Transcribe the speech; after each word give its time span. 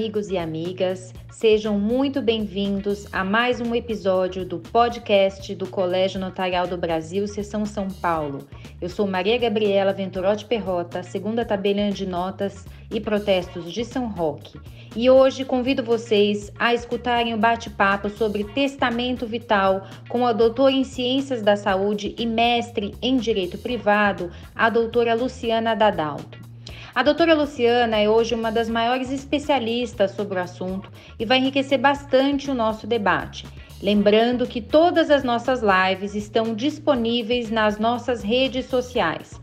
amigos 0.00 0.30
e 0.30 0.38
amigas, 0.38 1.12
sejam 1.30 1.78
muito 1.78 2.22
bem-vindos 2.22 3.06
a 3.12 3.22
mais 3.22 3.60
um 3.60 3.74
episódio 3.74 4.46
do 4.46 4.58
podcast 4.58 5.54
do 5.54 5.66
Colégio 5.66 6.18
Notarial 6.18 6.66
do 6.66 6.78
Brasil, 6.78 7.28
Seção 7.28 7.66
São 7.66 7.86
Paulo. 7.86 8.48
Eu 8.80 8.88
sou 8.88 9.06
Maria 9.06 9.36
Gabriela 9.36 9.92
Venturotti 9.92 10.46
Perrota, 10.46 11.02
segunda 11.02 11.44
tabeliã 11.44 11.90
de 11.90 12.06
notas 12.06 12.64
e 12.90 12.98
protestos 12.98 13.70
de 13.70 13.84
São 13.84 14.08
Roque. 14.08 14.58
E 14.96 15.10
hoje 15.10 15.44
convido 15.44 15.82
vocês 15.82 16.50
a 16.58 16.72
escutarem 16.72 17.34
o 17.34 17.38
bate-papo 17.38 18.08
sobre 18.08 18.44
testamento 18.44 19.26
vital 19.26 19.86
com 20.08 20.26
a 20.26 20.32
doutora 20.32 20.72
em 20.72 20.82
Ciências 20.82 21.42
da 21.42 21.56
Saúde 21.56 22.14
e 22.18 22.24
mestre 22.24 22.94
em 23.02 23.18
Direito 23.18 23.58
Privado, 23.58 24.30
a 24.56 24.70
doutora 24.70 25.12
Luciana 25.12 25.74
Dadalto. 25.74 26.49
A 26.92 27.04
doutora 27.04 27.34
Luciana 27.34 27.98
é 27.98 28.08
hoje 28.08 28.34
uma 28.34 28.50
das 28.50 28.68
maiores 28.68 29.12
especialistas 29.12 30.10
sobre 30.10 30.38
o 30.38 30.42
assunto 30.42 30.90
e 31.20 31.24
vai 31.24 31.38
enriquecer 31.38 31.78
bastante 31.78 32.50
o 32.50 32.54
nosso 32.54 32.84
debate. 32.84 33.46
Lembrando 33.80 34.44
que 34.46 34.60
todas 34.60 35.08
as 35.08 35.22
nossas 35.22 35.62
lives 35.62 36.16
estão 36.16 36.52
disponíveis 36.52 37.48
nas 37.48 37.78
nossas 37.78 38.22
redes 38.24 38.66
sociais. 38.66 39.39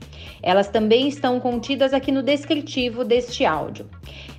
Elas 0.47 0.69
também 0.69 1.09
estão 1.09 1.41
contidas 1.41 1.93
aqui 1.93 2.09
no 2.09 2.23
descritivo 2.23 3.03
deste 3.03 3.43
áudio. 3.43 3.85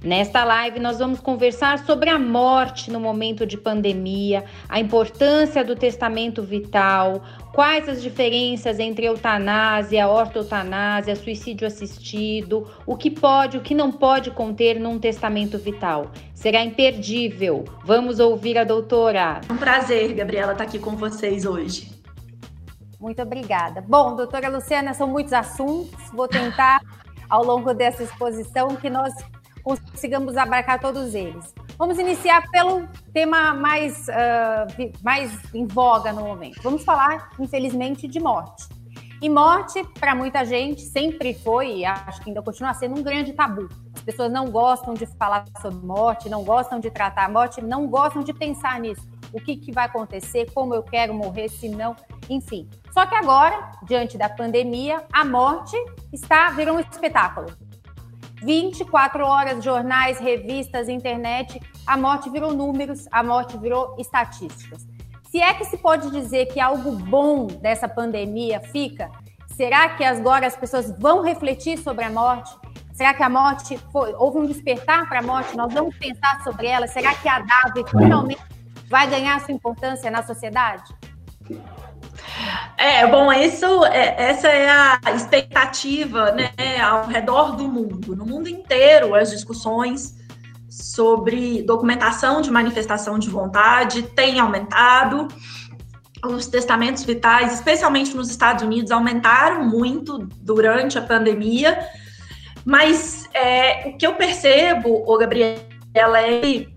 Nesta 0.02 0.42
live, 0.42 0.80
nós 0.80 0.98
vamos 0.98 1.20
conversar 1.20 1.84
sobre 1.84 2.08
a 2.08 2.18
morte 2.18 2.90
no 2.90 2.98
momento 2.98 3.44
de 3.44 3.58
pandemia, 3.58 4.42
a 4.70 4.80
importância 4.80 5.62
do 5.62 5.76
testamento 5.76 6.42
vital, 6.42 7.22
quais 7.52 7.86
as 7.90 8.00
diferenças 8.00 8.78
entre 8.78 9.04
eutanásia, 9.04 10.08
ortotanásia, 10.08 11.14
suicídio 11.14 11.66
assistido, 11.66 12.66
o 12.86 12.96
que 12.96 13.10
pode, 13.10 13.58
o 13.58 13.60
que 13.60 13.74
não 13.74 13.92
pode 13.92 14.30
conter 14.30 14.80
num 14.80 14.98
testamento 14.98 15.58
vital. 15.58 16.10
Será 16.32 16.64
imperdível. 16.64 17.66
Vamos 17.84 18.18
ouvir 18.18 18.56
a 18.56 18.64
doutora. 18.64 19.42
Um 19.50 19.58
prazer, 19.58 20.14
Gabriela, 20.14 20.52
estar 20.52 20.64
aqui 20.64 20.78
com 20.78 20.96
vocês 20.96 21.44
hoje. 21.44 21.97
Muito 23.00 23.22
obrigada. 23.22 23.80
Bom, 23.80 24.16
doutora 24.16 24.48
Luciana, 24.48 24.92
são 24.92 25.06
muitos 25.06 25.32
assuntos. 25.32 26.10
Vou 26.12 26.26
tentar, 26.26 26.80
ao 27.30 27.44
longo 27.44 27.72
dessa 27.72 28.02
exposição, 28.02 28.74
que 28.76 28.90
nós 28.90 29.14
consigamos 29.62 30.36
abarcar 30.36 30.80
todos 30.80 31.14
eles. 31.14 31.54
Vamos 31.76 31.98
iniciar 31.98 32.42
pelo 32.50 32.88
tema 33.12 33.54
mais, 33.54 34.08
uh, 34.08 34.92
mais 35.02 35.32
em 35.54 35.66
voga 35.66 36.12
no 36.12 36.22
momento. 36.22 36.60
Vamos 36.62 36.84
falar, 36.84 37.30
infelizmente, 37.38 38.08
de 38.08 38.18
morte. 38.18 38.66
E 39.20 39.28
morte, 39.28 39.84
para 39.98 40.14
muita 40.14 40.44
gente, 40.44 40.80
sempre 40.80 41.34
foi, 41.34 41.78
e 41.78 41.84
acho 41.84 42.20
que 42.22 42.30
ainda 42.30 42.40
continua 42.42 42.72
sendo 42.74 42.98
um 42.98 43.02
grande 43.02 43.32
tabu. 43.32 43.68
As 43.94 44.02
pessoas 44.02 44.30
não 44.30 44.50
gostam 44.50 44.94
de 44.94 45.06
falar 45.06 45.44
sobre 45.60 45.84
morte, 45.84 46.28
não 46.28 46.44
gostam 46.44 46.78
de 46.78 46.88
tratar 46.90 47.24
a 47.24 47.28
morte, 47.28 47.60
não 47.60 47.86
gostam 47.88 48.22
de 48.22 48.32
pensar 48.32 48.80
nisso. 48.80 49.06
O 49.32 49.40
que, 49.40 49.56
que 49.56 49.72
vai 49.72 49.86
acontecer, 49.86 50.50
como 50.52 50.72
eu 50.72 50.82
quero 50.82 51.12
morrer, 51.12 51.48
se 51.48 51.68
não, 51.68 51.94
enfim. 52.30 52.68
Só 52.98 53.06
que 53.06 53.14
agora, 53.14 53.70
diante 53.84 54.18
da 54.18 54.28
pandemia, 54.28 55.04
a 55.12 55.24
morte 55.24 55.76
está 56.12 56.50
virou 56.50 56.78
um 56.78 56.80
espetáculo. 56.80 57.46
24 58.42 59.24
horas, 59.24 59.62
jornais, 59.62 60.18
revistas, 60.18 60.88
internet, 60.88 61.60
a 61.86 61.96
morte 61.96 62.28
virou 62.28 62.52
números, 62.52 63.06
a 63.12 63.22
morte 63.22 63.56
virou 63.56 63.94
estatísticas. 63.98 64.84
Se 65.30 65.40
é 65.40 65.54
que 65.54 65.64
se 65.66 65.78
pode 65.78 66.10
dizer 66.10 66.46
que 66.46 66.58
algo 66.58 66.90
bom 66.90 67.46
dessa 67.46 67.88
pandemia 67.88 68.58
fica, 68.58 69.12
será 69.46 69.90
que 69.90 70.02
agora 70.02 70.48
as 70.48 70.56
pessoas 70.56 70.90
vão 70.98 71.22
refletir 71.22 71.78
sobre 71.78 72.04
a 72.04 72.10
morte? 72.10 72.50
Será 72.94 73.14
que 73.14 73.22
a 73.22 73.28
morte 73.28 73.78
foi, 73.92 74.12
houve 74.14 74.38
um 74.38 74.46
despertar 74.46 75.08
para 75.08 75.20
a 75.20 75.22
morte? 75.22 75.56
Nós 75.56 75.72
vamos 75.72 75.96
pensar 75.96 76.42
sobre 76.42 76.66
ela? 76.66 76.88
Será 76.88 77.14
que 77.14 77.28
a 77.28 77.38
DAV 77.38 77.88
finalmente 77.88 78.42
vai 78.90 79.08
ganhar 79.08 79.40
sua 79.42 79.54
importância 79.54 80.10
na 80.10 80.24
sociedade? 80.24 80.97
É, 82.78 83.04
bom, 83.08 83.32
isso, 83.32 83.84
é, 83.86 84.14
essa 84.30 84.46
é 84.46 84.70
a 84.70 85.00
expectativa 85.12 86.30
né, 86.30 86.52
ao 86.80 87.06
redor 87.06 87.56
do 87.56 87.66
mundo. 87.66 88.14
No 88.14 88.24
mundo 88.24 88.48
inteiro, 88.48 89.16
as 89.16 89.32
discussões 89.32 90.16
sobre 90.70 91.60
documentação 91.62 92.40
de 92.40 92.52
manifestação 92.52 93.18
de 93.18 93.28
vontade 93.28 94.02
têm 94.02 94.38
aumentado. 94.38 95.26
Os 96.24 96.46
testamentos 96.46 97.02
vitais, 97.02 97.54
especialmente 97.54 98.14
nos 98.14 98.30
Estados 98.30 98.62
Unidos, 98.62 98.92
aumentaram 98.92 99.64
muito 99.64 100.18
durante 100.40 100.96
a 100.96 101.02
pandemia. 101.02 101.84
Mas 102.64 103.28
é, 103.34 103.88
o 103.88 103.96
que 103.98 104.06
eu 104.06 104.14
percebo, 104.14 105.02
ô 105.04 105.18
Gabriela, 105.18 105.58
é 106.20 106.68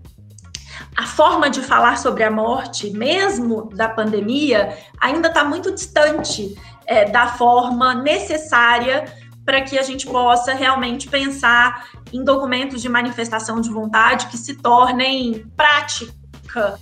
a 0.96 1.06
forma 1.06 1.48
de 1.48 1.60
falar 1.62 1.96
sobre 1.98 2.22
a 2.22 2.30
morte, 2.30 2.90
mesmo 2.90 3.70
da 3.74 3.88
pandemia, 3.88 4.76
ainda 5.00 5.28
está 5.28 5.42
muito 5.44 5.72
distante 5.72 6.54
é, 6.86 7.06
da 7.06 7.28
forma 7.28 7.94
necessária 7.94 9.04
para 9.44 9.62
que 9.62 9.78
a 9.78 9.82
gente 9.82 10.06
possa 10.06 10.52
realmente 10.52 11.08
pensar 11.08 11.86
em 12.12 12.22
documentos 12.22 12.80
de 12.80 12.88
manifestação 12.88 13.60
de 13.60 13.70
vontade 13.70 14.26
que 14.26 14.36
se 14.36 14.54
tornem 14.54 15.46
prática 15.56 16.12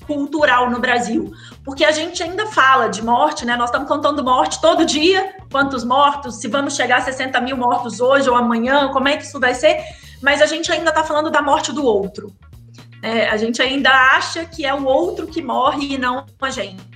cultural 0.06 0.69
no 0.69 0.81
Brasil. 0.81 1.32
Porque 1.65 1.84
a 1.84 1.92
gente 1.92 2.22
ainda 2.22 2.47
fala 2.47 2.88
de 2.88 3.03
morte, 3.03 3.47
né? 3.47 3.56
Nós 3.56 3.71
estamos 3.71 3.88
contando 3.88 4.22
morte 4.25 4.60
todo 4.60 4.84
dia, 4.84 5.37
quantos 5.50 5.84
mortos, 5.84 6.37
se 6.41 6.48
vamos 6.48 6.75
chegar 6.75 6.98
a 6.98 7.03
60 7.03 7.41
mil 7.41 7.56
mortos 7.56 8.00
hoje 8.00 8.28
ou 8.28 8.37
amanhã, 8.37 8.88
como 8.88 9.09
é 9.09 9.16
que 9.16 9.25
isso 9.25 9.38
vai 9.38 9.54
ser? 9.54 9.78
Mas 10.21 10.42
a 10.42 10.47
gente 10.47 10.71
ainda 10.71 10.91
está 10.91 11.04
falando 11.04 11.31
da 11.31 11.41
morte 11.41 11.72
do 11.72 11.84
outro. 11.84 12.34
É, 13.03 13.28
a 13.28 13.37
gente 13.37 13.62
ainda 13.62 13.91
acha 13.91 14.44
que 14.44 14.66
é 14.66 14.75
o 14.75 14.84
outro 14.84 15.27
que 15.27 15.43
morre 15.43 15.94
e 15.94 15.99
não 15.99 16.27
a 16.41 16.50
gente. 16.50 16.91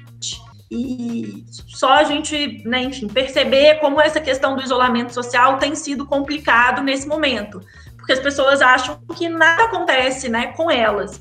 E 0.70 1.44
só 1.48 1.92
a 1.92 2.04
gente, 2.04 2.62
né, 2.66 2.82
enfim, 2.82 3.06
perceber 3.06 3.78
como 3.80 4.00
essa 4.00 4.20
questão 4.20 4.56
do 4.56 4.62
isolamento 4.62 5.14
social 5.14 5.58
tem 5.58 5.74
sido 5.74 6.04
complicado 6.04 6.82
nesse 6.82 7.06
momento, 7.06 7.60
porque 7.96 8.12
as 8.12 8.18
pessoas 8.18 8.60
acham 8.60 8.98
que 9.14 9.28
nada 9.28 9.64
acontece, 9.64 10.28
né, 10.28 10.48
com 10.48 10.70
elas. 10.70 11.20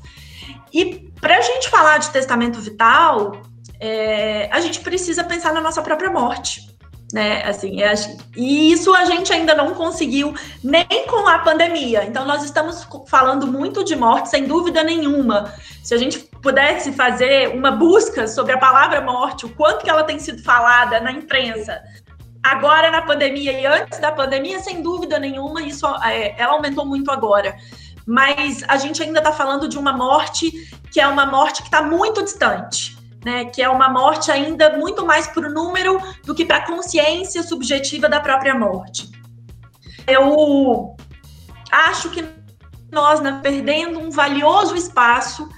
E 0.72 1.08
para 1.20 1.38
a 1.38 1.40
gente 1.40 1.70
falar 1.70 1.98
de 1.98 2.10
testamento 2.10 2.60
vital, 2.60 3.42
é, 3.78 4.48
a 4.50 4.60
gente 4.60 4.80
precisa 4.80 5.22
pensar 5.22 5.52
na 5.52 5.60
nossa 5.60 5.80
própria 5.82 6.10
morte 6.10 6.73
né? 7.14 7.44
Assim, 7.44 7.76
e 8.36 8.72
isso 8.72 8.92
a 8.92 9.04
gente 9.04 9.32
ainda 9.32 9.54
não 9.54 9.72
conseguiu 9.72 10.34
nem 10.64 11.06
com 11.06 11.28
a 11.28 11.38
pandemia. 11.38 12.04
Então, 12.04 12.24
nós 12.24 12.42
estamos 12.42 12.84
falando 13.06 13.46
muito 13.46 13.84
de 13.84 13.94
morte, 13.94 14.30
sem 14.30 14.46
dúvida 14.46 14.82
nenhuma. 14.82 15.54
Se 15.84 15.94
a 15.94 15.96
gente 15.96 16.18
pudesse 16.18 16.90
fazer 16.92 17.54
uma 17.56 17.70
busca 17.70 18.26
sobre 18.26 18.52
a 18.52 18.58
palavra 18.58 19.00
morte, 19.00 19.46
o 19.46 19.48
quanto 19.50 19.84
que 19.84 19.90
ela 19.90 20.02
tem 20.02 20.18
sido 20.18 20.42
falada 20.42 20.98
na 20.98 21.12
imprensa, 21.12 21.80
agora 22.42 22.90
na 22.90 23.02
pandemia 23.02 23.52
e 23.52 23.64
antes 23.64 24.00
da 24.00 24.10
pandemia, 24.10 24.58
sem 24.58 24.82
dúvida 24.82 25.16
nenhuma, 25.16 25.62
isso 25.62 25.86
é, 26.02 26.34
ela 26.36 26.54
aumentou 26.54 26.84
muito 26.84 27.12
agora. 27.12 27.54
Mas 28.04 28.64
a 28.66 28.76
gente 28.76 29.00
ainda 29.00 29.20
está 29.20 29.30
falando 29.30 29.68
de 29.68 29.78
uma 29.78 29.92
morte 29.92 30.50
que 30.90 31.00
é 31.00 31.06
uma 31.06 31.26
morte 31.26 31.62
que 31.62 31.68
está 31.68 31.80
muito 31.80 32.24
distante 32.24 32.93
né, 33.24 33.46
que 33.46 33.62
é 33.62 33.68
uma 33.68 33.88
morte 33.88 34.30
ainda 34.30 34.76
muito 34.76 35.06
mais 35.06 35.26
para 35.26 35.48
o 35.48 35.52
número 35.52 35.98
do 36.24 36.34
que 36.34 36.44
para 36.44 36.58
a 36.58 36.66
consciência 36.66 37.42
subjetiva 37.42 38.08
da 38.08 38.20
própria 38.20 38.54
morte. 38.54 39.10
Eu 40.06 40.94
acho 41.70 42.10
que 42.10 42.24
nós, 42.92 43.20
né, 43.20 43.40
perdendo 43.42 43.98
um 43.98 44.10
valioso 44.10 44.76
espaço 44.76 45.48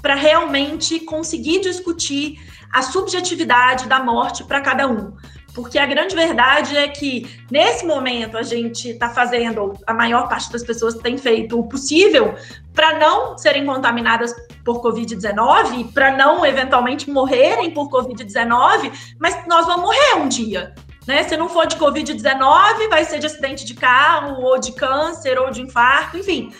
para 0.00 0.14
realmente 0.14 1.00
conseguir 1.00 1.60
discutir 1.60 2.38
a 2.72 2.82
subjetividade 2.82 3.86
da 3.86 4.02
morte 4.02 4.42
para 4.44 4.60
cada 4.60 4.88
um. 4.88 5.14
Porque 5.54 5.78
a 5.78 5.84
grande 5.84 6.14
verdade 6.14 6.76
é 6.76 6.88
que, 6.88 7.28
nesse 7.50 7.84
momento, 7.84 8.38
a 8.38 8.42
gente 8.42 8.88
está 8.88 9.10
fazendo, 9.10 9.74
a 9.86 9.92
maior 9.92 10.26
parte 10.28 10.50
das 10.50 10.62
pessoas 10.62 10.94
tem 10.94 11.18
feito 11.18 11.58
o 11.58 11.68
possível 11.68 12.34
para 12.72 12.98
não 12.98 13.36
serem 13.36 13.66
contaminadas 13.66 14.34
por 14.64 14.80
Covid-19, 14.80 15.92
para 15.92 16.16
não 16.16 16.44
eventualmente 16.46 17.10
morrerem 17.10 17.70
por 17.70 17.90
Covid-19, 17.90 19.14
mas 19.18 19.46
nós 19.46 19.66
vamos 19.66 19.82
morrer 19.82 20.14
um 20.16 20.28
dia. 20.28 20.74
Né? 21.06 21.22
Se 21.24 21.36
não 21.36 21.48
for 21.48 21.66
de 21.66 21.76
Covid-19, 21.76 22.88
vai 22.88 23.04
ser 23.04 23.18
de 23.18 23.26
acidente 23.26 23.64
de 23.64 23.74
carro, 23.74 24.42
ou 24.42 24.58
de 24.58 24.72
câncer, 24.72 25.38
ou 25.38 25.50
de 25.50 25.60
infarto, 25.60 26.16
enfim. 26.16 26.50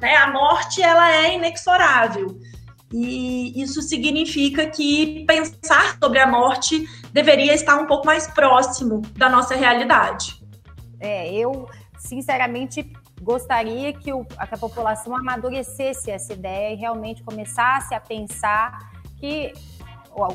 Né? 0.00 0.14
A 0.16 0.30
morte 0.30 0.82
ela 0.82 1.10
é 1.10 1.34
inexorável. 1.34 2.38
E 2.92 3.62
isso 3.62 3.80
significa 3.80 4.66
que 4.66 5.24
pensar 5.26 5.96
sobre 5.98 6.18
a 6.18 6.26
morte 6.26 6.86
deveria 7.12 7.54
estar 7.54 7.76
um 7.76 7.86
pouco 7.86 8.06
mais 8.06 8.26
próximo 8.26 9.02
da 9.16 9.28
nossa 9.28 9.54
realidade. 9.54 10.42
É, 10.98 11.32
eu 11.32 11.68
sinceramente 11.98 12.90
gostaria 13.20 13.92
que, 13.92 14.12
o, 14.12 14.24
que 14.24 14.36
a 14.38 14.56
população 14.56 15.14
amadurecesse 15.14 16.10
essa 16.10 16.32
ideia 16.32 16.74
e 16.74 16.76
realmente 16.76 17.22
começasse 17.22 17.94
a 17.94 18.00
pensar 18.00 18.90
que 19.18 19.52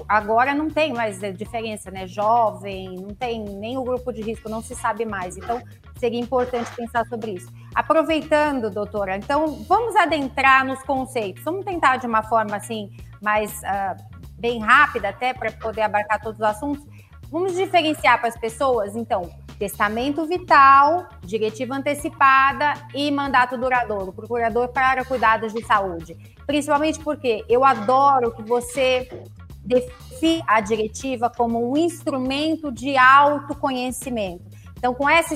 agora 0.08 0.54
não 0.56 0.70
tem 0.70 0.94
mais 0.94 1.20
diferença, 1.36 1.92
né? 1.92 2.08
Jovem, 2.08 2.96
não 2.96 3.14
tem 3.14 3.44
nem 3.44 3.78
o 3.78 3.84
grupo 3.84 4.12
de 4.12 4.22
risco, 4.22 4.50
não 4.50 4.62
se 4.62 4.74
sabe 4.74 5.06
mais. 5.06 5.38
Então, 5.38 5.62
seria 6.00 6.20
importante 6.20 6.72
pensar 6.76 7.06
sobre 7.08 7.32
isso. 7.32 7.52
Aproveitando, 7.76 8.72
doutora, 8.72 9.18
então 9.18 9.64
vamos 9.68 9.96
adentrar 9.96 10.66
nos 10.66 10.82
conceitos. 10.84 11.44
Vamos 11.44 11.66
tentar 11.66 11.98
de 11.98 12.08
uma 12.08 12.24
forma 12.24 12.56
assim 12.56 12.90
mais 13.22 13.62
uh, 13.62 14.17
bem 14.38 14.60
rápida, 14.60 15.10
até 15.10 15.34
para 15.34 15.52
poder 15.52 15.82
abarcar 15.82 16.22
todos 16.22 16.40
os 16.40 16.46
assuntos. 16.46 16.86
Vamos 17.30 17.56
diferenciar 17.56 18.20
para 18.20 18.30
as 18.30 18.38
pessoas, 18.38 18.96
então, 18.96 19.30
testamento 19.60 20.26
vital, 20.26 21.10
diretiva 21.22 21.76
antecipada 21.76 22.74
e 22.94 23.12
mandato 23.12 23.58
duradouro, 23.58 24.14
procurador 24.14 24.70
para 24.70 25.04
cuidados 25.04 25.54
de 25.54 25.66
saúde. 25.66 26.16
Principalmente 26.46 27.00
porque 27.00 27.44
eu 27.50 27.66
adoro 27.66 28.32
que 28.32 28.44
você 28.44 29.10
define 29.66 30.42
a 30.48 30.62
diretiva 30.62 31.30
como 31.30 31.70
um 31.70 31.76
instrumento 31.76 32.72
de 32.72 32.98
autoconhecimento. 32.98 34.46
Então, 34.78 34.94
com 34.94 35.10
essa, 35.10 35.36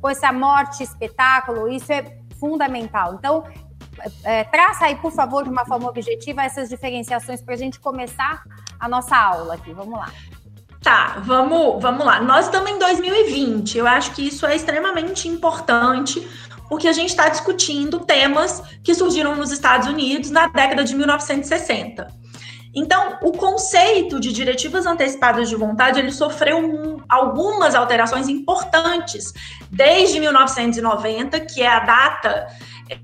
com 0.00 0.08
essa 0.08 0.32
morte 0.32 0.82
espetáculo, 0.82 1.68
isso 1.68 1.92
é 1.92 2.18
fundamental. 2.40 3.14
Então, 3.14 3.44
é, 4.24 4.44
traça 4.44 4.86
aí, 4.86 4.96
por 4.96 5.12
favor, 5.12 5.44
de 5.44 5.50
uma 5.50 5.64
forma 5.64 5.88
objetiva, 5.88 6.42
essas 6.42 6.68
diferenciações 6.68 7.40
para 7.40 7.54
a 7.54 7.56
gente 7.56 7.80
começar 7.80 8.42
a 8.78 8.88
nossa 8.88 9.16
aula 9.16 9.54
aqui. 9.54 9.72
Vamos 9.72 9.98
lá. 9.98 10.10
Tá, 10.82 11.16
vamos, 11.24 11.82
vamos 11.82 12.04
lá. 12.04 12.20
Nós 12.20 12.46
estamos 12.46 12.70
em 12.70 12.78
2020. 12.78 13.78
Eu 13.78 13.86
acho 13.86 14.12
que 14.12 14.26
isso 14.26 14.46
é 14.46 14.54
extremamente 14.54 15.26
importante, 15.26 16.26
porque 16.68 16.86
a 16.86 16.92
gente 16.92 17.10
está 17.10 17.28
discutindo 17.28 18.00
temas 18.00 18.62
que 18.84 18.94
surgiram 18.94 19.34
nos 19.34 19.50
Estados 19.50 19.88
Unidos 19.88 20.30
na 20.30 20.46
década 20.46 20.84
de 20.84 20.94
1960. 20.94 22.06
Então, 22.76 23.18
o 23.22 23.32
conceito 23.32 24.20
de 24.20 24.30
diretivas 24.30 24.84
antecipadas 24.84 25.48
de 25.48 25.56
vontade, 25.56 25.98
ele 25.98 26.12
sofreu 26.12 26.58
um, 26.58 26.98
algumas 27.08 27.74
alterações 27.74 28.28
importantes 28.28 29.32
desde 29.70 30.20
1990, 30.20 31.40
que 31.40 31.62
é 31.62 31.68
a 31.68 31.80
data 31.80 32.46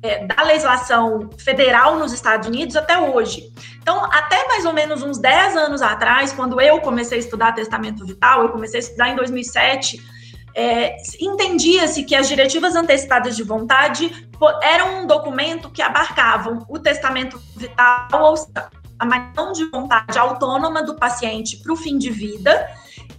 é, 0.02 0.26
da 0.26 0.42
legislação 0.42 1.30
federal 1.38 1.98
nos 1.98 2.12
Estados 2.12 2.46
Unidos 2.46 2.76
até 2.76 2.98
hoje. 2.98 3.50
Então, 3.80 4.04
até 4.04 4.46
mais 4.46 4.66
ou 4.66 4.74
menos 4.74 5.02
uns 5.02 5.18
10 5.18 5.56
anos 5.56 5.80
atrás, 5.80 6.34
quando 6.34 6.60
eu 6.60 6.78
comecei 6.82 7.16
a 7.16 7.20
estudar 7.20 7.52
testamento 7.52 8.04
vital, 8.04 8.42
eu 8.42 8.48
comecei 8.50 8.78
a 8.78 8.82
estudar 8.82 9.08
em 9.08 9.16
2007, 9.16 10.02
é, 10.54 10.96
entendia-se 11.18 12.04
que 12.04 12.14
as 12.14 12.28
diretivas 12.28 12.76
antecipadas 12.76 13.34
de 13.34 13.42
vontade 13.42 14.28
eram 14.62 15.02
um 15.02 15.06
documento 15.06 15.70
que 15.70 15.80
abarcavam 15.80 16.66
o 16.68 16.78
testamento 16.78 17.40
vital, 17.56 18.06
ou 18.12 18.36
a 19.02 19.32
mão 19.36 19.52
de 19.52 19.64
vontade 19.64 20.18
autônoma 20.18 20.82
do 20.82 20.94
paciente 20.94 21.56
para 21.56 21.72
o 21.72 21.76
fim 21.76 21.98
de 21.98 22.10
vida, 22.10 22.68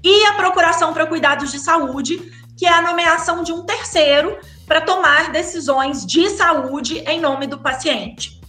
e 0.03 0.25
a 0.25 0.33
procuração 0.33 0.93
para 0.93 1.05
cuidados 1.05 1.51
de 1.51 1.59
saúde, 1.59 2.31
que 2.57 2.65
é 2.65 2.73
a 2.73 2.81
nomeação 2.81 3.43
de 3.43 3.51
um 3.51 3.63
terceiro 3.63 4.37
para 4.65 4.81
tomar 4.81 5.31
decisões 5.31 6.05
de 6.05 6.29
saúde 6.29 6.99
em 6.99 7.19
nome 7.19 7.47
do 7.47 7.57
paciente. 7.57 8.39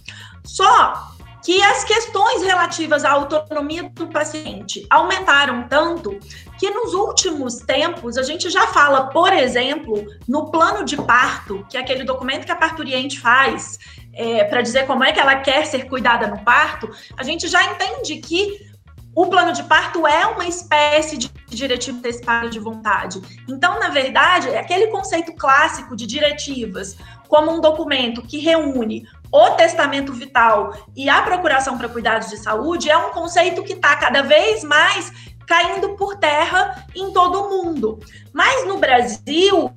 Só 0.43 1.13
que 1.43 1.61
as 1.61 1.83
questões 1.83 2.41
relativas 2.41 3.05
à 3.05 3.11
autonomia 3.11 3.83
do 3.93 4.07
paciente 4.07 4.85
aumentaram 4.89 5.67
tanto 5.67 6.17
que 6.57 6.69
nos 6.71 6.93
últimos 6.93 7.57
tempos 7.57 8.17
a 8.17 8.23
gente 8.23 8.49
já 8.49 8.67
fala, 8.67 9.09
por 9.09 9.31
exemplo, 9.31 10.05
no 10.27 10.49
plano 10.49 10.83
de 10.83 10.97
parto, 10.97 11.65
que 11.69 11.77
é 11.77 11.81
aquele 11.81 12.03
documento 12.03 12.45
que 12.45 12.51
a 12.51 12.55
parturiente 12.55 13.19
faz 13.19 13.77
é, 14.15 14.43
para 14.45 14.61
dizer 14.61 14.87
como 14.87 15.03
é 15.03 15.11
que 15.11 15.19
ela 15.19 15.35
quer 15.35 15.65
ser 15.65 15.87
cuidada 15.87 16.27
no 16.27 16.43
parto, 16.43 16.89
a 17.17 17.23
gente 17.23 17.47
já 17.47 17.63
entende 17.63 18.17
que 18.17 18.73
o 19.13 19.27
plano 19.27 19.53
de 19.53 19.63
parto 19.63 20.05
é 20.05 20.25
uma 20.25 20.45
espécie 20.45 21.17
de 21.17 21.31
diretivo 21.49 21.99
antecipada 21.99 22.49
de 22.49 22.59
vontade. 22.59 23.21
Então, 23.47 23.79
na 23.79 23.89
verdade, 23.89 24.49
é 24.49 24.59
aquele 24.59 24.87
conceito 24.87 25.33
clássico 25.33 25.95
de 25.95 26.05
diretivas 26.05 26.97
como 27.29 27.51
um 27.51 27.61
documento 27.61 28.21
que 28.21 28.39
reúne 28.39 29.07
o 29.31 29.51
testamento 29.51 30.13
vital 30.13 30.73
e 30.95 31.09
a 31.09 31.21
procuração 31.21 31.77
para 31.77 31.89
cuidados 31.89 32.29
de 32.29 32.37
saúde 32.37 32.89
é 32.89 32.97
um 32.97 33.11
conceito 33.11 33.63
que 33.63 33.73
está 33.73 33.95
cada 33.95 34.21
vez 34.21 34.63
mais 34.63 35.11
caindo 35.47 35.95
por 35.95 36.17
terra 36.17 36.85
em 36.95 37.11
todo 37.11 37.41
o 37.41 37.49
mundo. 37.49 37.99
Mas 38.33 38.67
no 38.67 38.77
Brasil, 38.77 39.71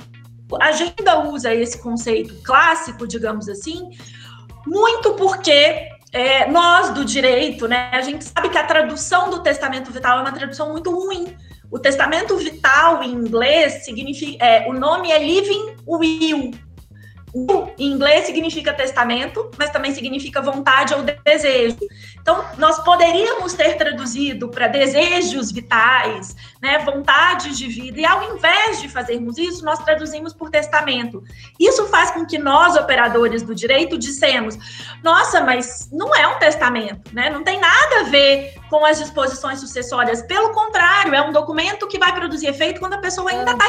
a 0.61 0.73
gente 0.73 0.95
ainda 0.99 1.29
usa 1.29 1.55
esse 1.55 1.79
conceito 1.79 2.35
clássico, 2.43 3.07
digamos 3.07 3.49
assim, 3.49 3.91
muito 4.69 5.15
porque 5.15 5.89
é, 6.13 6.51
nós 6.51 6.91
do 6.91 7.05
direito, 7.05 7.67
né, 7.67 7.91
a 7.93 8.01
gente 8.01 8.25
sabe 8.25 8.49
que 8.49 8.59
a 8.59 8.65
tradução 8.65 9.31
do 9.31 9.43
testamento 9.43 9.91
vital 9.91 10.19
é 10.19 10.21
uma 10.23 10.33
tradução 10.33 10.71
muito 10.71 10.91
ruim. 10.91 11.37
O 11.71 11.79
testamento 11.79 12.37
vital 12.37 13.03
em 13.03 13.13
inglês 13.13 13.85
significa, 13.85 14.45
é, 14.45 14.69
o 14.69 14.73
nome 14.73 15.11
é 15.11 15.19
living 15.19 15.77
will, 15.87 16.53
o 17.33 17.69
em 17.79 17.93
inglês 17.93 18.27
significa 18.27 18.73
testamento, 18.73 19.51
mas 19.59 19.71
também 19.71 19.95
significa 19.95 20.41
vontade 20.41 20.95
ou 20.95 21.03
desejo. 21.03 21.77
Então, 22.21 22.45
nós 22.57 22.79
poderíamos 22.81 23.53
ter 23.55 23.77
traduzido 23.77 24.49
para 24.49 24.67
desejos 24.67 25.53
vitais, 25.53 26.35
né, 26.61 26.79
vontades 26.81 27.57
de 27.57 27.69
vida, 27.69 28.01
e 28.01 28.07
ao 28.07 28.35
invés 28.35 28.81
de 28.81 28.89
fazermos 28.89 29.39
isso, 29.39 29.65
nós 29.65 29.79
traduzimos 29.85 30.33
por 30.33 30.51
testamento. 30.51 31.23
Isso 31.59 31.87
faz 31.87 32.11
com 32.11 32.27
que 32.27 32.39
nós, 32.39 32.77
operadores 32.77 33.43
do 33.43 33.55
direito, 33.55 33.99
dissemos: 33.99 34.57
nossa, 35.03 35.41
mas 35.41 35.89
não 35.93 36.15
é 36.15 36.27
um 36.27 36.39
testamento, 36.39 37.15
né? 37.15 37.31
Não 37.31 37.45
tem 37.45 37.61
nada 37.61 38.01
a 38.01 38.03
ver 38.05 38.55
com 38.69 38.85
as 38.85 38.99
disposições 38.99 39.61
sucessórias. 39.61 40.23
Pelo 40.23 40.51
contrário, 40.53 41.15
é 41.15 41.23
um 41.23 41.33
documento 41.33 41.87
que 41.87 41.99
vai 41.99 42.13
produzir 42.15 42.49
efeito 42.49 42.81
quando 42.81 42.95
a 42.95 42.99
pessoa 42.99 43.31
ainda 43.31 43.53
está 43.53 43.65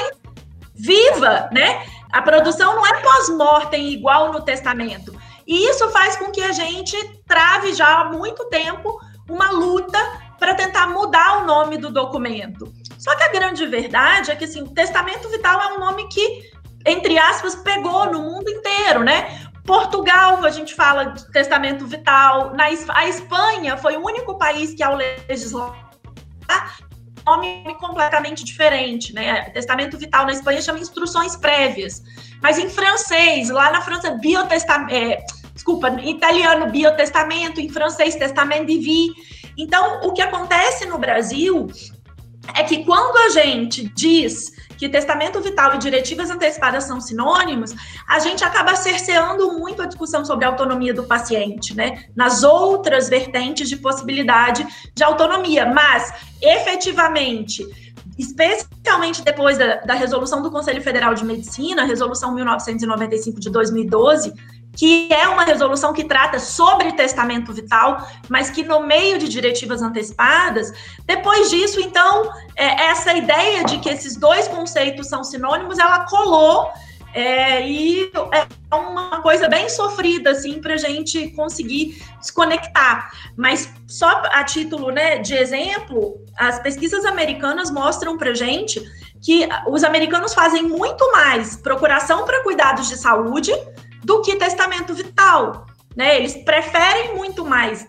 viva, 0.76 1.50
né? 1.52 1.86
A 2.12 2.22
produção 2.22 2.76
não 2.76 2.86
é 2.86 3.02
pós-mortem 3.02 3.90
igual 3.90 4.32
no 4.32 4.42
testamento. 4.42 5.14
E 5.46 5.70
isso 5.70 5.90
faz 5.90 6.16
com 6.16 6.32
que 6.32 6.42
a 6.42 6.52
gente 6.52 6.96
trave 7.28 7.74
já 7.74 8.02
há 8.02 8.06
muito 8.06 8.46
tempo 8.46 9.00
uma 9.30 9.52
luta 9.52 9.98
para 10.40 10.56
tentar 10.56 10.88
mudar 10.88 11.44
o 11.44 11.46
nome 11.46 11.78
do 11.78 11.92
documento. 11.92 12.72
Só 12.98 13.16
que 13.16 13.24
a 13.24 13.32
grande 13.32 13.66
verdade 13.66 14.32
é 14.32 14.36
que 14.36 14.46
assim, 14.46 14.66
testamento 14.68 15.30
vital 15.30 15.62
é 15.62 15.74
um 15.74 15.80
nome 15.80 16.08
que, 16.10 16.52
entre 16.86 17.18
aspas, 17.18 17.56
pegou 17.56 18.12
no 18.12 18.20
mundo 18.22 18.50
inteiro, 18.50 19.04
né? 19.04 19.50
Portugal, 19.66 20.44
a 20.44 20.50
gente 20.50 20.74
fala 20.74 21.06
de 21.06 21.32
testamento 21.32 21.86
vital. 21.86 22.54
Na, 22.56 22.66
a 22.66 23.08
Espanha 23.08 23.78
foi 23.78 23.98
o 23.98 24.04
único 24.04 24.38
país 24.38 24.74
que, 24.74 24.82
ao 24.82 24.96
legislar, 24.96 25.90
nome 27.30 27.76
completamente 27.80 28.44
diferente, 28.44 29.14
né? 29.14 29.50
Testamento 29.52 29.98
vital 29.98 30.26
na 30.26 30.32
Espanha 30.32 30.62
chama 30.62 30.80
instruções 30.80 31.36
prévias, 31.36 32.04
mas 32.42 32.58
em 32.58 32.70
francês, 32.70 33.50
lá 33.50 33.72
na 33.72 33.82
França, 33.82 34.12
biotestamento, 34.12 34.94
é, 34.94 35.24
desculpa, 35.54 35.90
em 35.90 36.12
italiano, 36.12 36.72
biotestamento, 36.72 37.62
em 37.62 37.70
francês, 37.70 38.16
testamento 38.16 38.66
de 38.66 38.78
vie. 38.78 39.14
Então, 39.58 40.02
o 40.04 40.14
que 40.14 40.22
acontece 40.22 40.86
no 40.86 40.98
Brasil 40.98 41.68
é 42.56 42.64
que 42.64 42.84
quando 42.84 43.18
a 43.18 43.30
gente 43.30 43.92
diz 43.96 44.52
que 44.80 44.88
testamento 44.88 45.42
vital 45.42 45.76
e 45.76 45.78
diretivas 45.78 46.30
antecipadas 46.30 46.86
são 46.86 47.02
sinônimos, 47.02 47.76
a 48.08 48.18
gente 48.20 48.46
acaba 48.46 48.78
cerceando 48.78 49.60
muito 49.60 49.82
a 49.82 49.86
discussão 49.86 50.24
sobre 50.24 50.46
a 50.46 50.48
autonomia 50.48 50.94
do 50.94 51.04
paciente, 51.04 51.76
né? 51.76 52.06
Nas 52.16 52.44
outras 52.44 53.10
vertentes 53.10 53.68
de 53.68 53.76
possibilidade 53.76 54.66
de 54.96 55.04
autonomia. 55.04 55.66
Mas, 55.66 56.14
efetivamente, 56.42 57.68
especialmente 58.18 59.22
depois 59.22 59.58
da, 59.58 59.82
da 59.82 59.96
resolução 59.96 60.42
do 60.42 60.50
Conselho 60.50 60.82
Federal 60.82 61.14
de 61.14 61.26
Medicina, 61.26 61.84
resolução 61.84 62.34
1995 62.34 63.38
de 63.38 63.50
2012, 63.50 64.34
que 64.76 65.12
é 65.12 65.28
uma 65.28 65.44
resolução 65.44 65.94
que 65.94 66.04
trata 66.04 66.40
sobre 66.40 66.94
testamento 66.94 67.52
vital, 67.52 68.08
mas 68.30 68.50
que 68.50 68.64
no 68.64 68.82
meio 68.86 69.18
de 69.18 69.28
diretivas 69.28 69.82
antecipadas, 69.82 70.72
depois 71.06 71.50
disso, 71.50 71.80
então, 71.80 72.32
é, 72.56 72.86
essa 72.86 73.14
ideia 73.14 73.64
de 73.64 73.80
que 73.80 73.90
esses 73.90 74.16
dois 74.16 74.48
conceitos 74.48 75.08
são 75.08 75.24
sinônimos, 75.24 75.80
ela 75.80 76.06
colou 76.06 76.72
é, 77.14 77.68
e 77.68 78.12
é 78.72 78.76
uma 78.76 79.22
coisa 79.22 79.48
bem 79.48 79.68
sofrida, 79.68 80.32
assim, 80.32 80.62
para 80.62 80.76
a 80.76 80.78
gente 80.78 81.30
conseguir 81.32 82.02
desconectar. 82.20 83.12
Mas 83.36 83.74
só 83.88 84.22
a 84.32 84.44
título 84.44 84.92
né, 84.92 85.18
de 85.18 85.34
exemplo, 85.34 86.24
as 86.38 86.60
pesquisas 86.60 87.06
americanas 87.06 87.72
mostram 87.72 88.18
para 88.18 88.34
gente 88.34 88.82
que 89.22 89.48
os 89.68 89.84
americanos 89.84 90.34
fazem 90.34 90.64
muito 90.64 91.12
mais 91.12 91.58
procuração 91.58 92.26
para 92.26 92.44
cuidados 92.44 92.88
de 92.88 92.96
saúde 92.96 93.52
do 94.10 94.24
que 94.24 94.36
testamento 94.38 94.92
vital. 94.96 95.68
Né? 95.96 96.16
Eles 96.16 96.36
preferem 96.38 97.16
muito 97.16 97.46
mais 97.46 97.88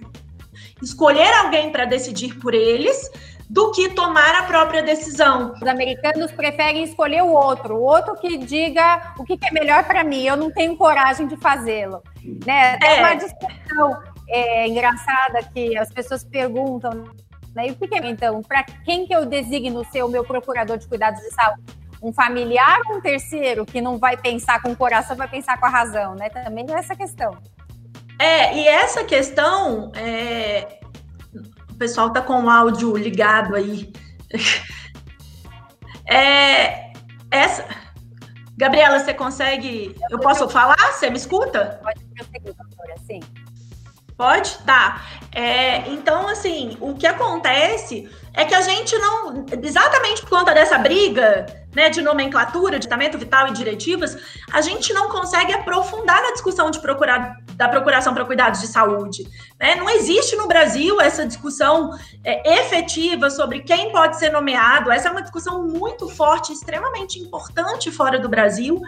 escolher 0.83 1.33
alguém 1.39 1.73
para 1.73 1.87
decidir 1.87 2.39
por 2.39 2.53
eles 2.53 3.11
do 3.49 3.71
que 3.73 3.89
tomar 3.89 4.35
a 4.35 4.43
própria 4.43 4.83
decisão. 4.83 5.55
Os 5.55 5.67
americanos 5.67 6.31
preferem 6.31 6.85
escolher 6.85 7.23
o 7.23 7.31
outro, 7.31 7.75
o 7.77 7.83
outro 7.83 8.15
que 8.17 8.37
diga 8.37 9.15
o 9.19 9.25
que 9.25 9.39
é 9.43 9.51
melhor 9.51 9.83
para 9.85 10.05
mim. 10.05 10.27
Eu 10.27 10.37
não 10.37 10.51
tenho 10.51 10.77
coragem 10.77 11.27
de 11.27 11.39
fazê-lo. 11.39 12.03
Né? 12.47 12.79
É 12.85 13.01
uma 13.01 13.15
discussão 13.15 14.03
é, 14.29 14.69
engraçada 14.69 15.43
que 15.55 15.75
as 15.79 15.91
pessoas 15.91 16.23
perguntam 16.23 17.05
Né? 17.55 17.69
E 17.69 17.71
o 17.71 17.77
que 17.77 17.95
é, 17.95 18.11
então, 18.11 18.43
para 18.43 18.63
quem 18.63 19.07
que 19.07 19.15
eu 19.15 19.25
designo 19.25 19.87
ser 19.91 20.03
o 20.05 20.09
meu 20.09 20.23
procurador 20.23 20.77
de 20.77 20.87
cuidados 20.87 21.21
de 21.23 21.31
saúde? 21.31 21.80
Um 22.03 22.13
familiar 22.13 22.81
ou 22.89 22.97
um 22.97 23.01
terceiro 23.01 23.67
que 23.67 23.81
não 23.81 23.99
vai 23.99 24.17
pensar 24.17 24.63
com 24.63 24.73
o 24.73 24.77
coração, 24.77 25.17
vai 25.17 25.29
pensar 25.29 25.59
com 25.59 25.67
a 25.67 25.69
razão, 25.69 26.15
né? 26.15 26.29
Também 26.31 26.67
é 26.69 26.73
essa 26.73 26.97
questão. 26.97 27.37
É, 28.19 28.57
e 28.57 28.69
essa 28.69 29.05
questão, 29.05 29.93
é... 29.95 30.81
o 31.71 31.75
pessoal 31.75 32.13
tá 32.13 32.21
com 32.21 32.45
o 32.45 32.51
áudio 32.51 32.97
ligado 32.97 33.55
aí. 33.55 33.93
É, 36.13 36.91
essa, 37.31 37.65
Gabriela, 38.61 38.99
você 38.99 39.15
consegue? 39.15 39.97
Eu 40.11 40.19
posso 40.19 40.49
falar? 40.49 40.93
Você 40.93 41.09
me 41.09 41.17
escuta? 41.17 41.81
Pode 41.83 42.05
prosseguir, 42.07 42.53
doutora, 42.53 42.95
sim. 43.07 43.21
Pode? 44.19 44.59
Tá. 44.67 45.03
É, 45.33 45.89
então, 45.89 46.29
assim, 46.29 46.77
o 46.79 46.95
que 46.95 47.07
acontece 47.07 48.11
é 48.35 48.45
que 48.45 48.55
a 48.55 48.61
gente 48.61 48.99
não, 48.99 49.47
exatamente 49.63 50.21
por 50.21 50.31
conta 50.31 50.53
dessa 50.53 50.77
briga 50.77 51.47
né, 51.75 51.89
de 51.89 52.03
nomenclatura, 52.03 52.79
de 52.79 52.89
tratamento 52.89 53.19
vital 53.19 53.49
e 53.49 53.53
diretivas, 53.53 54.17
a 54.53 54.61
gente 54.61 54.93
não 54.93 55.09
consegue 55.09 55.53
aprofundar 55.53 56.23
na 56.23 56.33
discussão 56.33 56.71
de 56.71 56.81
procurar, 56.81 57.37
da 57.55 57.69
procuração 57.69 58.13
para 58.13 58.25
cuidados 58.25 58.61
de 58.61 58.67
saúde. 58.67 59.25
Né? 59.59 59.77
Não 59.77 59.89
existe 59.89 60.37
no 60.37 60.49
Brasil 60.49 61.01
essa 61.01 61.27
discussão 61.27 61.91
é, 62.25 62.61
efetiva 62.61 63.31
sobre 63.31 63.61
quem 63.61 63.93
pode 63.93 64.19
ser 64.19 64.31
nomeado. 64.31 64.91
Essa 64.91 65.09
é 65.09 65.11
uma 65.11 65.23
discussão 65.23 65.67
muito 65.67 66.09
forte, 66.09 66.53
extremamente 66.53 67.19
importante 67.19 67.91
fora 67.91 68.19
do 68.19 68.29
Brasil 68.29 68.81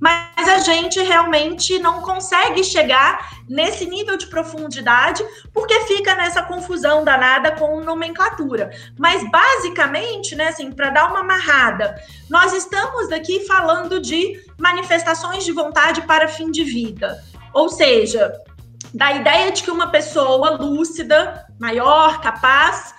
mas 0.00 0.48
a 0.48 0.58
gente 0.58 1.00
realmente 1.00 1.78
não 1.78 2.02
consegue 2.02 2.62
chegar 2.62 3.36
nesse 3.48 3.86
nível 3.86 4.16
de 4.16 4.26
profundidade 4.26 5.24
porque 5.52 5.80
fica 5.80 6.14
nessa 6.14 6.42
confusão 6.42 7.04
danada 7.04 7.52
com 7.52 7.80
nomenclatura. 7.80 8.70
Mas 8.98 9.28
basicamente, 9.30 10.34
né, 10.34 10.48
assim, 10.48 10.70
para 10.70 10.90
dar 10.90 11.10
uma 11.10 11.20
amarrada, 11.20 11.94
nós 12.28 12.52
estamos 12.52 13.10
aqui 13.10 13.46
falando 13.46 14.00
de 14.00 14.40
manifestações 14.58 15.44
de 15.44 15.52
vontade 15.52 16.02
para 16.02 16.28
fim 16.28 16.50
de 16.50 16.64
vida. 16.64 17.22
Ou 17.54 17.68
seja, 17.68 18.32
da 18.92 19.12
ideia 19.12 19.50
de 19.50 19.62
que 19.62 19.70
uma 19.70 19.90
pessoa 19.90 20.50
lúcida, 20.56 21.46
maior, 21.58 22.20
capaz, 22.20 22.94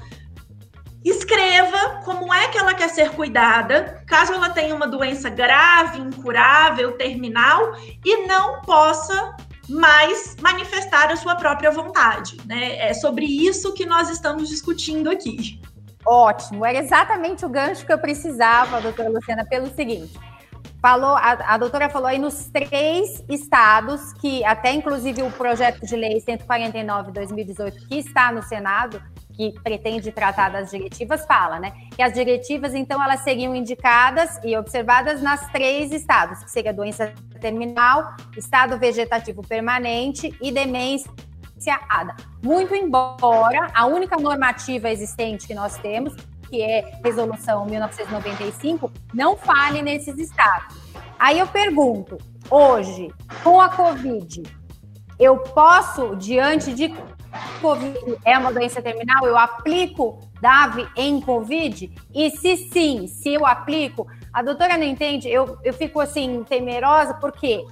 Escreva 1.08 2.02
como 2.04 2.34
é 2.34 2.50
que 2.50 2.58
ela 2.58 2.74
quer 2.74 2.90
ser 2.90 3.12
cuidada, 3.12 4.04
caso 4.06 4.34
ela 4.34 4.50
tenha 4.50 4.76
uma 4.76 4.86
doença 4.86 5.30
grave, 5.30 6.02
incurável, 6.02 6.98
terminal 6.98 7.72
e 8.04 8.28
não 8.28 8.62
possa 8.64 9.34
mais 9.70 10.36
manifestar 10.42 11.10
a 11.10 11.16
sua 11.16 11.38
própria 11.38 11.72
vontade. 11.72 12.36
Né? 12.46 12.90
É 12.90 12.94
sobre 12.94 13.26
isso 13.26 13.74
que 13.74 13.86
nós 13.86 14.10
estamos 14.10 14.50
discutindo 14.50 15.10
aqui. 15.10 15.62
Ótimo, 16.06 16.66
era 16.66 16.80
exatamente 16.80 17.46
o 17.46 17.50
gancho 17.50 17.86
que 17.86 17.94
eu 17.94 18.00
precisava, 18.00 18.82
doutora 18.82 19.08
Luciana, 19.08 19.46
pelo 19.46 19.74
seguinte. 19.74 20.20
Falou, 20.82 21.16
a, 21.16 21.54
a 21.54 21.58
doutora 21.58 21.90
falou 21.90 22.10
aí 22.10 22.20
nos 22.20 22.50
três 22.50 23.24
estados, 23.30 24.12
que 24.12 24.44
até 24.44 24.74
inclusive 24.74 25.24
o 25.24 25.32
projeto 25.32 25.86
de 25.86 25.96
lei 25.96 26.20
149 26.20 27.14
2018, 27.14 27.88
que 27.88 27.96
está 27.98 28.30
no 28.30 28.44
Senado, 28.44 29.02
que 29.38 29.54
pretende 29.62 30.12
tratar 30.12 30.50
das 30.50 30.72
diretivas 30.72 31.24
fala, 31.26 31.60
né? 31.60 31.72
Que 31.96 32.02
as 32.02 32.12
diretivas, 32.12 32.74
então, 32.74 33.02
elas 33.02 33.20
seriam 33.20 33.56
indicadas 33.56 34.40
e 34.44 34.58
observadas 34.58 35.22
nas 35.22 35.48
três 35.52 35.92
estados, 35.92 36.44
que 36.44 36.50
seria 36.50 36.74
doença 36.74 37.14
terminal, 37.40 38.16
estado 38.36 38.80
vegetativo 38.80 39.44
permanente 39.44 40.36
e 40.42 40.52
demência 40.52 41.12
ADA. 41.88 42.16
Muito 42.44 42.74
embora 42.74 43.68
a 43.76 43.86
única 43.86 44.18
normativa 44.18 44.90
existente 44.90 45.46
que 45.46 45.54
nós 45.54 45.78
temos, 45.78 46.16
que 46.50 46.64
é 46.64 47.00
Resolução 47.04 47.66
1995, 47.66 48.92
não 49.14 49.38
fale 49.38 49.84
nesses 49.84 50.18
estados. 50.18 50.76
Aí 51.20 51.38
eu 51.38 51.48
pergunto, 51.48 52.18
hoje, 52.50 53.14
com 53.44 53.62
a 53.62 53.70
Covid, 53.70 54.42
eu 55.20 55.38
posso, 55.38 56.16
diante 56.16 56.74
de 56.74 56.96
Covid 57.62 58.18
é 58.26 58.38
uma 58.38 58.52
doença 58.52 58.82
terminal, 58.82 59.26
eu 59.26 59.38
aplico 59.38 60.20
DAV 60.42 60.88
em 60.96 61.20
Covid? 61.22 61.92
E 62.14 62.32
se 62.32 62.58
sim, 62.58 63.08
se 63.08 63.34
eu 63.34 63.46
aplico, 63.46 64.08
a 64.34 64.42
doutora 64.42 64.78
não 64.78 64.84
entende, 64.84 65.30
eu, 65.30 65.58
eu 65.64 65.74
fico 65.74 66.00
assim, 66.00 66.44
temerosa, 66.44 67.14
porque 67.16 67.66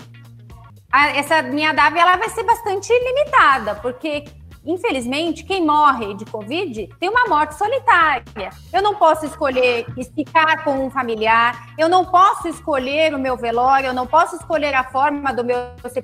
a, 0.92 1.10
essa 1.10 1.42
minha 1.42 1.74
DAV 1.74 1.98
ela 1.98 2.18
vai 2.18 2.30
ser 2.30 2.44
bastante 2.44 2.92
limitada, 2.92 3.76
porque 3.76 4.26
infelizmente, 4.66 5.44
quem 5.44 5.66
morre 5.66 6.14
de 6.14 6.26
Covid 6.26 6.90
tem 7.00 7.10
uma 7.10 7.26
morte 7.28 7.56
solitária. 7.56 8.50
Eu 8.74 8.82
não 8.82 8.96
posso 8.96 9.26
escolher 9.26 9.86
ficar 10.16 10.64
com 10.64 10.86
um 10.86 10.90
familiar, 10.90 11.74
eu 11.78 11.88
não 11.88 12.06
posso 12.06 12.48
escolher 12.48 13.14
o 13.14 13.20
meu 13.20 13.38
velório, 13.38 13.88
eu 13.88 13.94
não 13.94 14.08
posso 14.08 14.36
escolher 14.36 14.74
a 14.74 14.84
forma 14.84 15.34
do 15.34 15.44
meu 15.44 15.56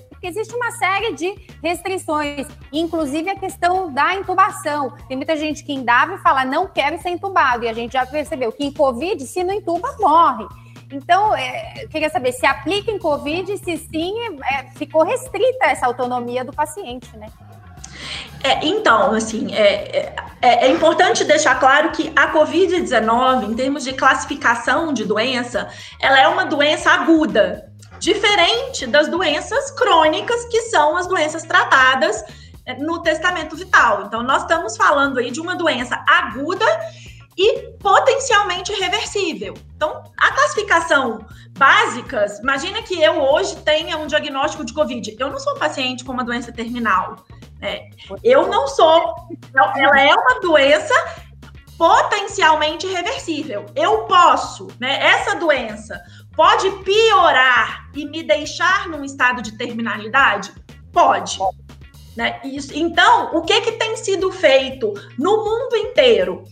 porque 0.10 0.28
existe 0.28 0.56
uma 0.56 0.72
série 0.72 1.14
de 1.14 1.36
restrições, 1.64 2.48
inclusive 2.72 3.30
a 3.30 3.36
questão 3.36 3.92
da 3.92 4.14
intubação. 4.14 4.96
Tem 5.08 5.18
muita 5.18 5.36
gente 5.36 5.64
que 5.64 5.74
indava 5.74 6.16
e 6.16 6.18
fala, 6.20 6.46
não 6.46 6.68
quero 6.68 7.02
ser 7.02 7.10
entubado, 7.10 7.66
e 7.66 7.70
a 7.70 7.74
gente 7.74 7.94
já 7.94 8.06
percebeu 8.06 8.52
que 8.52 8.64
em 8.64 8.72
Covid, 8.72 9.26
se 9.26 9.44
não 9.44 9.54
intuba, 9.54 9.96
morre. 10.00 10.46
Então, 10.92 11.34
é, 11.36 11.88
queria 11.90 12.10
saber 12.10 12.34
se 12.34 12.46
aplica 12.46 12.92
em 12.92 13.00
Covid, 13.00 13.58
se 13.58 13.78
sim, 13.78 14.14
é, 14.52 14.64
ficou 14.76 15.04
restrita 15.04 15.66
essa 15.66 15.86
autonomia 15.86 16.44
do 16.44 16.52
paciente, 16.52 17.16
né? 17.18 17.28
É, 18.44 18.66
então, 18.66 19.14
assim, 19.14 19.54
é, 19.54 20.14
é, 20.42 20.66
é, 20.66 20.72
importante 20.72 21.24
deixar 21.24 21.60
claro 21.60 21.92
que 21.92 22.12
a 22.16 22.32
Covid-19, 22.34 23.52
em 23.52 23.54
termos 23.54 23.84
de 23.84 23.94
classificação 23.94 24.92
de 24.92 25.06
doença, 25.06 25.70
ela 26.00 26.20
é 26.20 26.28
uma 26.28 26.46
doença 26.46 26.90
aguda, 26.90 27.72
diferente 28.00 28.88
das 28.88 29.08
doenças 29.08 29.70
crônicas, 29.72 30.46
que 30.46 30.62
são 30.64 30.98
as 30.98 31.06
doenças 31.06 31.44
tratadas 31.44 32.24
é, 32.66 32.74
no 32.76 33.02
testamento 33.04 33.56
vital. 33.56 34.06
Então, 34.08 34.24
nós 34.24 34.42
estamos 34.42 34.76
falando 34.76 35.20
aí 35.20 35.30
de 35.30 35.40
uma 35.40 35.56
doença 35.56 36.04
aguda 36.08 36.66
e 37.38 37.70
potencialmente 37.80 38.74
reversível. 38.74 39.54
Então, 39.76 40.04
a 40.18 40.32
classificação 40.32 41.26
básicas, 41.58 42.40
imagina 42.40 42.82
que 42.82 43.02
eu 43.02 43.22
hoje 43.22 43.56
tenha 43.58 43.98
um 43.98 44.08
diagnóstico 44.08 44.66
de 44.66 44.74
Covid. 44.74 45.16
Eu 45.20 45.30
não 45.30 45.40
sou 45.40 45.56
paciente 45.56 46.04
com 46.04 46.12
uma 46.12 46.24
doença 46.24 46.52
terminal. 46.52 47.24
É, 47.62 47.90
eu 48.24 48.48
não 48.48 48.68
sou. 48.68 49.16
Ela 49.54 50.02
é 50.02 50.14
uma 50.14 50.40
doença 50.40 50.94
potencialmente 51.78 52.88
reversível. 52.88 53.66
Eu 53.76 54.04
posso, 54.04 54.68
né? 54.80 55.04
Essa 55.04 55.36
doença 55.36 56.02
pode 56.36 56.70
piorar 56.84 57.90
e 57.96 58.06
me 58.06 58.24
deixar 58.24 58.88
num 58.88 59.04
estado 59.04 59.42
de 59.42 59.58
terminalidade? 59.58 60.52
Pode. 60.92 61.38
Né? 62.16 62.40
Isso, 62.44 62.72
então, 62.76 63.36
o 63.36 63.42
que, 63.42 63.62
que 63.62 63.72
tem 63.74 63.96
sido 63.96 64.32
feito 64.32 64.94
no 65.18 65.38
mundo 65.38 65.76
inteiro? 65.76 66.44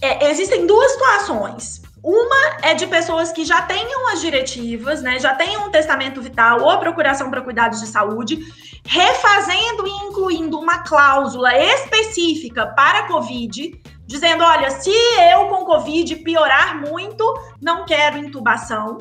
É, 0.00 0.30
existem 0.30 0.66
duas 0.66 0.92
situações. 0.92 1.82
Uma 2.02 2.58
é 2.60 2.74
de 2.74 2.86
pessoas 2.86 3.32
que 3.32 3.46
já 3.46 3.62
tenham 3.62 4.08
as 4.08 4.20
diretivas, 4.20 5.00
né, 5.00 5.18
já 5.18 5.34
tenham 5.34 5.66
um 5.66 5.70
testamento 5.70 6.20
vital 6.20 6.60
ou 6.60 6.78
procuração 6.78 7.30
para 7.30 7.40
cuidados 7.40 7.80
de 7.80 7.86
saúde, 7.86 8.44
refazendo 8.86 9.86
e 9.86 9.90
incluindo 10.06 10.58
uma 10.58 10.78
cláusula 10.78 11.56
específica 11.56 12.66
para 12.66 13.00
a 13.00 13.06
Covid, 13.08 13.80
dizendo: 14.06 14.44
olha, 14.44 14.70
se 14.70 14.90
eu 15.32 15.48
com 15.48 15.64
Covid 15.64 16.16
piorar 16.16 16.80
muito, 16.80 17.24
não 17.60 17.84
quero 17.84 18.18
intubação. 18.18 18.98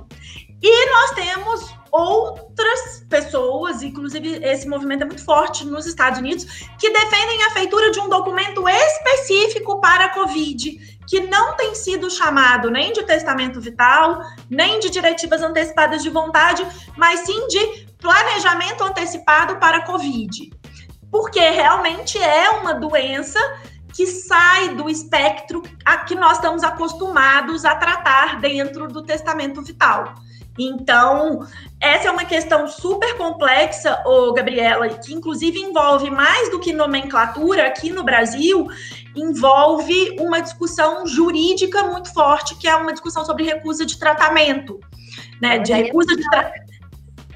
E 0.61 0.89
nós 0.89 1.11
temos 1.11 1.75
outras 1.91 3.05
pessoas, 3.09 3.83
inclusive 3.83 4.39
esse 4.41 4.67
movimento 4.67 5.03
é 5.03 5.05
muito 5.05 5.23
forte 5.23 5.65
nos 5.65 5.85
Estados 5.85 6.19
Unidos, 6.19 6.45
que 6.79 6.89
defendem 6.89 7.43
a 7.43 7.51
feitura 7.51 7.91
de 7.91 7.99
um 7.99 8.07
documento 8.07 8.67
específico 8.67 9.81
para 9.81 10.05
a 10.05 10.09
Covid 10.09 10.93
que 11.07 11.19
não 11.21 11.55
tem 11.55 11.75
sido 11.75 12.09
chamado 12.09 12.71
nem 12.71 12.93
de 12.93 13.03
testamento 13.03 13.59
vital, 13.59 14.21
nem 14.49 14.79
de 14.79 14.89
diretivas 14.89 15.41
antecipadas 15.41 16.01
de 16.01 16.09
vontade, 16.09 16.65
mas 16.97 17.21
sim 17.21 17.47
de 17.47 17.82
planejamento 18.03 18.83
antecipado 18.83 19.55
para 19.55 19.77
a 19.77 19.85
Covid. 19.85 20.51
Porque 21.09 21.39
realmente 21.39 22.17
é 22.21 22.49
uma 22.49 22.73
doença 22.73 23.39
que 23.93 24.05
sai 24.05 24.75
do 24.75 24.89
espectro 24.89 25.63
a 25.85 25.99
que 25.99 26.15
nós 26.15 26.33
estamos 26.33 26.63
acostumados 26.63 27.63
a 27.63 27.75
tratar 27.75 28.39
dentro 28.41 28.87
do 28.87 29.03
testamento 29.03 29.61
vital. 29.61 30.15
Então, 30.57 31.47
essa 31.79 32.09
é 32.09 32.11
uma 32.11 32.25
questão 32.25 32.67
super 32.67 33.17
complexa, 33.17 34.03
ô, 34.05 34.33
Gabriela, 34.33 34.87
que 34.89 35.13
inclusive 35.13 35.59
envolve 35.59 36.11
mais 36.11 36.51
do 36.51 36.59
que 36.59 36.71
nomenclatura 36.71 37.67
aqui 37.67 37.91
no 37.91 38.03
Brasil, 38.03 38.67
envolve 39.15 40.15
uma 40.19 40.41
discussão 40.41 41.07
jurídica 41.07 41.83
muito 41.83 42.13
forte, 42.13 42.55
que 42.55 42.67
é 42.67 42.75
uma 42.75 42.91
discussão 42.91 43.25
sobre 43.25 43.43
recusa 43.43 43.83
de 43.85 43.97
tratamento, 43.97 44.79
né? 45.41 45.57
De 45.57 45.73
recusa 45.73 46.15
de, 46.15 46.23
tra... 46.29 46.51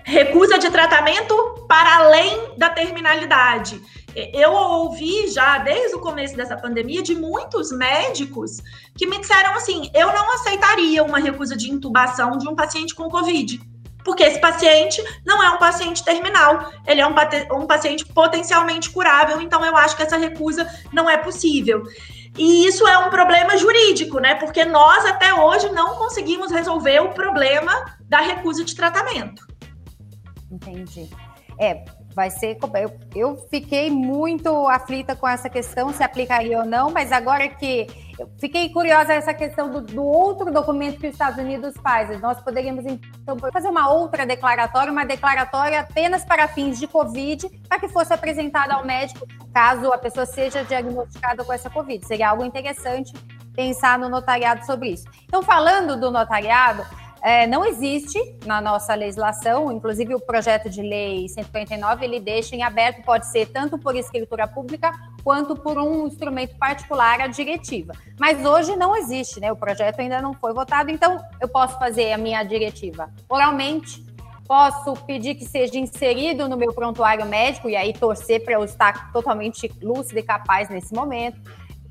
recusa 0.08 0.58
de 0.58 0.72
tratamento 0.72 1.36
para 1.68 1.98
além 1.98 2.54
da 2.58 2.70
terminalidade. 2.70 3.82
eu 4.16 4.54
ouvi 4.54 5.28
já 5.28 5.58
desde 5.58 5.96
o 5.98 6.00
começo 6.00 6.36
dessa 6.36 6.56
pandemia 6.56 7.04
de 7.04 7.14
muitos 7.14 7.74
médicos 7.74 8.62
que 8.96 9.06
me 9.06 9.20
disseram 9.20 9.54
assim: 9.54 9.92
eu 9.94 10.08
não 10.08 10.34
aceitaria 10.34 11.04
uma 11.04 11.20
recusa 11.20 11.58
de 11.58 11.70
intubação 11.70 12.38
de 12.38 12.48
um 12.48 12.56
paciente 12.56 12.96
com 12.96 13.10
Covid. 13.10 13.60
Porque 14.02 14.24
esse 14.24 14.40
paciente 14.40 15.04
não 15.26 15.44
é 15.44 15.50
um 15.50 15.58
paciente 15.58 16.02
terminal, 16.02 16.72
ele 16.88 17.02
é 17.02 17.06
um, 17.06 17.14
um 17.62 17.68
paciente 17.68 18.06
potencialmente 18.06 18.90
curável, 18.90 19.42
então 19.42 19.66
eu 19.66 19.76
acho 19.76 19.98
que 19.98 20.04
essa 20.04 20.16
recusa 20.16 20.66
não 20.94 21.10
é 21.10 21.18
possível. 21.18 21.84
E 22.38 22.66
isso 22.66 22.88
é 22.88 22.98
um 23.00 23.10
problema 23.10 23.58
jurídico, 23.58 24.20
né? 24.20 24.36
Porque 24.36 24.64
nós 24.64 25.06
até 25.06 25.34
hoje 25.34 25.70
não 25.72 25.96
conseguimos 25.96 26.50
resolver 26.50 27.02
o 27.02 27.10
problema 27.10 27.74
da 28.04 28.20
recusa 28.20 28.64
de 28.64 28.74
tratamento. 28.74 29.57
Entendi. 30.52 31.10
É, 31.60 31.84
vai 32.14 32.30
ser. 32.30 32.58
Eu, 32.76 33.00
eu 33.16 33.38
fiquei 33.50 33.90
muito 33.90 34.68
aflita 34.68 35.16
com 35.16 35.28
essa 35.28 35.50
questão, 35.50 35.92
se 35.92 36.04
aplicaria 36.04 36.60
ou 36.60 36.66
não, 36.66 36.92
mas 36.92 37.12
agora 37.12 37.48
que. 37.48 37.88
Eu 38.18 38.28
fiquei 38.40 38.70
curiosa 38.70 39.14
essa 39.14 39.34
questão 39.34 39.70
do, 39.70 39.82
do 39.82 40.04
outro 40.04 40.52
documento 40.52 41.00
que 41.00 41.08
os 41.08 41.14
Estados 41.14 41.38
Unidos 41.38 41.76
fazem. 41.84 42.20
Nós 42.20 42.40
poderíamos, 42.42 42.84
então, 42.86 43.38
fazer 43.54 43.68
uma 43.68 43.92
outra 43.92 44.26
declaratória, 44.26 44.92
uma 44.92 45.06
declaratória 45.06 45.82
apenas 45.82 46.26
para 46.26 46.48
fins 46.48 46.80
de 46.80 46.88
Covid, 46.88 47.48
para 47.70 47.80
que 47.80 47.88
fosse 47.88 48.12
apresentada 48.12 48.74
ao 48.74 48.86
médico, 48.86 49.28
caso 49.54 49.94
a 49.94 49.98
pessoa 50.00 50.26
seja 50.26 50.64
diagnosticada 50.64 51.44
com 51.44 51.54
essa 51.54 51.70
Covid. 51.70 52.06
Seria 52.08 52.30
algo 52.30 52.44
interessante 52.44 53.14
pensar 53.54 54.00
no 54.00 54.10
notariado 54.10 54.66
sobre 54.66 54.90
isso. 54.90 55.06
Então, 55.26 55.44
falando 55.44 56.00
do 56.00 56.10
notariado, 56.10 56.84
é, 57.22 57.48
não 57.48 57.66
existe 57.66 58.20
na 58.46 58.62
nossa 58.62 58.94
legislação, 58.94 59.72
inclusive 59.72 60.14
o 60.16 60.20
projeto 60.20 60.70
de 60.70 60.82
lei 60.82 61.28
149, 61.28 62.06
ele 62.06 62.20
deixa 62.20 62.56
em 62.56 62.64
aberto, 62.64 63.04
pode 63.04 63.28
ser 63.28 63.48
tanto 63.48 63.78
por 63.78 63.96
escritura 63.96 64.48
pública 64.48 64.92
quanto 65.24 65.56
por 65.56 65.78
um 65.78 66.08
instrumento 66.08 66.56
particular, 66.58 67.20
a 67.22 67.28
diretiva. 67.28 67.94
Mas 68.20 68.46
hoje 68.46 68.76
não 68.76 68.96
existe, 68.96 69.40
né? 69.40 69.52
O 69.52 69.56
projeto 69.56 70.00
ainda 70.00 70.22
não 70.22 70.34
foi 70.34 70.54
votado, 70.54 70.90
então 70.90 71.20
eu 71.42 71.48
posso 71.48 71.78
fazer 71.78 72.14
a 72.14 72.18
minha 72.18 72.44
diretiva 72.44 73.10
oralmente, 73.28 74.06
posso 74.48 74.94
pedir 75.06 75.36
que 75.36 75.46
seja 75.46 75.78
inserido 75.78 76.48
no 76.48 76.56
meu 76.56 76.74
prontuário 76.74 77.26
médico 77.26 77.70
e 77.70 77.76
aí 77.76 77.92
torcer 77.92 78.44
para 78.44 78.54
eu 78.54 78.64
estar 78.64 79.12
totalmente 79.12 79.70
lúcida 79.82 80.20
e 80.20 80.24
capaz 80.24 80.70
nesse 80.70 80.94
momento 80.94 81.40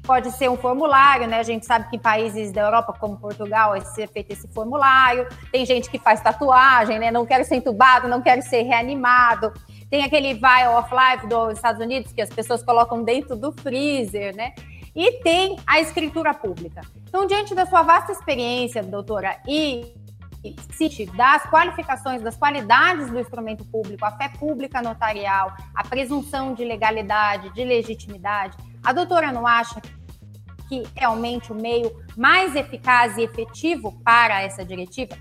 pode 0.06 0.30
ser 0.30 0.48
um 0.48 0.56
formulário, 0.56 1.26
né? 1.26 1.40
A 1.40 1.42
gente 1.42 1.66
sabe 1.66 1.90
que 1.90 1.96
em 1.96 1.98
países 1.98 2.52
da 2.52 2.62
Europa, 2.62 2.94
como 2.98 3.16
Portugal, 3.16 3.70
vai 3.70 3.80
ser 3.80 4.08
feito 4.08 4.32
esse 4.32 4.46
formulário. 4.48 5.26
Tem 5.50 5.66
gente 5.66 5.90
que 5.90 5.98
faz 5.98 6.20
tatuagem, 6.20 6.98
né? 6.98 7.10
Não 7.10 7.26
quero 7.26 7.44
ser 7.44 7.56
entubado, 7.56 8.08
não 8.08 8.22
quero 8.22 8.40
ser 8.42 8.62
reanimado. 8.62 9.52
Tem 9.90 10.04
aquele 10.04 10.34
vial 10.34 10.78
of 10.78 10.90
life 10.94 11.26
dos 11.26 11.54
Estados 11.54 11.82
Unidos 11.82 12.12
que 12.12 12.22
as 12.22 12.30
pessoas 12.30 12.62
colocam 12.62 13.02
dentro 13.02 13.36
do 13.36 13.52
freezer, 13.52 14.34
né? 14.34 14.52
E 14.94 15.20
tem 15.22 15.56
a 15.66 15.80
escritura 15.80 16.32
pública. 16.32 16.80
Então, 17.08 17.26
diante 17.26 17.54
da 17.54 17.66
sua 17.66 17.82
vasta 17.82 18.12
experiência, 18.12 18.82
doutora, 18.82 19.38
e 19.46 19.92
das 21.16 21.42
qualificações, 21.50 22.22
das 22.22 22.36
qualidades 22.36 23.10
do 23.10 23.18
instrumento 23.18 23.64
público, 23.64 24.04
a 24.04 24.12
fé 24.12 24.28
pública 24.28 24.80
notarial, 24.80 25.52
a 25.74 25.82
presunção 25.82 26.54
de 26.54 26.64
legalidade, 26.64 27.52
de 27.52 27.64
legitimidade, 27.64 28.56
a 28.84 28.92
doutora 28.92 29.32
não 29.32 29.46
acha 29.46 29.80
que 30.68 30.82
realmente 30.94 31.52
o 31.52 31.54
meio 31.54 31.90
mais 32.16 32.54
eficaz 32.54 33.16
e 33.16 33.22
efetivo 33.22 34.00
para 34.04 34.42
essa 34.42 34.64
diretiva? 34.64 35.16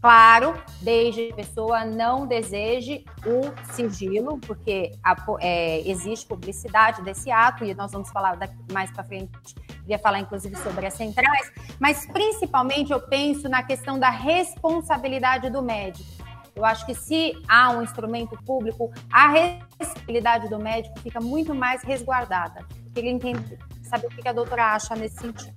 Claro, 0.00 0.54
desde 0.80 1.26
que 1.26 1.32
a 1.32 1.36
pessoa 1.36 1.84
não 1.84 2.24
deseje 2.24 3.04
o 3.26 3.72
sigilo, 3.72 4.38
porque 4.38 4.92
a, 5.02 5.16
é, 5.40 5.80
existe 5.88 6.24
publicidade 6.24 7.02
desse 7.02 7.32
ato, 7.32 7.64
e 7.64 7.74
nós 7.74 7.90
vamos 7.90 8.08
falar 8.10 8.36
daqui, 8.36 8.54
mais 8.72 8.92
para 8.92 9.02
frente, 9.02 9.32
queria 9.80 9.98
falar 9.98 10.20
inclusive 10.20 10.54
sobre 10.56 10.86
as 10.86 10.94
centrais, 10.94 11.50
mas 11.80 12.06
principalmente 12.06 12.92
eu 12.92 13.00
penso 13.00 13.48
na 13.48 13.64
questão 13.64 13.98
da 13.98 14.08
responsabilidade 14.08 15.50
do 15.50 15.60
médico. 15.62 16.08
Eu 16.54 16.64
acho 16.64 16.86
que 16.86 16.94
se 16.94 17.32
há 17.48 17.70
um 17.70 17.82
instrumento 17.82 18.36
público, 18.44 18.92
a 19.12 19.28
responsabilidade 19.28 20.48
do 20.48 20.58
médico 20.58 20.98
fica 21.00 21.20
muito 21.20 21.54
mais 21.54 21.82
resguardada. 21.82 22.64
Queria 22.94 23.10
entender, 23.10 23.58
saber 23.88 24.06
o 24.06 24.10
que 24.10 24.28
a 24.28 24.32
doutora 24.32 24.74
acha 24.74 24.94
nesse 24.94 25.16
sentido. 25.16 25.54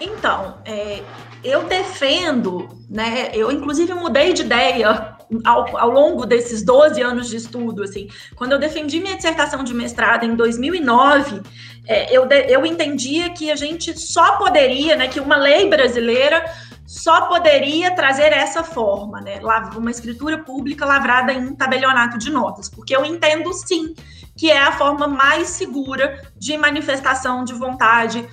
Então, 0.00 0.58
é, 0.64 1.02
eu 1.44 1.64
defendo, 1.64 2.68
né? 2.88 3.30
Eu 3.34 3.52
inclusive 3.52 3.92
mudei 3.92 4.32
de 4.32 4.42
ideia 4.42 5.16
ao, 5.44 5.76
ao, 5.76 5.90
longo 5.90 6.24
desses 6.24 6.62
12 6.62 7.02
anos 7.02 7.28
de 7.28 7.36
estudo, 7.36 7.82
assim. 7.82 8.08
Quando 8.34 8.52
eu 8.52 8.58
defendi 8.58 8.98
minha 8.98 9.16
dissertação 9.16 9.62
de 9.62 9.74
mestrado 9.74 10.24
em 10.24 10.34
2009, 10.34 11.42
é, 11.86 12.16
eu, 12.16 12.24
de, 12.24 12.46
eu 12.48 12.64
entendia 12.64 13.30
que 13.30 13.50
a 13.50 13.56
gente 13.56 13.98
só 13.98 14.38
poderia, 14.38 14.96
né? 14.96 15.06
Que 15.06 15.20
uma 15.20 15.36
lei 15.36 15.68
brasileira 15.68 16.50
só 16.86 17.26
poderia 17.26 17.90
trazer 17.90 18.32
essa 18.32 18.64
forma, 18.64 19.20
né? 19.20 19.38
Uma 19.76 19.90
escritura 19.90 20.38
pública 20.38 20.86
lavrada 20.86 21.32
em 21.32 21.54
tabelionato 21.54 22.16
de 22.16 22.30
notas, 22.30 22.70
porque 22.70 22.96
eu 22.96 23.04
entendo 23.04 23.52
sim 23.52 23.94
que 24.36 24.50
é 24.50 24.62
a 24.62 24.72
forma 24.72 25.06
mais 25.06 25.48
segura 25.48 26.22
de 26.36 26.56
manifestação 26.56 27.44
de 27.44 27.52
vontade, 27.52 28.26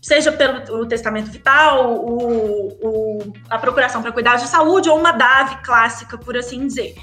seja 0.00 0.32
pelo 0.32 0.86
testamento 0.86 1.30
vital, 1.30 2.04
o, 2.04 2.68
o, 2.82 3.32
a 3.48 3.58
procuração 3.58 4.02
para 4.02 4.10
cuidar 4.10 4.36
de 4.36 4.48
saúde 4.48 4.88
ou 4.88 4.98
uma 4.98 5.12
DAV 5.12 5.62
clássica, 5.62 6.18
por 6.18 6.36
assim 6.36 6.66
dizer. 6.66 6.96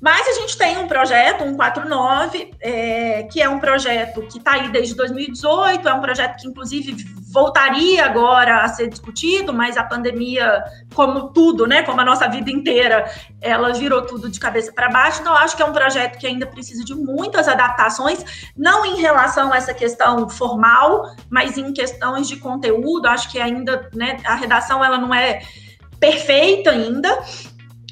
Mas 0.00 0.26
a 0.28 0.32
gente 0.32 0.56
tem 0.56 0.78
um 0.78 0.88
projeto, 0.88 1.44
um 1.44 1.54
49, 1.54 2.50
é, 2.60 3.24
que 3.24 3.40
é 3.40 3.48
um 3.48 3.58
projeto 3.58 4.22
que 4.22 4.38
está 4.38 4.52
aí 4.52 4.70
desde 4.70 4.94
2018, 4.94 5.86
é 5.86 5.94
um 5.94 6.00
projeto 6.00 6.40
que, 6.40 6.48
inclusive, 6.48 6.96
voltaria 7.32 8.04
agora 8.04 8.62
a 8.62 8.68
ser 8.68 8.88
discutido, 8.88 9.52
mas 9.52 9.76
a 9.76 9.84
pandemia, 9.84 10.62
como 10.94 11.28
tudo, 11.28 11.66
né, 11.66 11.82
como 11.82 12.00
a 12.00 12.04
nossa 12.04 12.28
vida 12.28 12.50
inteira, 12.50 13.08
ela 13.40 13.72
virou 13.72 14.02
tudo 14.02 14.28
de 14.28 14.40
cabeça 14.40 14.72
para 14.72 14.88
baixo. 14.88 15.20
Então, 15.20 15.34
acho 15.34 15.56
que 15.56 15.62
é 15.62 15.64
um 15.64 15.72
projeto 15.72 16.18
que 16.18 16.26
ainda 16.26 16.46
precisa 16.46 16.84
de 16.84 16.94
muitas 16.94 17.46
adaptações, 17.46 18.50
não 18.56 18.84
em 18.84 18.96
relação 18.96 19.52
a 19.52 19.56
essa 19.56 19.72
questão 19.72 20.28
formal, 20.28 21.14
mas 21.30 21.56
em 21.56 21.72
questões 21.72 22.26
de 22.26 22.36
conteúdo. 22.36 23.06
Acho 23.06 23.30
que 23.30 23.40
ainda, 23.40 23.88
né, 23.94 24.18
a 24.24 24.34
redação 24.34 24.84
ela 24.84 24.98
não 24.98 25.14
é 25.14 25.40
perfeita 26.00 26.70
ainda, 26.70 27.16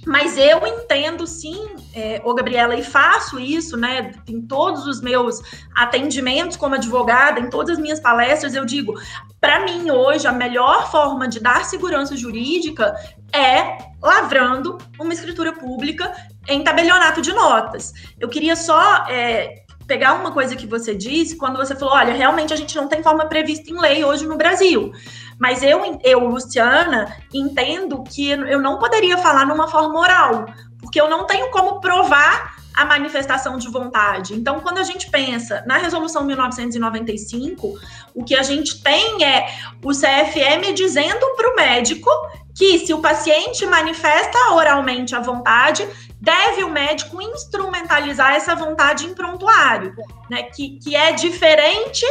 mas 0.09 0.39
eu 0.39 0.67
entendo 0.67 1.27
sim, 1.27 1.69
é, 1.95 2.21
ô 2.25 2.33
Gabriela, 2.35 2.75
e 2.75 2.83
faço 2.83 3.39
isso, 3.39 3.77
né? 3.77 4.13
Em 4.27 4.41
todos 4.41 4.87
os 4.87 5.03
meus 5.03 5.41
atendimentos 5.77 6.57
como 6.57 6.77
advogada, 6.77 7.41
em 7.41 7.51
todas 7.51 7.77
as 7.77 7.79
minhas 7.79 8.01
palestras, 8.01 8.55
eu 8.55 8.65
digo: 8.65 8.95
para 9.41 9.61
mim, 9.61 9.91
hoje, 9.91 10.27
a 10.27 10.33
melhor 10.33 10.91
forma 10.91 11.29
de 11.29 11.39
dar 11.39 11.65
segurança 11.65 12.17
jurídica 12.17 12.95
é 13.33 13.79
lavrando 14.03 14.79
uma 14.99 15.13
escritura 15.13 15.53
pública 15.53 16.13
em 16.49 16.65
tabelionato 16.65 17.23
de 17.23 17.33
notas. 17.33 17.93
Eu 18.19 18.29
queria 18.29 18.57
só 18.57 19.07
é, 19.09 19.63
pegar 19.87 20.15
uma 20.15 20.33
coisa 20.33 20.57
que 20.57 20.67
você 20.67 20.95
disse 20.95 21.37
quando 21.37 21.57
você 21.57 21.77
falou: 21.77 21.95
olha, 21.95 22.13
realmente 22.13 22.53
a 22.53 22.57
gente 22.57 22.77
não 22.77 22.89
tem 22.89 23.03
forma 23.03 23.27
prevista 23.27 23.71
em 23.71 23.81
lei 23.81 24.05
hoje 24.05 24.27
no 24.27 24.37
Brasil. 24.37 24.93
Mas 25.39 25.63
eu, 25.63 26.01
eu, 26.03 26.21
Luciana, 26.21 27.17
entendo 27.33 28.03
que 28.03 28.29
eu 28.31 28.61
não 28.61 28.79
poderia 28.79 29.19
falar 29.19 29.47
numa 29.47 29.69
forma 29.69 29.99
oral, 29.99 30.47
porque 30.81 31.01
eu 31.01 31.09
não 31.09 31.27
tenho 31.27 31.51
como 31.51 31.81
provar 31.81 32.58
a 32.75 32.85
manifestação 32.85 33.59
de 33.59 33.69
vontade. 33.69 34.35
Então, 34.35 34.61
quando 34.61 34.79
a 34.79 34.83
gente 34.83 35.11
pensa 35.11 35.65
na 35.67 35.79
resolução 35.79 36.25
1995, 36.25 37.79
o 38.15 38.25
que 38.25 38.35
a 38.35 38.43
gente 38.43 38.83
tem 38.83 39.25
é 39.25 39.47
o 39.85 39.91
CFM 39.91 40.73
dizendo 40.75 41.35
para 41.37 41.53
o 41.53 41.57
médico 41.57 42.11
que 42.55 42.81
se 42.81 42.93
o 42.93 43.01
paciente 43.01 43.65
manifesta 43.67 44.37
oralmente 44.53 45.15
a 45.15 45.21
vontade, 45.21 45.89
deve 46.21 46.65
o 46.65 46.71
médico 46.71 47.23
instrumentalizar 47.23 48.35
essa 48.35 48.55
vontade 48.57 49.07
em 49.07 49.15
prontuário, 49.15 49.95
né? 50.29 50.43
Que, 50.43 50.79
que 50.79 50.97
é 50.97 51.13
diferente 51.13 52.05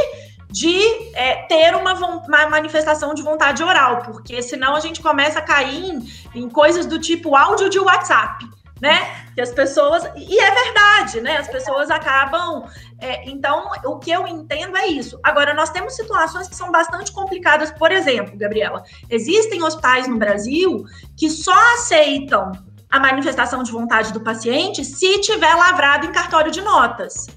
de 0.50 0.80
é, 1.13 1.43
ter 1.48 1.76
uma, 1.76 1.93
uma, 1.93 2.50
manifestação 2.50 3.13
de 3.13 3.22
vontade 3.22 3.62
oral, 3.62 4.02
porque 4.04 4.41
senão 4.41 4.76
a 4.76 4.80
gente 4.80 5.02
começa 5.02 5.39
a 5.39 5.41
cair 5.41 5.91
em, 5.91 6.08
em 6.34 6.50
coisas 6.50 6.86
do 6.86 6.98
tipo 6.98 7.36
áudio 7.36 7.70
de 7.70 7.78
WhatsApp, 7.80 8.48
né? 8.82 9.26
Que 9.34 9.42
as 9.42 9.52
pessoas. 9.52 10.04
E 10.16 10.40
é 10.40 10.52
verdade, 10.52 11.22
né? 11.22 11.38
As 11.38 11.48
pessoas 11.48 11.90
acabam. 11.90 12.63
É, 13.00 13.30
então, 13.30 13.70
o 13.86 14.00
que 14.00 14.12
eu 14.12 14.28
entendo 14.28 14.76
é 14.78 14.88
isso. 14.88 15.20
Agora, 15.24 15.54
nós 15.54 15.70
temos 15.70 15.96
situações 15.96 16.48
que 16.48 16.56
são 16.56 16.72
bastante 16.72 17.12
complicadas. 17.12 17.72
Por 17.72 17.92
exemplo, 17.92 18.38
Gabriela, 18.38 18.84
existem 19.10 19.63
hospitais 19.63 20.08
no 20.08 20.18
Brasil 20.18 20.84
que 21.16 21.30
só 21.30 21.58
aceitam 21.76 22.52
a 22.90 23.00
manifestação 23.00 23.63
de 23.63 23.72
vontade 23.72 24.13
do 24.13 24.22
paciente 24.22 24.84
se 24.86 25.20
tiver 25.22 25.54
lavrado 25.54 26.06
em 26.06 26.12
cartório 26.12 26.52
de 26.52 26.62
notas. 26.62 27.28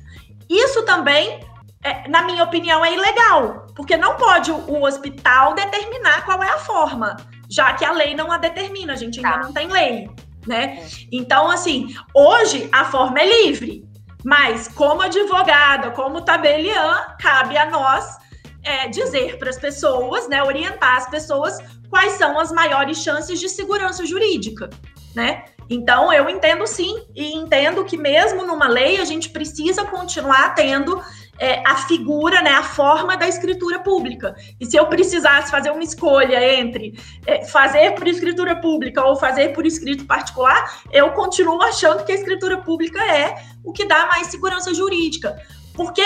Isso 0.48 0.84
também 0.84 1.40
é, 1.82 2.06
na 2.08 2.22
minha 2.22 2.44
opinião, 2.44 2.84
é 2.84 2.94
ilegal, 2.94 3.66
porque 3.74 3.96
não 3.96 4.16
pode 4.16 4.52
o, 4.52 4.82
hospital 4.84 5.54
determinar 5.54 6.24
qual 6.26 6.42
é 6.42 6.50
a 6.50 6.58
forma, 6.58 7.16
já 7.48 7.72
que 7.72 7.84
a 7.84 7.92
lei 7.92 8.14
não 8.14 8.30
a 8.30 8.36
determina, 8.36 8.92
a 8.92 8.96
gente 8.96 9.18
ainda 9.18 9.38
tá. 9.38 9.38
não 9.38 9.52
tem 9.52 9.66
lei, 9.66 10.10
né? 10.46 10.80
É. 10.80 10.88
Então, 11.12 11.50
assim, 11.50 11.94
hoje 12.14 12.68
a 12.72 12.84
forma 12.84 13.20
é 13.20 13.44
livre, 13.44 13.84
Mas, 14.24 14.68
como 14.68 15.02
advogada, 15.02 15.90
como 15.92 16.20
tabeliã, 16.20 17.16
cabe 17.18 17.56
a 17.56 17.70
nós 17.70 18.18
é, 18.62 18.88
dizer 18.88 19.38
para 19.38 19.50
as 19.50 19.58
pessoas, 19.58 20.28
né, 20.28 20.42
orientar 20.42 20.96
as 20.96 21.08
pessoas 21.08 21.58
quais 21.88 22.12
são 22.12 22.38
as 22.38 22.52
maiores 22.52 22.98
chances 22.98 23.40
de 23.40 23.48
segurança 23.48 24.04
jurídica, 24.04 24.68
né? 25.14 25.44
Então, 25.68 26.12
eu 26.12 26.28
entendo 26.28 26.66
sim, 26.66 27.04
e 27.14 27.34
entendo 27.34 27.84
que 27.84 27.96
mesmo 27.96 28.46
numa 28.46 28.68
lei 28.68 29.00
a 29.00 29.04
gente 29.04 29.30
precisa 29.30 29.84
continuar 29.84 30.54
tendo 30.54 31.00
é, 31.40 31.62
a 31.66 31.74
figura, 31.74 32.42
né, 32.42 32.50
a 32.50 32.62
forma 32.62 33.16
da 33.16 33.26
escritura 33.26 33.78
pública. 33.78 34.36
E 34.60 34.66
se 34.66 34.76
eu 34.76 34.86
precisasse 34.86 35.50
fazer 35.50 35.70
uma 35.70 35.82
escolha 35.82 36.60
entre 36.60 37.00
é, 37.26 37.46
fazer 37.46 37.92
por 37.94 38.06
escritura 38.06 38.60
pública 38.60 39.02
ou 39.02 39.16
fazer 39.16 39.54
por 39.54 39.64
escrito 39.64 40.04
particular, 40.04 40.82
eu 40.92 41.10
continuo 41.12 41.62
achando 41.62 42.04
que 42.04 42.12
a 42.12 42.14
escritura 42.14 42.58
pública 42.58 43.02
é 43.02 43.42
o 43.64 43.72
que 43.72 43.86
dá 43.86 44.06
mais 44.06 44.26
segurança 44.26 44.74
jurídica. 44.74 45.40
Porque 45.74 46.04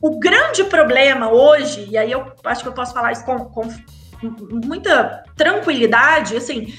o 0.00 0.20
grande 0.20 0.62
problema 0.62 1.28
hoje, 1.32 1.88
e 1.90 1.98
aí 1.98 2.12
eu 2.12 2.32
acho 2.44 2.62
que 2.62 2.68
eu 2.68 2.72
posso 2.72 2.94
falar 2.94 3.10
isso 3.10 3.24
com, 3.24 3.46
com 3.46 3.68
muita 4.64 5.24
tranquilidade, 5.36 6.36
assim, 6.36 6.72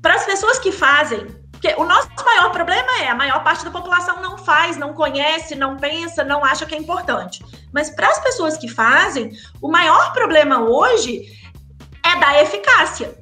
para 0.00 0.14
as 0.14 0.24
pessoas 0.24 0.60
que 0.60 0.70
fazem 0.70 1.41
porque 1.62 1.80
o 1.80 1.84
nosso 1.84 2.08
maior 2.24 2.50
problema 2.50 2.90
é 3.02 3.08
a 3.08 3.14
maior 3.14 3.44
parte 3.44 3.64
da 3.64 3.70
população 3.70 4.20
não 4.20 4.36
faz, 4.36 4.76
não 4.76 4.92
conhece, 4.92 5.54
não 5.54 5.76
pensa, 5.76 6.24
não 6.24 6.44
acha 6.44 6.66
que 6.66 6.74
é 6.74 6.78
importante. 6.78 7.44
Mas 7.72 7.88
para 7.88 8.08
as 8.08 8.18
pessoas 8.18 8.56
que 8.56 8.66
fazem, 8.66 9.30
o 9.60 9.68
maior 9.68 10.12
problema 10.12 10.60
hoje 10.60 11.22
é 12.04 12.18
da 12.18 12.42
eficácia. 12.42 13.16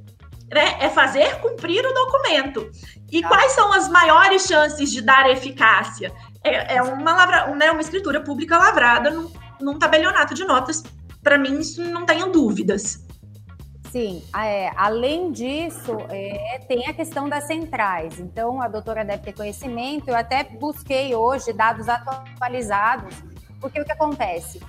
Né? 0.51 0.75
É 0.81 0.89
fazer 0.89 1.39
cumprir 1.43 1.85
o 1.85 1.93
documento. 1.93 2.71
E 3.13 3.21
tá. 3.21 3.29
quais 3.29 3.53
são 3.53 3.75
as 3.75 3.91
maiores 3.91 4.47
chances 4.47 4.91
de 4.91 5.03
dar 5.03 5.29
eficácia? 5.29 6.11
É, 6.43 6.77
é 6.77 6.83
uma, 6.83 7.15
lavra, 7.15 7.55
né, 7.55 7.71
uma 7.71 7.83
escritura 7.83 8.23
pública 8.23 8.57
lavrada 8.57 9.11
num, 9.11 9.31
num 9.61 9.79
tabelionato 9.79 10.33
de 10.33 10.47
notas. 10.47 10.83
Para 11.23 11.37
mim, 11.37 11.59
isso 11.59 11.83
não 11.83 12.07
tenho 12.07 12.33
dúvidas. 12.33 13.05
Sim, 13.91 14.23
é, 14.37 14.71
além 14.77 15.33
disso, 15.33 15.99
é, 16.11 16.61
tem 16.69 16.87
a 16.87 16.95
questão 16.95 17.29
das 17.29 17.45
centrais. 17.45 18.21
Então, 18.21 18.63
a 18.63 18.69
doutora 18.69 19.05
deve 19.05 19.25
ter 19.25 19.33
conhecimento. 19.33 20.09
Eu 20.09 20.15
até 20.15 20.45
busquei 20.45 21.13
hoje 21.13 21.53
dados 21.53 21.89
atualizados, 21.89 23.17
porque 23.61 23.81
o 23.81 23.85
que 23.85 23.91
acontece? 23.91 24.61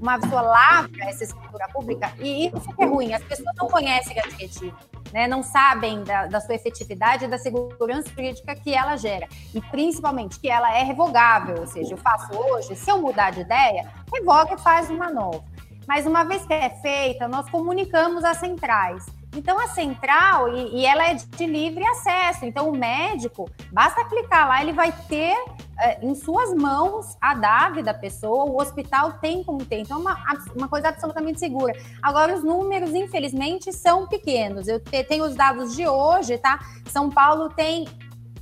Uma 0.00 0.18
pessoa 0.18 0.42
lavra 0.42 1.04
essa 1.04 1.22
escritura 1.22 1.68
pública 1.68 2.12
e 2.18 2.48
isso 2.48 2.74
é 2.78 2.84
ruim. 2.84 3.14
As 3.14 3.22
pessoas 3.22 3.54
não 3.56 3.68
conhecem 3.68 4.18
a 4.18 4.26
diretiva, 4.26 4.76
né? 5.12 5.28
não 5.28 5.42
sabem 5.42 6.02
da, 6.02 6.26
da 6.26 6.40
sua 6.40 6.56
efetividade 6.56 7.26
e 7.26 7.28
da 7.28 7.38
segurança 7.38 8.08
jurídica 8.08 8.56
que 8.56 8.74
ela 8.74 8.96
gera. 8.96 9.28
E 9.54 9.60
principalmente 9.60 10.38
que 10.40 10.48
ela 10.48 10.76
é 10.76 10.82
revogável, 10.82 11.60
ou 11.60 11.66
seja, 11.66 11.94
eu 11.94 11.98
faço 11.98 12.36
hoje, 12.36 12.74
se 12.74 12.90
eu 12.90 13.00
mudar 13.00 13.30
de 13.30 13.40
ideia, 13.40 13.88
revoga 14.12 14.54
e 14.54 14.58
faz 14.58 14.90
uma 14.90 15.10
nova. 15.10 15.44
Mas 15.88 16.06
uma 16.06 16.22
vez 16.22 16.44
que 16.44 16.52
é 16.52 16.68
feita, 16.68 17.26
nós 17.26 17.48
comunicamos 17.48 18.22
às 18.22 18.36
centrais. 18.36 19.06
Então, 19.34 19.58
a 19.58 19.68
central, 19.68 20.54
e, 20.54 20.80
e, 20.80 20.86
ela 20.86 21.08
é 21.08 21.14
de 21.14 21.46
livre 21.46 21.82
acesso. 21.86 22.44
Então, 22.44 22.68
o 22.68 22.76
médico, 22.76 23.48
basta 23.72 24.04
clicar 24.04 24.48
lá, 24.48 24.60
ele 24.60 24.72
vai 24.72 24.92
ter 25.08 25.34
é, 25.80 26.04
em 26.04 26.14
suas 26.14 26.52
mãos 26.54 27.16
a 27.20 27.34
DAV 27.34 27.82
da 27.82 27.94
pessoa, 27.94 28.44
o 28.44 28.60
hospital 28.60 29.14
tem 29.14 29.42
como 29.42 29.64
ter. 29.64 29.80
Então, 29.80 29.98
é 29.98 30.00
uma, 30.00 30.16
uma 30.54 30.68
coisa 30.68 30.88
absolutamente 30.88 31.38
segura. 31.38 31.72
Agora, 32.02 32.34
os 32.34 32.44
números, 32.44 32.90
infelizmente, 32.94 33.72
são 33.72 34.06
pequenos. 34.06 34.68
Eu 34.68 34.80
tenho 34.80 35.24
os 35.24 35.34
dados 35.34 35.74
de 35.74 35.86
hoje, 35.86 36.36
tá? 36.36 36.58
São 36.86 37.08
Paulo 37.08 37.48
tem 37.50 37.86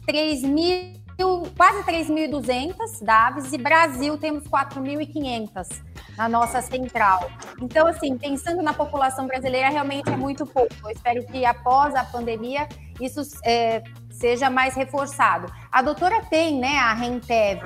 3 0.04 0.42
mil, 0.42 0.95
quase 1.56 1.82
3.200 1.84 3.02
DAVs 3.02 3.52
e 3.52 3.58
Brasil 3.58 4.18
temos 4.18 4.44
4.500 4.44 5.82
na 6.16 6.28
nossa 6.28 6.60
central. 6.60 7.30
Então, 7.60 7.86
assim, 7.86 8.16
pensando 8.16 8.62
na 8.62 8.72
população 8.72 9.26
brasileira, 9.26 9.68
realmente 9.68 10.08
é 10.10 10.16
muito 10.16 10.46
pouco. 10.46 10.74
Eu 10.84 10.90
espero 10.90 11.24
que 11.26 11.44
após 11.44 11.94
a 11.94 12.04
pandemia 12.04 12.68
isso 13.00 13.20
é, 13.44 13.82
seja 14.10 14.48
mais 14.48 14.74
reforçado. 14.74 15.52
A 15.70 15.82
doutora 15.82 16.22
tem, 16.22 16.58
né, 16.58 16.78
a 16.78 16.94
Rentev, 16.94 17.62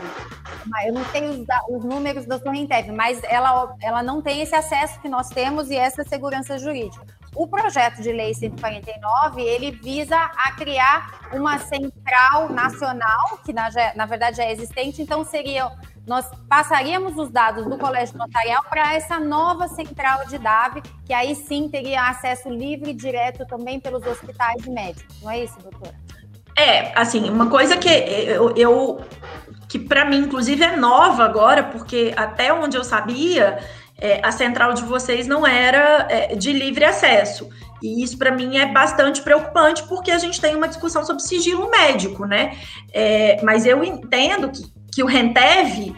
eu 0.87 0.93
não 0.93 1.05
tenho 1.05 1.31
os, 1.31 1.47
os 1.69 1.85
números 1.85 2.27
da 2.27 2.37
doutora 2.37 2.57
Rentev, 2.57 2.91
mas 2.91 3.23
ela, 3.25 3.75
ela 3.81 4.03
não 4.03 4.21
tem 4.21 4.41
esse 4.41 4.55
acesso 4.55 5.01
que 5.01 5.09
nós 5.09 5.29
temos 5.29 5.71
e 5.71 5.77
essa 5.77 6.03
segurança 6.05 6.59
jurídica. 6.59 7.20
O 7.35 7.47
projeto 7.47 8.03
de 8.03 8.11
lei 8.11 8.35
149, 8.35 9.41
ele 9.41 9.71
visa 9.71 10.17
a 10.17 10.53
criar 10.53 11.29
uma 11.33 11.59
central 11.59 12.49
nacional, 12.51 13.39
que 13.45 13.53
na, 13.53 13.71
na 13.95 14.07
verdade 14.07 14.39
já 14.39 14.45
é 14.45 14.53
existente, 14.53 15.01
então 15.01 15.25
seriam 15.25 15.71
nós 16.07 16.29
passaríamos 16.49 17.17
os 17.17 17.31
dados 17.31 17.67
do 17.67 17.79
colégio 17.79 18.19
notarial 18.19 18.65
para 18.69 18.95
essa 18.95 19.21
nova 19.21 19.69
central 19.69 20.27
de 20.27 20.39
DAV, 20.39 20.83
que 21.05 21.13
aí 21.13 21.35
sim 21.35 21.69
teria 21.69 22.09
acesso 22.09 22.49
livre 22.49 22.91
e 22.91 22.95
direto 22.95 23.47
também 23.47 23.79
pelos 23.79 24.05
hospitais 24.05 24.65
e 24.67 24.71
médicos. 24.71 25.21
Não 25.23 25.31
é 25.31 25.45
isso, 25.45 25.57
doutora? 25.61 25.95
É, 26.57 26.99
assim, 26.99 27.31
uma 27.31 27.49
coisa 27.49 27.77
que 27.77 27.89
eu, 27.89 28.55
eu 28.57 29.01
que 29.69 29.79
para 29.79 30.05
mim, 30.05 30.19
inclusive, 30.19 30.65
é 30.65 30.77
nova 30.77 31.25
agora, 31.25 31.63
porque 31.63 32.13
até 32.17 32.53
onde 32.53 32.77
eu 32.77 32.83
sabia, 32.83 33.61
é, 34.01 34.21
a 34.25 34.33
central 34.33 34.73
de 34.73 34.83
vocês 34.83 35.27
não 35.27 35.47
era 35.47 36.07
é, 36.09 36.35
de 36.35 36.53
livre 36.53 36.85
acesso. 36.85 37.49
E 37.83 38.03
isso, 38.03 38.19
para 38.19 38.31
mim, 38.31 38.59
é 38.59 38.67
bastante 38.67 39.23
preocupante, 39.23 39.83
porque 39.85 40.11
a 40.11 40.19
gente 40.19 40.41
tem 40.41 40.55
uma 40.55 40.69
discussão 40.69 41.05
sobre 41.05 41.23
sigilo 41.23 41.71
médico, 41.71 42.27
né? 42.27 42.57
É, 42.93 43.41
mas 43.43 43.65
eu 43.65 43.83
entendo 43.83 44.51
que 44.51 44.81
que 44.93 45.03
o 45.03 45.07
Rentev, 45.07 45.95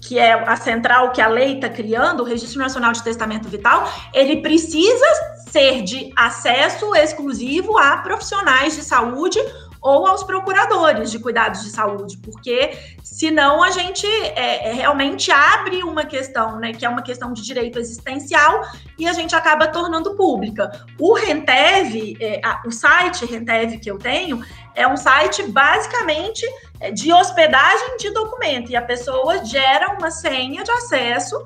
que 0.00 0.18
é 0.18 0.32
a 0.32 0.56
central 0.56 1.12
que 1.12 1.20
a 1.20 1.28
lei 1.28 1.54
está 1.54 1.68
criando, 1.68 2.20
o 2.20 2.24
Registro 2.24 2.58
Nacional 2.58 2.92
de 2.92 3.02
Testamento 3.02 3.48
Vital, 3.48 3.90
ele 4.12 4.42
precisa 4.42 5.06
ser 5.48 5.82
de 5.82 6.12
acesso 6.16 6.94
exclusivo 6.94 7.78
a 7.78 7.98
profissionais 7.98 8.76
de 8.76 8.82
saúde 8.82 9.38
ou 9.82 10.06
aos 10.06 10.22
procuradores 10.22 11.10
de 11.10 11.18
cuidados 11.18 11.64
de 11.64 11.70
saúde, 11.70 12.16
porque 12.18 12.78
senão 13.02 13.62
a 13.62 13.70
gente 13.72 14.06
é, 14.06 14.68
é, 14.68 14.72
realmente 14.72 15.32
abre 15.32 15.82
uma 15.82 16.04
questão, 16.04 16.58
né, 16.58 16.72
que 16.72 16.86
é 16.86 16.88
uma 16.88 17.02
questão 17.02 17.32
de 17.32 17.42
direito 17.42 17.78
existencial 17.78 18.62
e 18.96 19.08
a 19.08 19.12
gente 19.12 19.34
acaba 19.34 19.66
tornando 19.66 20.14
pública. 20.14 20.70
O 20.98 21.14
Rentev, 21.14 22.16
é, 22.20 22.40
a, 22.44 22.62
o 22.64 22.70
site 22.70 23.26
Rentev 23.26 23.78
que 23.80 23.90
eu 23.90 23.98
tenho, 23.98 24.40
é 24.74 24.86
um 24.86 24.96
site 24.96 25.42
basicamente 25.42 26.46
é, 26.78 26.92
de 26.92 27.12
hospedagem 27.12 27.96
de 27.96 28.10
documento 28.10 28.70
e 28.70 28.76
a 28.76 28.82
pessoa 28.82 29.44
gera 29.44 29.96
uma 29.98 30.10
senha 30.12 30.62
de 30.62 30.70
acesso 30.70 31.36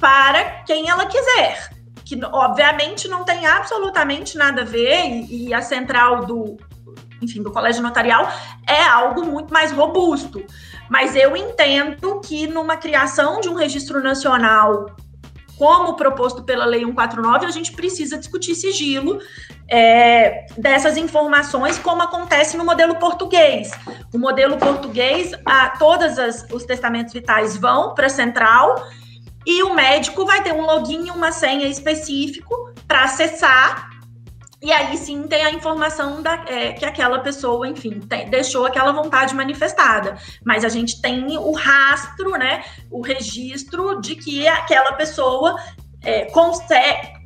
para 0.00 0.62
quem 0.64 0.88
ela 0.88 1.06
quiser 1.06 1.70
que 2.04 2.18
obviamente 2.26 3.08
não 3.08 3.24
tem 3.24 3.46
absolutamente 3.46 4.36
nada 4.36 4.62
a 4.62 4.64
ver, 4.64 5.06
e, 5.06 5.46
e, 5.46 5.54
a 5.54 5.62
central 5.62 6.26
do, 6.26 6.58
enfim, 7.22 7.42
do 7.42 7.50
colégio 7.50 7.82
notarial, 7.82 8.28
é 8.66 8.82
algo 8.82 9.24
muito 9.24 9.52
mais 9.52 9.72
robusto. 9.72 10.44
Mas 10.90 11.16
eu 11.16 11.36
entendo 11.36 12.20
que 12.20 12.46
numa 12.46 12.76
criação 12.76 13.40
de 13.40 13.48
um 13.48 13.54
registro 13.54 14.02
nacional, 14.02 14.86
como 15.56 15.94
proposto 15.94 16.42
pela 16.42 16.64
Lei 16.64 16.80
149, 16.80 17.46
a 17.46 17.50
gente 17.50 17.72
precisa 17.72 18.18
discutir 18.18 18.54
sigilo 18.54 19.20
é, 19.70 20.44
dessas 20.58 20.96
informações, 20.96 21.78
como 21.78 22.02
acontece 22.02 22.56
no 22.56 22.64
modelo 22.64 22.96
português. 22.96 23.70
O 24.12 24.18
modelo 24.18 24.56
português, 24.56 25.32
a, 25.46 25.70
todos 25.70 26.16
os 26.52 26.64
testamentos 26.64 27.12
vitais 27.12 27.56
vão 27.56 27.94
para 27.94 28.06
a 28.06 28.10
central 28.10 28.84
e 29.46 29.62
o 29.62 29.74
médico 29.74 30.26
vai 30.26 30.42
ter 30.42 30.52
um 30.52 30.62
login 30.62 31.10
uma 31.10 31.32
senha 31.32 31.66
específico 31.66 32.72
para 32.86 33.04
acessar 33.04 33.91
e 34.62 34.70
aí 34.70 34.96
sim 34.96 35.24
tem 35.24 35.44
a 35.44 35.50
informação 35.50 36.22
da, 36.22 36.44
é, 36.46 36.72
que 36.72 36.84
aquela 36.84 37.18
pessoa, 37.18 37.66
enfim, 37.66 38.00
deixou 38.30 38.64
aquela 38.64 38.92
vontade 38.92 39.34
manifestada. 39.34 40.16
Mas 40.44 40.64
a 40.64 40.68
gente 40.68 41.02
tem 41.02 41.36
o 41.36 41.50
rastro, 41.50 42.30
né? 42.30 42.62
O 42.88 43.02
registro 43.02 44.00
de 44.00 44.14
que 44.14 44.46
aquela 44.46 44.92
pessoa 44.92 45.60
é, 46.04 46.26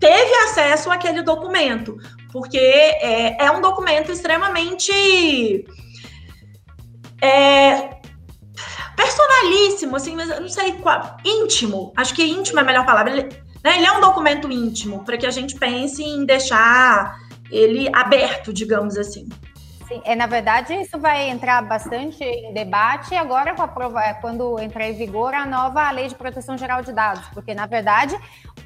teve 0.01 0.35
acesso 0.45 0.91
àquele 0.91 1.21
documento. 1.21 1.99
Porque 2.33 2.57
é, 2.57 3.45
é 3.45 3.51
um 3.51 3.61
documento 3.61 4.11
extremamente. 4.11 4.91
É, 7.21 7.97
personalíssimo, 8.97 9.95
assim, 9.95 10.17
mas 10.17 10.31
eu 10.31 10.41
não 10.41 10.49
sei 10.49 10.73
qual. 10.73 11.19
íntimo. 11.23 11.93
Acho 11.95 12.15
que 12.15 12.25
íntimo 12.25 12.61
é 12.61 12.63
a 12.63 12.65
melhor 12.65 12.87
palavra. 12.87 13.13
Ele, 13.13 13.29
né, 13.63 13.77
ele 13.77 13.87
é 13.87 13.93
um 13.93 14.01
documento 14.01 14.51
íntimo, 14.51 15.05
para 15.05 15.19
que 15.19 15.27
a 15.27 15.31
gente 15.31 15.55
pense 15.57 16.03
em 16.03 16.25
deixar 16.25 17.26
ele 17.51 17.89
aberto, 17.95 18.53
digamos 18.53 18.97
assim. 18.97 19.29
Sim, 19.87 20.01
é, 20.05 20.17
na 20.17 20.27
verdade, 20.27 20.75
isso 20.75 20.99
vai 20.99 21.31
entrar 21.31 21.63
bastante 21.63 22.23
em 22.25 22.53
debate 22.53 23.15
agora 23.15 23.55
com 23.55 23.63
a 23.63 23.69
prova, 23.69 24.03
é, 24.03 24.15
quando 24.15 24.59
entrar 24.59 24.89
em 24.89 24.95
vigor 24.95 25.33
a 25.33 25.47
nova 25.47 25.89
Lei 25.93 26.09
de 26.09 26.15
Proteção 26.17 26.59
Geral 26.59 26.83
de 26.83 26.93
Dados, 26.93 27.25
porque, 27.33 27.55
na 27.55 27.67
verdade, 27.67 28.19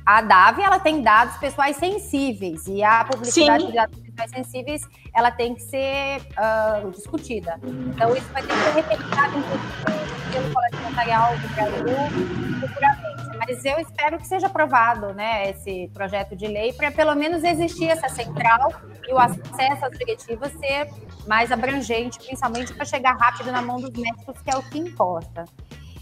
a 0.05 0.23
DAV 0.23 0.61
ela 0.62 0.79
tem 0.79 1.03
dados 1.03 1.37
pessoais 1.37 1.77
sensíveis 1.77 2.66
e 2.66 2.83
a 2.83 3.05
publicidade 3.05 3.64
Sim. 3.64 3.69
de 3.69 3.75
dados 3.75 4.10
pessoais 4.20 4.30
sensíveis 4.30 4.83
ela 5.14 5.30
tem 5.30 5.54
que 5.54 5.62
ser 5.62 6.20
uh, 6.20 6.90
discutida. 6.90 7.59
Então, 7.64 8.14
isso 8.16 8.28
vai 8.33 8.42
ter 8.42 8.52
que 8.52 8.61
ser 8.61 8.70
repensado 8.70 9.38
em 9.38 10.30
pelo 10.30 10.54
Colégio 10.54 10.80
Notarial 10.83 11.37
do 11.38 11.48
Brasil 11.48 12.61
futuramente. 12.61 13.38
Mas 13.38 13.64
eu 13.64 13.78
espero 13.80 14.18
que 14.18 14.26
seja 14.26 14.46
aprovado 14.46 15.12
né, 15.12 15.50
esse 15.50 15.90
projeto 15.92 16.37
de 16.37 16.46
lei 16.46 16.72
para 16.72 16.92
pelo 16.92 17.14
menos 17.16 17.42
existir 17.42 17.88
essa 17.88 18.09
central 18.09 18.72
e 19.09 19.12
o 19.12 19.18
acesso 19.18 19.85
às 19.85 19.98
diretivas 19.98 20.52
ser 20.52 20.88
mais 21.26 21.50
abrangente, 21.50 22.18
principalmente 22.18 22.72
para 22.72 22.85
chegar 22.85 23.16
rápido 23.16 23.50
na 23.50 23.61
mão 23.61 23.80
dos 23.80 23.90
médicos, 23.90 24.40
que 24.40 24.50
é 24.50 24.56
o 24.56 24.62
que 24.62 24.78
importa. 24.78 25.44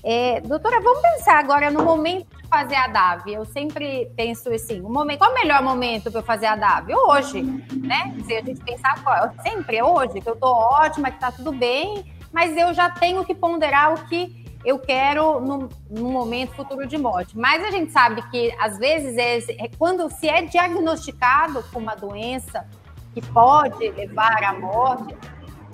É, 0.02 0.40
doutora, 0.40 0.80
vamos 0.80 1.00
pensar 1.02 1.38
agora 1.38 1.70
no 1.70 1.84
momento 1.84 2.26
de 2.36 2.48
fazer 2.48 2.76
a 2.76 2.86
DAV. 2.86 3.28
Eu 3.28 3.44
sempre 3.44 4.10
penso 4.16 4.48
assim, 4.50 4.80
o 4.80 4.88
momento, 4.88 5.18
qual 5.18 5.30
é 5.30 5.34
o 5.34 5.42
melhor 5.42 5.62
momento 5.62 6.10
para 6.10 6.20
eu 6.20 6.24
fazer 6.24 6.46
a 6.46 6.56
DAV? 6.56 6.94
Hoje, 6.94 7.42
né? 7.42 8.14
Se 8.24 8.36
a 8.36 8.42
gente 8.42 8.62
pensar 8.64 8.94
sempre 9.42 9.76
é 9.76 9.84
hoje, 9.84 10.20
que 10.20 10.28
eu 10.28 10.34
estou 10.34 10.54
ótima, 10.54 11.10
que 11.10 11.16
está 11.16 11.32
tudo 11.32 11.52
bem, 11.52 12.04
mas 12.32 12.56
eu 12.56 12.72
já 12.72 12.90
tenho 12.90 13.24
que 13.24 13.34
ponderar 13.34 13.94
o 13.94 14.08
que 14.08 14.38
eu 14.64 14.78
quero 14.78 15.40
no, 15.40 15.68
no, 15.90 16.10
momento 16.10 16.54
futuro 16.54 16.86
de 16.86 16.98
morte. 16.98 17.36
Mas 17.38 17.64
a 17.64 17.70
gente 17.70 17.92
sabe 17.92 18.22
que 18.30 18.54
às 18.60 18.78
vezes 18.78 19.16
é, 19.16 19.64
é 19.64 19.68
quando 19.78 20.10
se 20.10 20.28
é 20.28 20.42
diagnosticado 20.42 21.62
com 21.72 21.78
uma 21.78 21.94
doença 21.94 22.66
que 23.14 23.22
pode 23.22 23.90
levar 23.90 24.42
à 24.44 24.52
morte, 24.52 25.16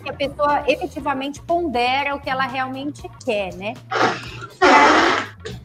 que 0.05 0.11
a 0.11 0.13
pessoa 0.13 0.63
efetivamente 0.69 1.41
pondera 1.41 2.15
o 2.15 2.21
que 2.21 2.29
ela 2.29 2.47
realmente 2.47 3.11
quer, 3.25 3.55
né? 3.55 3.75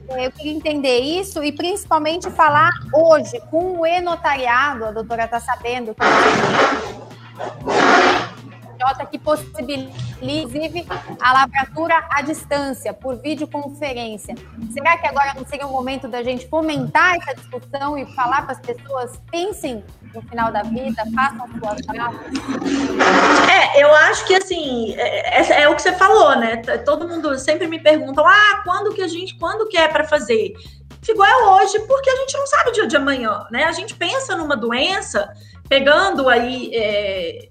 Eu 0.09 0.31
queria 0.31 0.53
entender 0.53 0.99
isso 0.99 1.43
e 1.43 1.51
principalmente 1.51 2.31
falar 2.31 2.71
hoje 2.93 3.39
com 3.51 3.79
o 3.79 3.85
e-notariado, 3.85 4.85
a 4.85 4.91
doutora 4.91 5.25
está 5.25 5.39
sabendo 5.39 5.93
que 5.93 6.01
que 9.09 9.19
possibilita, 9.19 9.91
inclusive, 10.21 10.85
a 11.19 11.33
lavratura 11.33 12.05
à 12.09 12.21
distância, 12.21 12.93
por 12.93 13.17
videoconferência. 13.17 14.35
Será 14.71 14.97
que 14.97 15.07
agora 15.07 15.33
não 15.35 15.45
seria 15.45 15.67
o 15.67 15.71
momento 15.71 16.07
da 16.07 16.23
gente 16.23 16.47
fomentar 16.47 17.15
essa 17.15 17.35
discussão 17.35 17.97
e 17.97 18.05
falar 18.13 18.43
para 18.43 18.53
as 18.53 18.59
pessoas, 18.59 19.19
pensem 19.31 19.83
no 20.13 20.21
final 20.23 20.51
da 20.51 20.63
vida, 20.63 21.03
façam 21.15 21.47
suas? 21.59 21.79
É, 23.49 23.83
eu 23.83 23.93
acho 23.93 24.25
que, 24.25 24.35
assim, 24.35 24.95
é, 24.95 25.41
é, 25.41 25.61
é, 25.63 25.69
o 25.69 25.75
que 25.75 25.81
você 25.81 25.93
falou, 25.93 26.37
né? 26.37 26.57
Todo 26.85 27.07
mundo 27.07 27.37
sempre 27.37 27.67
me 27.67 27.79
pergunta, 27.79 28.21
ah, 28.21 28.61
quando 28.63 28.93
que 28.93 29.01
a 29.01 29.07
gente, 29.07 29.35
quando 29.37 29.67
que 29.67 29.77
é 29.77 29.87
para 29.87 30.03
fazer? 30.05 30.53
Igual 31.07 31.27
é 31.27 31.63
hoje, 31.63 31.79
porque 31.87 32.09
a 32.09 32.15
gente 32.17 32.37
não 32.37 32.45
sabe 32.45 32.69
o 32.69 32.73
dia 32.73 32.87
de 32.87 32.95
amanhã, 32.95 33.45
né? 33.49 33.63
A 33.63 33.71
gente 33.71 33.95
pensa 33.95 34.35
numa 34.35 34.55
doença, 34.55 35.33
pegando 35.67 36.29
aí 36.29 36.71
é, 36.73 37.49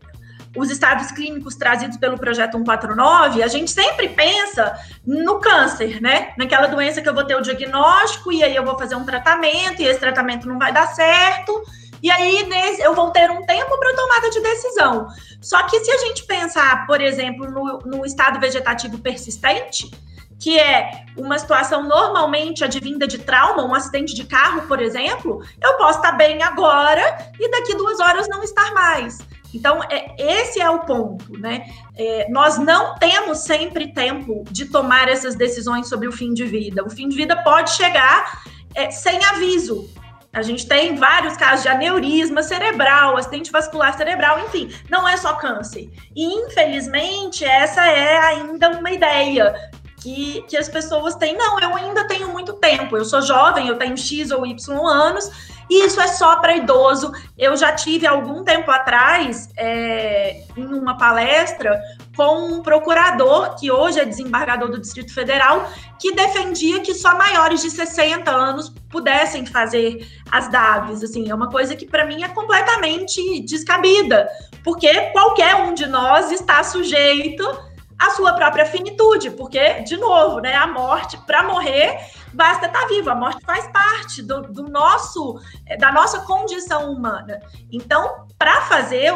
os 0.56 0.70
estados 0.70 1.10
clínicos 1.10 1.54
trazidos 1.54 1.96
pelo 1.96 2.18
projeto 2.18 2.52
149, 2.52 3.42
a 3.42 3.48
gente 3.48 3.70
sempre 3.70 4.08
pensa 4.08 4.78
no 5.06 5.38
câncer, 5.40 6.00
né? 6.00 6.32
Naquela 6.36 6.66
doença 6.66 7.02
que 7.02 7.08
eu 7.08 7.14
vou 7.14 7.24
ter 7.24 7.36
o 7.36 7.42
diagnóstico 7.42 8.32
e 8.32 8.42
aí 8.42 8.54
eu 8.56 8.64
vou 8.64 8.78
fazer 8.78 8.94
um 8.94 9.04
tratamento 9.04 9.80
e 9.80 9.86
esse 9.86 10.00
tratamento 10.00 10.48
não 10.48 10.58
vai 10.58 10.72
dar 10.72 10.86
certo. 10.88 11.62
E 12.02 12.10
aí 12.10 12.48
eu 12.80 12.94
vou 12.94 13.10
ter 13.10 13.30
um 13.30 13.44
tempo 13.44 13.78
para 13.78 13.96
tomada 13.96 14.30
de 14.30 14.40
decisão. 14.40 15.08
Só 15.40 15.62
que 15.64 15.80
se 15.80 15.90
a 15.90 15.98
gente 15.98 16.24
pensar, 16.24 16.86
por 16.86 17.00
exemplo, 17.00 17.50
no, 17.50 17.78
no 17.80 18.06
estado 18.06 18.38
vegetativo 18.38 18.98
persistente, 18.98 19.90
que 20.38 20.58
é 20.58 21.04
uma 21.16 21.38
situação 21.38 21.82
normalmente 21.82 22.62
advinda 22.62 23.06
de 23.06 23.18
trauma, 23.18 23.64
um 23.64 23.74
acidente 23.74 24.14
de 24.14 24.24
carro, 24.24 24.62
por 24.68 24.80
exemplo, 24.80 25.42
eu 25.60 25.76
posso 25.76 25.98
estar 25.98 26.12
bem 26.12 26.42
agora 26.42 27.18
e 27.38 27.50
daqui 27.50 27.74
duas 27.74 27.98
horas 27.98 28.28
não 28.28 28.42
estar 28.42 28.72
mais. 28.72 29.18
Então, 29.54 29.82
é, 29.84 30.14
esse 30.18 30.60
é 30.60 30.68
o 30.68 30.80
ponto, 30.80 31.38
né? 31.38 31.66
É, 31.96 32.28
nós 32.30 32.58
não 32.58 32.94
temos 32.96 33.38
sempre 33.38 33.92
tempo 33.92 34.44
de 34.50 34.66
tomar 34.66 35.08
essas 35.08 35.34
decisões 35.34 35.88
sobre 35.88 36.06
o 36.06 36.12
fim 36.12 36.34
de 36.34 36.44
vida. 36.44 36.84
O 36.84 36.90
fim 36.90 37.08
de 37.08 37.16
vida 37.16 37.36
pode 37.42 37.70
chegar 37.70 38.42
é, 38.74 38.90
sem 38.90 39.24
aviso. 39.24 39.88
A 40.32 40.42
gente 40.42 40.68
tem 40.68 40.94
vários 40.94 41.36
casos 41.36 41.62
de 41.62 41.68
aneurisma 41.68 42.42
cerebral, 42.42 43.16
acidente 43.16 43.50
vascular 43.50 43.96
cerebral, 43.96 44.38
enfim, 44.40 44.70
não 44.88 45.08
é 45.08 45.16
só 45.16 45.32
câncer. 45.34 45.90
E, 46.14 46.24
infelizmente, 46.24 47.44
essa 47.44 47.86
é 47.86 48.18
ainda 48.18 48.70
uma 48.78 48.90
ideia 48.90 49.54
que, 50.00 50.42
que 50.42 50.56
as 50.56 50.68
pessoas 50.68 51.14
têm. 51.16 51.36
Não, 51.36 51.58
eu 51.58 51.74
ainda 51.74 52.06
tenho 52.06 52.28
muito 52.28 52.52
tempo, 52.54 52.96
eu 52.96 53.04
sou 53.04 53.22
jovem, 53.22 53.68
eu 53.68 53.78
tenho 53.78 53.96
X 53.96 54.30
ou 54.30 54.46
Y 54.46 54.86
anos, 54.86 55.30
e 55.68 55.84
isso 55.84 56.00
é 56.00 56.08
só 56.08 56.36
para 56.36 56.56
idoso. 56.56 57.12
Eu 57.36 57.56
já 57.56 57.72
tive 57.72 58.06
algum 58.06 58.42
tempo 58.42 58.70
atrás, 58.70 59.48
é, 59.56 60.44
em 60.56 60.64
uma 60.64 60.96
palestra, 60.96 61.80
com 62.16 62.52
um 62.52 62.62
procurador, 62.62 63.54
que 63.56 63.70
hoje 63.70 64.00
é 64.00 64.04
desembargador 64.04 64.70
do 64.70 64.80
Distrito 64.80 65.14
Federal, 65.14 65.70
que 65.98 66.12
defendia 66.12 66.80
que 66.80 66.94
só 66.94 67.16
maiores 67.16 67.62
de 67.62 67.70
60 67.70 68.30
anos 68.30 68.72
pudessem 68.90 69.46
fazer 69.46 70.06
as 70.30 70.50
DAVs. 70.50 71.02
Assim, 71.02 71.30
é 71.30 71.34
uma 71.34 71.50
coisa 71.50 71.76
que 71.76 71.86
para 71.86 72.04
mim 72.04 72.22
é 72.22 72.28
completamente 72.28 73.40
descabida, 73.42 74.28
porque 74.64 74.92
qualquer 75.12 75.54
um 75.56 75.74
de 75.74 75.86
nós 75.86 76.32
está 76.32 76.62
sujeito 76.64 77.67
à 77.98 78.10
sua 78.10 78.32
própria 78.32 78.64
finitude, 78.64 79.30
porque, 79.32 79.80
de 79.82 79.96
novo, 79.96 80.40
né, 80.40 80.54
a 80.54 80.66
morte, 80.66 81.18
para 81.26 81.42
morrer, 81.42 81.98
basta 82.32 82.66
estar 82.66 82.86
vivo. 82.86 83.10
A 83.10 83.14
morte 83.14 83.44
faz 83.44 83.66
parte 83.72 84.22
do, 84.22 84.42
do 84.42 84.62
nosso, 84.64 85.40
eh, 85.66 85.76
da 85.76 85.90
nossa 85.90 86.20
condição 86.20 86.92
humana. 86.92 87.40
Então, 87.72 88.26
para 88.38 88.60
fazer 88.62 89.12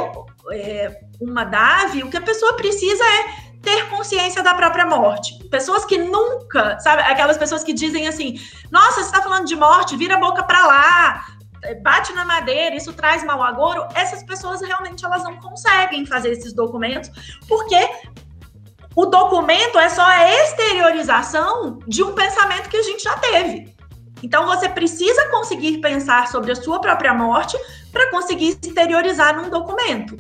é, 0.51 1.01
uma 1.21 1.45
DAV, 1.45 2.03
o 2.03 2.11
que 2.11 2.17
a 2.17 2.23
pessoa 2.23 2.55
precisa 2.55 3.05
é 3.05 3.53
ter 3.63 3.89
consciência 3.89 4.43
da 4.43 4.55
própria 4.55 4.85
morte. 4.85 5.39
Pessoas 5.49 5.85
que 5.85 5.97
nunca, 5.97 6.79
sabe, 6.81 7.03
aquelas 7.03 7.39
pessoas 7.39 7.63
que 7.63 7.73
dizem 7.73 8.09
assim: 8.09 8.35
nossa, 8.71 9.01
você 9.01 9.07
está 9.07 9.23
falando 9.23 9.47
de 9.47 9.55
morte, 9.55 9.97
vira 9.97 10.17
a 10.17 10.21
boca 10.21 10.43
para 10.43 10.67
lá, 10.67 11.27
bate 11.81 12.13
na 12.13 12.25
madeira, 12.25 12.75
isso 12.75 12.93
traz 12.93 13.25
mau 13.25 13.43
agouro. 13.43 13.87
Essas 13.95 14.23
pessoas 14.25 14.61
realmente 14.61 15.05
elas 15.05 15.23
não 15.23 15.37
conseguem 15.37 16.05
fazer 16.05 16.31
esses 16.31 16.53
documentos, 16.53 17.11
porque 17.47 17.77
o 18.95 19.07
documento 19.07 19.79
é 19.79 19.89
só 19.89 20.03
a 20.03 20.31
exteriorização 20.43 21.79
de 21.87 22.03
um 22.03 22.13
pensamento 22.15 22.69
que 22.69 22.77
a 22.77 22.83
gente 22.83 23.03
já 23.03 23.17
teve. 23.17 23.75
Então 24.23 24.47
você 24.47 24.69
precisa 24.69 25.29
conseguir 25.31 25.79
pensar 25.79 26.29
sobre 26.29 26.53
a 26.53 26.57
sua 26.57 26.81
própria 26.81 27.13
morte 27.13 27.59
para 27.91 28.11
conseguir 28.11 28.59
exteriorizar 28.63 29.37
num 29.37 29.51
documento. 29.51 30.17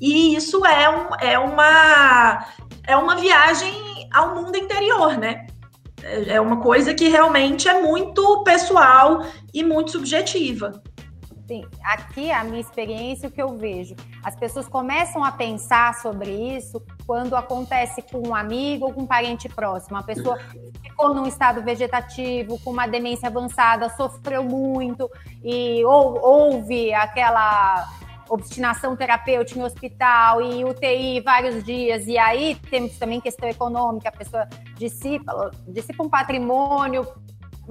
E 0.00 0.34
isso 0.34 0.64
é, 0.64 0.88
um, 0.88 1.08
é, 1.20 1.38
uma, 1.38 2.46
é 2.86 2.96
uma 2.96 3.16
viagem 3.16 4.08
ao 4.12 4.34
mundo 4.34 4.56
interior, 4.56 5.18
né? 5.18 5.46
É 6.02 6.40
uma 6.40 6.60
coisa 6.60 6.94
que 6.94 7.08
realmente 7.08 7.68
é 7.68 7.82
muito 7.82 8.42
pessoal 8.42 9.22
e 9.52 9.62
muito 9.62 9.92
subjetiva. 9.92 10.82
Sim, 11.50 11.66
aqui 11.82 12.30
a 12.30 12.44
minha 12.44 12.60
experiência, 12.60 13.28
o 13.28 13.32
que 13.32 13.42
eu 13.42 13.56
vejo, 13.56 13.96
as 14.22 14.36
pessoas 14.36 14.68
começam 14.68 15.24
a 15.24 15.32
pensar 15.32 15.96
sobre 15.96 16.30
isso 16.30 16.80
quando 17.04 17.34
acontece 17.34 18.00
com 18.02 18.28
um 18.28 18.36
amigo 18.36 18.86
ou 18.86 18.92
com 18.92 19.02
um 19.02 19.06
parente 19.06 19.48
próximo. 19.48 19.96
A 19.96 20.02
pessoa 20.04 20.38
ficou 20.80 21.12
num 21.12 21.26
estado 21.26 21.60
vegetativo, 21.60 22.56
com 22.60 22.70
uma 22.70 22.86
demência 22.86 23.28
avançada, 23.28 23.88
sofreu 23.96 24.44
muito 24.44 25.10
e 25.42 25.84
ou, 25.84 26.20
houve 26.24 26.94
aquela 26.94 27.88
obstinação 28.28 28.94
terapêutica 28.94 29.58
em 29.58 29.64
hospital 29.64 30.40
e 30.40 30.64
UTI 30.64 31.20
vários 31.20 31.64
dias, 31.64 32.06
e 32.06 32.16
aí 32.16 32.54
temos 32.70 32.96
também 32.96 33.20
questão 33.20 33.48
econômica, 33.48 34.08
a 34.08 34.12
pessoa 34.12 34.48
dissipa, 34.76 35.50
dissipa 35.66 36.00
um 36.00 36.08
patrimônio 36.08 37.04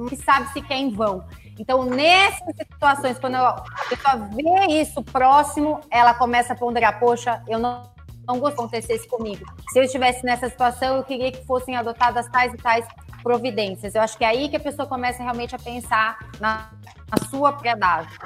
que 0.09 0.17
sabe 0.17 0.51
se 0.51 0.61
quer 0.61 0.77
em 0.77 0.89
vão. 0.89 1.23
Então, 1.59 1.83
nessas 1.83 2.55
situações, 2.55 3.19
quando 3.19 3.35
a 3.35 3.61
pessoa 3.89 4.15
vê 4.33 4.81
isso 4.81 5.03
próximo, 5.03 5.81
ela 5.91 6.13
começa 6.13 6.53
a 6.53 6.55
ponderar: 6.55 6.97
poxa, 6.99 7.43
eu 7.49 7.59
não, 7.59 7.83
não 8.25 8.39
gosto 8.39 8.55
que 8.55 8.61
acontecesse 8.61 9.05
comigo. 9.09 9.45
Se 9.71 9.77
eu 9.77 9.83
estivesse 9.83 10.25
nessa 10.25 10.49
situação, 10.49 10.95
eu 10.95 11.03
queria 11.03 11.31
que 11.33 11.45
fossem 11.45 11.75
adotadas 11.75 12.27
tais 12.29 12.53
e 12.53 12.57
tais 12.57 12.87
providências. 13.21 13.93
Eu 13.93 14.01
acho 14.01 14.17
que 14.17 14.23
é 14.23 14.27
aí 14.27 14.47
que 14.47 14.55
a 14.55 14.59
pessoa 14.59 14.87
começa 14.87 15.21
realmente 15.21 15.53
a 15.53 15.59
pensar 15.59 16.17
na, 16.39 16.69
na 17.11 17.27
sua 17.29 17.51
piedade. 17.51 18.17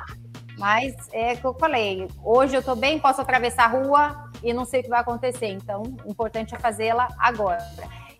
Mas 0.60 0.94
é 1.12 1.36
que 1.36 1.44
eu 1.44 1.56
falei, 1.56 2.08
hoje 2.24 2.56
eu 2.56 2.60
estou 2.60 2.76
bem, 2.76 3.00
posso 3.00 3.20
atravessar 3.20 3.66
a 3.66 3.68
rua 3.68 4.30
e 4.44 4.54
não 4.54 4.64
sei 4.64 4.82
o 4.82 4.84
que 4.84 4.90
vai 4.90 5.00
acontecer. 5.00 5.48
Então, 5.48 5.82
o 6.06 6.12
importante 6.12 6.54
é 6.54 6.60
fazê-la 6.60 7.08
agora. 7.18 7.66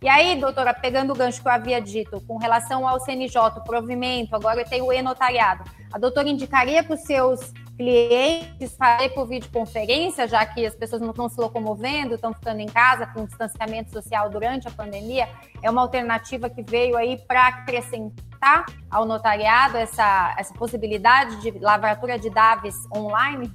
E 0.04 0.10
aí, 0.10 0.36
doutora, 0.36 0.74
pegando 0.74 1.14
o 1.14 1.16
gancho 1.16 1.42
que 1.42 1.48
eu 1.48 1.52
havia 1.54 1.80
dito, 1.80 2.20
com 2.28 2.36
relação 2.36 2.86
ao 2.86 3.00
CNJ, 3.00 3.40
o 3.56 3.64
provimento, 3.64 4.36
agora 4.36 4.66
tenho 4.66 4.86
o 4.86 4.92
e-notariado, 4.92 5.64
a 5.94 5.98
doutora 5.98 6.28
indicaria 6.28 6.84
para 6.84 6.96
os 6.96 7.04
seus 7.04 7.54
clientes 7.78 8.76
fazer 8.78 9.12
por 9.14 9.26
videoconferência, 9.26 10.28
já 10.28 10.46
que 10.46 10.66
as 10.66 10.76
pessoas 10.76 11.02
não 11.02 11.12
estão 11.12 11.30
se 11.30 11.40
locomovendo, 11.40 12.16
estão 12.16 12.34
ficando 12.34 12.60
em 12.60 12.66
casa 12.66 13.08
com 13.08 13.26
distanciamento 13.26 13.94
social 13.94 14.30
durante 14.30 14.68
a 14.68 14.72
pandemia? 14.72 15.26
É 15.62 15.72
uma 15.72 15.82
alternativa 15.82 16.50
que 16.50 16.62
veio 16.62 16.98
aí 16.98 17.18
para 17.26 17.48
acrescentar 17.48 18.66
ao 18.92 19.06
notariado 19.06 19.78
essa, 19.78 20.36
essa 20.38 20.54
possibilidade 20.54 21.42
de 21.42 21.58
lavratura 21.60 22.20
de 22.20 22.30
DAVs 22.30 22.76
online? 22.94 23.50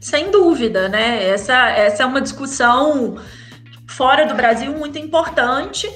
Sem 0.00 0.30
dúvida, 0.30 0.88
né? 0.88 1.28
Essa, 1.28 1.68
essa 1.68 2.02
é 2.02 2.06
uma 2.06 2.22
discussão 2.22 3.18
fora 4.00 4.24
do 4.24 4.34
Brasil 4.34 4.72
muito 4.72 4.98
importante. 4.98 5.86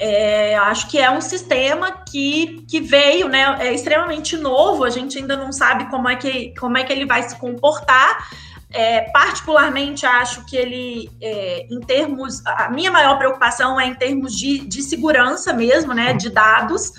É, 0.00 0.56
acho 0.56 0.90
que 0.90 0.98
é 0.98 1.08
um 1.08 1.20
sistema 1.20 2.02
que, 2.10 2.66
que 2.68 2.80
veio, 2.80 3.28
né? 3.28 3.58
É 3.60 3.72
extremamente 3.72 4.36
novo, 4.36 4.82
a 4.82 4.90
gente 4.90 5.18
ainda 5.18 5.36
não 5.36 5.52
sabe 5.52 5.88
como 5.88 6.08
é 6.08 6.16
que, 6.16 6.52
como 6.58 6.76
é 6.76 6.82
que 6.82 6.92
ele 6.92 7.06
vai 7.06 7.22
se 7.22 7.36
comportar. 7.38 8.28
É, 8.72 9.02
particularmente, 9.12 10.04
acho 10.04 10.44
que 10.46 10.56
ele, 10.56 11.08
é, 11.22 11.68
em 11.70 11.78
termos. 11.78 12.44
A 12.44 12.68
minha 12.70 12.90
maior 12.90 13.16
preocupação 13.18 13.80
é 13.80 13.86
em 13.86 13.94
termos 13.94 14.36
de, 14.36 14.66
de 14.66 14.82
segurança 14.82 15.52
mesmo, 15.52 15.94
né? 15.94 16.12
De 16.12 16.30
dados 16.30 16.90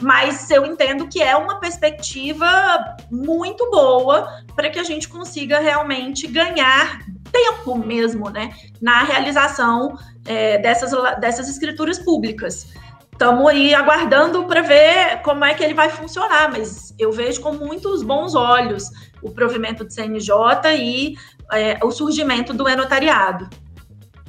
mas 0.00 0.50
eu 0.50 0.64
entendo 0.66 1.08
que 1.08 1.22
é 1.22 1.36
uma 1.36 1.60
perspectiva 1.60 2.96
muito 3.10 3.70
boa 3.70 4.42
para 4.54 4.68
que 4.68 4.78
a 4.78 4.82
gente 4.82 5.08
consiga 5.08 5.60
realmente 5.60 6.26
ganhar 6.26 7.00
tempo 7.30 7.76
mesmo, 7.76 8.30
né, 8.30 8.52
na 8.80 9.02
realização 9.02 9.96
é, 10.26 10.58
dessas, 10.58 10.92
dessas 11.20 11.48
escrituras 11.48 11.98
públicas. 11.98 12.72
Estamos 13.12 13.46
aí 13.48 13.74
aguardando 13.74 14.44
para 14.44 14.60
ver 14.60 15.22
como 15.22 15.44
é 15.44 15.54
que 15.54 15.62
ele 15.62 15.74
vai 15.74 15.88
funcionar, 15.88 16.50
mas 16.50 16.92
eu 16.98 17.12
vejo 17.12 17.40
com 17.40 17.52
muitos 17.52 18.02
bons 18.02 18.34
olhos 18.34 18.90
o 19.22 19.30
provimento 19.30 19.84
do 19.84 19.92
CNJ 19.92 20.34
e 20.76 21.14
é, 21.52 21.78
o 21.82 21.90
surgimento 21.92 22.52
do 22.52 22.68
e-notariado. 22.68 23.48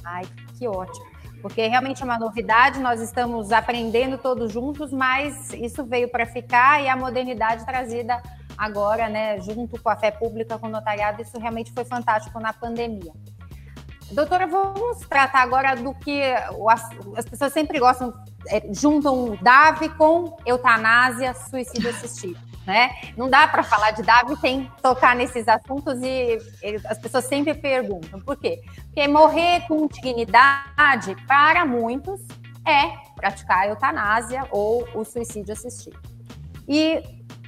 Ai, 0.03 0.23
que 0.57 0.67
ótimo 0.67 1.04
porque 1.45 1.67
realmente 1.67 2.01
é 2.01 2.05
uma 2.05 2.17
novidade, 2.17 2.79
nós 2.79 2.99
estamos 2.99 3.51
aprendendo 3.51 4.17
todos 4.17 4.51
juntos, 4.51 4.91
mas 4.91 5.53
isso 5.53 5.85
veio 5.85 6.09
para 6.09 6.25
ficar 6.25 6.81
e 6.81 6.89
a 6.89 6.95
modernidade 6.95 7.63
trazida 7.63 8.19
agora, 8.57 9.07
né, 9.07 9.39
junto 9.41 9.79
com 9.79 9.87
a 9.87 9.95
fé 9.95 10.09
pública, 10.09 10.57
com 10.57 10.65
o 10.65 10.71
notariado, 10.71 11.21
isso 11.21 11.37
realmente 11.37 11.71
foi 11.71 11.85
fantástico 11.85 12.39
na 12.39 12.51
pandemia. 12.51 13.13
Doutora, 14.11 14.47
vamos 14.47 15.01
tratar 15.07 15.43
agora 15.43 15.75
do 15.75 15.93
que 15.93 16.19
as 17.15 17.25
pessoas 17.29 17.53
sempre 17.53 17.79
gostam, 17.79 18.11
é, 18.47 18.63
juntam 18.73 19.37
DAV 19.39 19.89
com 19.99 20.35
eutanásia, 20.47 21.35
suicídio 21.35 21.91
assistido 21.91 22.39
né? 22.65 22.91
Não 23.15 23.29
dá 23.29 23.47
para 23.47 23.63
falar 23.63 23.91
de 23.91 24.01
W 24.01 24.37
sem 24.37 24.69
tocar 24.81 25.15
nesses 25.15 25.47
assuntos 25.47 26.01
e 26.01 26.37
as 26.85 26.97
pessoas 26.97 27.25
sempre 27.25 27.53
perguntam 27.53 28.19
por 28.19 28.35
quê? 28.37 28.61
Porque 28.85 29.07
morrer 29.07 29.61
com 29.67 29.87
dignidade, 29.87 31.15
para 31.27 31.65
muitos, 31.65 32.21
é 32.65 32.91
praticar 33.15 33.59
a 33.59 33.67
eutanásia 33.67 34.47
ou 34.51 34.87
o 34.95 35.03
suicídio 35.03 35.53
assistido. 35.53 35.99
E 36.67 37.03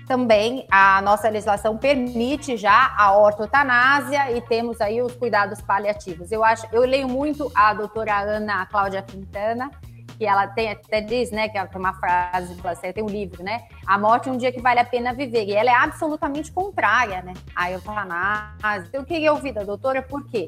também 0.08 0.66
a 0.72 1.02
nossa 1.02 1.28
legislação 1.28 1.78
permite 1.78 2.56
já 2.56 2.96
a 2.98 3.18
ortotanásia 3.18 4.32
e 4.32 4.42
temos 4.42 4.80
aí 4.80 5.02
os 5.02 5.14
cuidados 5.14 5.60
paliativos. 5.62 6.32
Eu 6.32 6.44
acho, 6.44 6.66
eu 6.72 6.82
leio 6.82 7.10
muito 7.10 7.52
a 7.54 7.74
doutora 7.74 8.18
Ana 8.20 8.66
Cláudia 8.68 9.02
Quintana, 9.02 9.70
que 10.18 10.26
ela 10.26 10.48
tem, 10.48 10.72
até 10.72 11.00
diz, 11.00 11.32
né, 11.32 11.48
que 11.48 11.58
ela 11.58 11.68
tem 11.68 11.80
uma 11.80 11.94
frase, 11.94 12.56
tem 12.94 13.04
um 13.04 13.08
livro, 13.08 13.44
né? 13.44 13.64
A 13.86 13.98
morte 13.98 14.30
é 14.30 14.32
um 14.32 14.38
dia 14.38 14.52
que 14.52 14.62
vale 14.62 14.80
a 14.80 14.86
pena 14.86 15.14
viver. 15.14 15.46
E 15.46 15.54
ela 15.54 15.70
é 15.70 15.76
absolutamente 15.76 16.52
contrária, 16.52 17.22
né? 17.22 17.34
A 17.56 17.72
eutanásia. 17.72 18.88
Então, 18.88 19.02
eu 19.02 19.06
queria 19.06 19.32
ouvir 19.32 19.54
da 19.54 19.64
doutora 19.64 20.02
por 20.02 20.26
quê? 20.26 20.48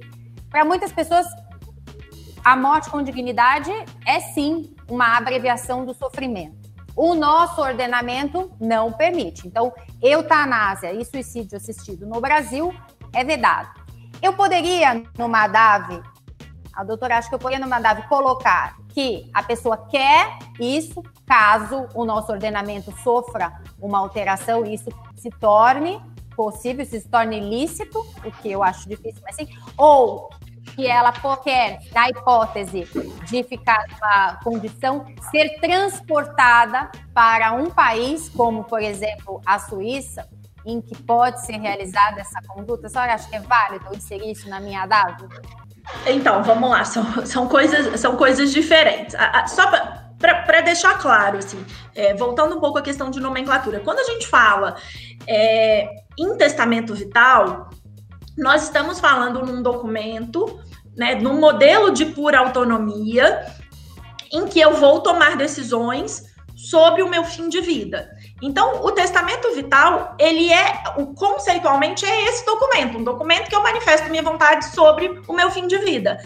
Para 0.50 0.66
muitas 0.66 0.92
pessoas, 0.92 1.28
a 2.44 2.56
morte 2.56 2.90
com 2.90 3.04
dignidade 3.04 3.72
é 4.06 4.20
sim 4.20 4.76
uma 4.90 5.18
abreviação 5.18 5.86
do 5.86 5.94
sofrimento. 5.94 6.58
O 6.96 7.14
nosso 7.14 7.62
ordenamento 7.62 8.52
não 8.60 8.92
permite. 8.92 9.48
Então, 9.48 9.72
eutanásia 10.02 10.92
e 10.94 11.06
suicídio 11.06 11.58
assistido 11.58 12.08
no 12.08 12.20
Brasil 12.20 12.74
é 13.14 13.24
vedado. 13.24 13.70
Eu 14.22 14.34
poderia, 14.34 15.04
numa 15.18 15.48
DAV, 15.48 16.02
a 16.74 16.84
doutora 16.84 17.18
acha 17.18 17.30
que 17.30 17.36
eu 17.36 17.40
poderia, 17.40 17.64
numa 17.64 17.80
DAV, 17.80 18.08
colocar 18.08 18.76
que 19.00 19.32
a 19.34 19.42
pessoa 19.42 19.78
quer 19.78 20.38
isso, 20.60 21.02
caso 21.26 21.88
o 21.96 22.04
nosso 22.04 22.34
ordenamento 22.34 22.94
sofra 23.02 23.62
uma 23.82 23.98
alteração 23.98 24.66
isso 24.66 24.90
se 25.16 25.30
torne 25.30 26.02
possível, 26.36 26.86
se 26.86 27.08
torne 27.08 27.40
lícito, 27.40 27.98
o 28.26 28.32
que 28.32 28.52
eu 28.52 28.62
acho 28.62 28.90
difícil, 28.90 29.22
mas 29.24 29.38
sim, 29.38 29.48
ou 29.78 30.30
que 30.76 30.86
ela 30.86 31.14
quer, 31.38 31.80
na 31.94 32.10
hipótese 32.10 32.90
de 33.26 33.44
ficar 33.44 33.86
numa 33.90 34.36
condição, 34.44 35.06
ser 35.32 35.60
transportada 35.62 36.92
para 37.14 37.54
um 37.54 37.70
país, 37.70 38.28
como 38.28 38.66
por 38.66 38.82
exemplo 38.82 39.42
a 39.46 39.60
Suíça, 39.60 40.28
em 40.66 40.82
que 40.82 41.02
pode 41.04 41.46
ser 41.46 41.58
realizada 41.58 42.20
essa 42.20 42.42
conduta. 42.48 42.88
A 42.88 42.90
senhora 42.90 43.14
acha 43.14 43.30
que 43.30 43.36
é 43.38 43.40
válido 43.40 43.96
inserir 43.96 44.32
isso 44.32 44.50
na 44.50 44.60
minha 44.60 44.86
data? 44.86 45.26
Então, 46.06 46.44
vamos 46.44 46.70
lá, 46.70 46.84
são, 46.84 47.26
são, 47.26 47.48
coisas, 47.48 48.00
são 48.00 48.16
coisas 48.16 48.52
diferentes. 48.52 49.16
Só 49.48 49.70
para 50.20 50.62
deixar 50.62 50.98
claro, 50.98 51.38
assim, 51.38 51.64
é, 51.96 52.14
voltando 52.14 52.56
um 52.56 52.60
pouco 52.60 52.78
à 52.78 52.82
questão 52.82 53.10
de 53.10 53.20
nomenclatura, 53.20 53.80
quando 53.80 54.00
a 54.00 54.04
gente 54.04 54.28
fala 54.28 54.76
é, 55.28 55.88
em 56.18 56.36
testamento 56.36 56.94
vital, 56.94 57.70
nós 58.38 58.64
estamos 58.64 59.00
falando 59.00 59.46
num 59.46 59.62
documento, 59.62 60.60
né, 60.96 61.16
num 61.16 61.40
modelo 61.40 61.92
de 61.92 62.06
pura 62.06 62.40
autonomia, 62.40 63.46
em 64.32 64.46
que 64.46 64.60
eu 64.60 64.74
vou 64.74 65.02
tomar 65.02 65.38
decisões 65.38 66.24
sobre 66.56 67.02
o 67.02 67.10
meu 67.10 67.24
fim 67.24 67.50
de 67.50 67.62
vida. 67.62 68.10
Então, 68.42 68.84
o 68.84 68.92
testamento 68.92 69.54
vital, 69.54 70.16
ele 70.18 70.52
é, 70.52 70.84
conceitualmente, 71.16 72.06
é 72.06 72.26
esse 72.26 72.46
documento, 72.46 72.98
um 72.98 73.04
documento 73.04 73.50
que 73.50 73.56
eu 73.56 73.64
manifesto 73.64 74.10
minha 74.10 74.24
vontade 74.24 74.66
sobre 74.74 75.22
o 75.28 75.34
meu 75.34 75.52
fim 75.52 75.68
de 75.68 75.78
vida. 75.78 76.18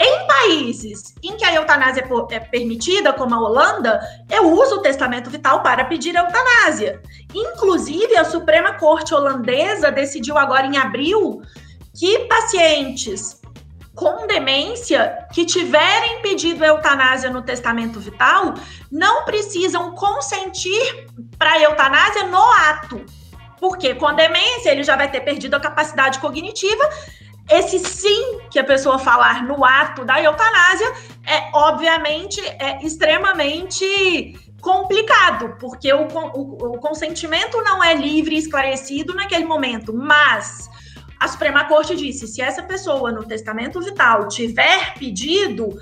Em 0.00 0.26
países 0.28 1.12
em 1.22 1.36
que 1.36 1.44
a 1.44 1.54
eutanásia 1.54 2.04
é, 2.30 2.34
é 2.34 2.40
permitida, 2.40 3.12
como 3.12 3.34
a 3.34 3.40
Holanda, 3.40 4.00
eu 4.30 4.52
uso 4.52 4.76
o 4.76 4.82
testamento 4.82 5.28
vital 5.28 5.60
para 5.60 5.84
pedir 5.84 6.14
eutanásia. 6.14 7.02
Inclusive, 7.34 8.16
a 8.16 8.24
Suprema 8.24 8.74
Corte 8.74 9.12
holandesa 9.12 9.90
decidiu 9.90 10.38
agora 10.38 10.66
em 10.66 10.76
abril 10.76 11.42
que 11.98 12.20
pacientes 12.26 13.40
com 13.98 14.28
demência 14.28 15.26
que 15.32 15.44
tiverem 15.44 16.22
pedido 16.22 16.64
eutanásia 16.64 17.30
no 17.30 17.42
testamento 17.42 17.98
vital 17.98 18.54
não 18.92 19.24
precisam 19.24 19.90
consentir 19.90 21.08
para 21.36 21.60
eutanásia 21.60 22.22
no 22.28 22.40
ato. 22.70 23.04
Porque 23.58 23.96
com 23.96 24.14
demência 24.14 24.70
ele 24.70 24.84
já 24.84 24.94
vai 24.94 25.10
ter 25.10 25.22
perdido 25.22 25.56
a 25.56 25.60
capacidade 25.60 26.20
cognitiva. 26.20 26.88
Esse 27.50 27.80
sim 27.80 28.38
que 28.52 28.60
a 28.60 28.64
pessoa 28.64 29.00
falar 29.00 29.42
no 29.42 29.64
ato 29.64 30.04
da 30.04 30.22
eutanásia 30.22 30.92
é, 31.26 31.50
obviamente, 31.52 32.40
é 32.40 32.78
extremamente 32.86 34.38
complicado, 34.60 35.56
porque 35.58 35.92
o, 35.92 36.06
o, 36.06 36.74
o 36.74 36.78
consentimento 36.78 37.60
não 37.62 37.82
é 37.82 37.94
livre 37.94 38.36
e 38.36 38.38
esclarecido 38.38 39.12
naquele 39.12 39.44
momento, 39.44 39.92
mas 39.92 40.70
a 41.18 41.26
Suprema 41.26 41.64
Corte 41.64 41.96
disse: 41.96 42.26
se 42.26 42.40
essa 42.40 42.62
pessoa 42.62 43.10
no 43.10 43.24
testamento 43.24 43.80
vital 43.80 44.28
tiver 44.28 44.94
pedido 44.94 45.80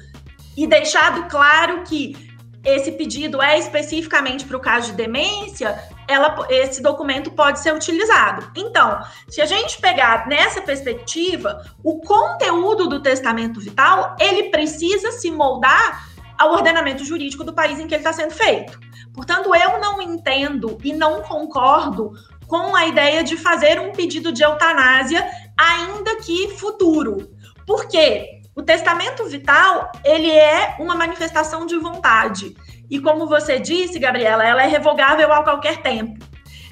e 0.56 0.66
deixado 0.66 1.28
claro 1.28 1.82
que 1.82 2.36
esse 2.64 2.90
pedido 2.92 3.40
é 3.40 3.58
especificamente 3.58 4.44
para 4.44 4.56
o 4.56 4.60
caso 4.60 4.90
de 4.90 4.96
demência, 4.96 5.78
ela, 6.08 6.46
esse 6.50 6.82
documento 6.82 7.30
pode 7.30 7.60
ser 7.60 7.72
utilizado. 7.72 8.50
Então, 8.56 9.00
se 9.28 9.40
a 9.40 9.46
gente 9.46 9.80
pegar 9.80 10.26
nessa 10.26 10.60
perspectiva, 10.60 11.64
o 11.84 12.00
conteúdo 12.00 12.88
do 12.88 13.00
testamento 13.00 13.60
vital 13.60 14.16
ele 14.18 14.50
precisa 14.50 15.12
se 15.12 15.30
moldar 15.30 16.08
ao 16.36 16.52
ordenamento 16.52 17.04
jurídico 17.04 17.44
do 17.44 17.52
país 17.52 17.78
em 17.78 17.86
que 17.86 17.94
ele 17.94 18.00
está 18.00 18.12
sendo 18.12 18.32
feito. 18.32 18.78
Portanto, 19.14 19.54
eu 19.54 19.80
não 19.80 20.02
entendo 20.02 20.76
e 20.82 20.92
não 20.92 21.22
concordo 21.22 22.12
com 22.46 22.74
a 22.74 22.86
ideia 22.86 23.24
de 23.24 23.36
fazer 23.36 23.80
um 23.80 23.92
pedido 23.92 24.32
de 24.32 24.42
eutanásia, 24.42 25.26
ainda 25.56 26.16
que 26.16 26.48
futuro. 26.56 27.30
Por 27.66 27.88
quê? 27.88 28.42
O 28.54 28.62
testamento 28.62 29.24
vital, 29.26 29.90
ele 30.04 30.30
é 30.30 30.76
uma 30.78 30.94
manifestação 30.94 31.66
de 31.66 31.76
vontade. 31.78 32.56
E 32.88 32.98
como 33.00 33.26
você 33.26 33.58
disse, 33.58 33.98
Gabriela, 33.98 34.46
ela 34.46 34.62
é 34.62 34.66
revogável 34.66 35.32
a 35.32 35.42
qualquer 35.42 35.82
tempo. 35.82 36.24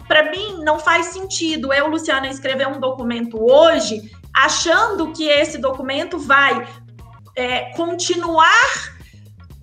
Para 0.06 0.30
mim, 0.30 0.62
não 0.62 0.78
faz 0.78 1.06
sentido 1.06 1.72
eu, 1.72 1.88
Luciana, 1.88 2.28
escrever 2.28 2.68
um 2.68 2.78
documento 2.78 3.42
hoje 3.42 4.10
achando 4.34 5.12
que 5.12 5.28
esse 5.28 5.58
documento 5.58 6.18
vai 6.18 6.66
é, 7.36 7.72
continuar 7.76 8.94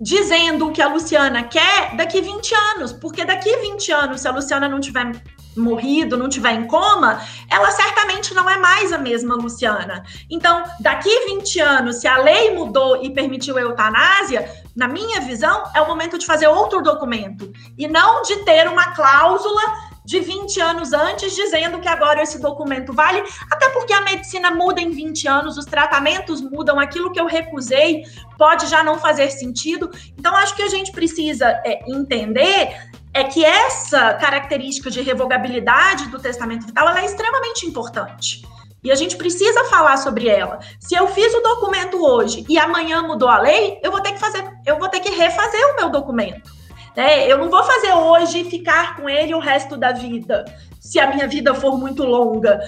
dizendo 0.00 0.66
o 0.66 0.72
que 0.72 0.82
a 0.82 0.88
Luciana 0.88 1.44
quer 1.44 1.94
daqui 1.94 2.20
20 2.20 2.54
anos, 2.74 2.92
porque 2.92 3.24
daqui 3.24 3.54
20 3.56 3.92
anos, 3.92 4.20
se 4.20 4.28
a 4.28 4.32
Luciana 4.32 4.68
não 4.68 4.80
tiver 4.80 5.12
morrido, 5.56 6.16
não 6.16 6.28
tiver 6.28 6.52
em 6.52 6.66
coma, 6.66 7.20
ela 7.50 7.70
certamente 7.70 8.34
não 8.34 8.48
é 8.48 8.56
mais 8.56 8.92
a 8.92 8.98
mesma 8.98 9.34
Luciana. 9.34 10.04
Então, 10.30 10.62
daqui 10.80 11.10
20 11.26 11.60
anos, 11.60 11.96
se 11.96 12.08
a 12.08 12.18
lei 12.18 12.54
mudou 12.54 13.02
e 13.02 13.10
permitiu 13.10 13.56
a 13.58 13.60
eutanásia, 13.60 14.50
na 14.74 14.88
minha 14.88 15.20
visão, 15.20 15.64
é 15.74 15.80
o 15.80 15.86
momento 15.86 16.18
de 16.18 16.26
fazer 16.26 16.46
outro 16.46 16.82
documento 16.82 17.52
e 17.76 17.86
não 17.86 18.22
de 18.22 18.36
ter 18.44 18.68
uma 18.68 18.92
cláusula 18.92 19.91
de 20.04 20.20
20 20.20 20.60
anos 20.60 20.92
antes 20.92 21.34
dizendo 21.34 21.80
que 21.80 21.88
agora 21.88 22.22
esse 22.22 22.40
documento 22.40 22.92
vale, 22.92 23.22
até 23.50 23.68
porque 23.70 23.92
a 23.92 24.00
medicina 24.00 24.50
muda 24.50 24.80
em 24.80 24.90
20 24.90 25.28
anos, 25.28 25.56
os 25.56 25.64
tratamentos 25.64 26.40
mudam, 26.40 26.78
aquilo 26.78 27.12
que 27.12 27.20
eu 27.20 27.26
recusei 27.26 28.02
pode 28.36 28.66
já 28.66 28.82
não 28.82 28.98
fazer 28.98 29.30
sentido. 29.30 29.90
Então, 30.18 30.34
acho 30.36 30.54
que 30.54 30.62
a 30.62 30.68
gente 30.68 30.92
precisa 30.92 31.46
é, 31.64 31.80
entender 31.88 32.76
é 33.14 33.24
que 33.24 33.44
essa 33.44 34.14
característica 34.14 34.90
de 34.90 35.02
revogabilidade 35.02 36.08
do 36.08 36.18
testamento 36.18 36.66
vital 36.66 36.88
é 36.96 37.04
extremamente 37.04 37.66
importante. 37.66 38.42
E 38.82 38.90
a 38.90 38.96
gente 38.96 39.16
precisa 39.16 39.64
falar 39.66 39.96
sobre 39.96 40.28
ela. 40.28 40.58
Se 40.80 40.96
eu 40.96 41.06
fiz 41.06 41.32
o 41.34 41.40
documento 41.40 42.04
hoje 42.04 42.44
e 42.48 42.58
amanhã 42.58 43.02
mudou 43.02 43.28
a 43.28 43.38
lei, 43.38 43.78
eu 43.82 43.92
vou 43.92 44.00
ter 44.00 44.12
que 44.12 44.18
fazer, 44.18 44.44
eu 44.66 44.78
vou 44.78 44.88
ter 44.88 44.98
que 45.00 45.10
refazer 45.10 45.60
o 45.72 45.76
meu 45.76 45.90
documento. 45.90 46.50
Né? 46.96 47.30
Eu 47.30 47.38
não 47.38 47.50
vou 47.50 47.62
fazer 47.62 47.92
hoje 47.92 48.40
e 48.40 48.50
ficar 48.50 48.96
com 48.96 49.08
ele 49.08 49.34
o 49.34 49.38
resto 49.38 49.76
da 49.76 49.92
vida, 49.92 50.44
se 50.80 50.98
a 50.98 51.06
minha 51.06 51.26
vida 51.26 51.54
for 51.54 51.78
muito 51.78 52.04
longa. 52.04 52.60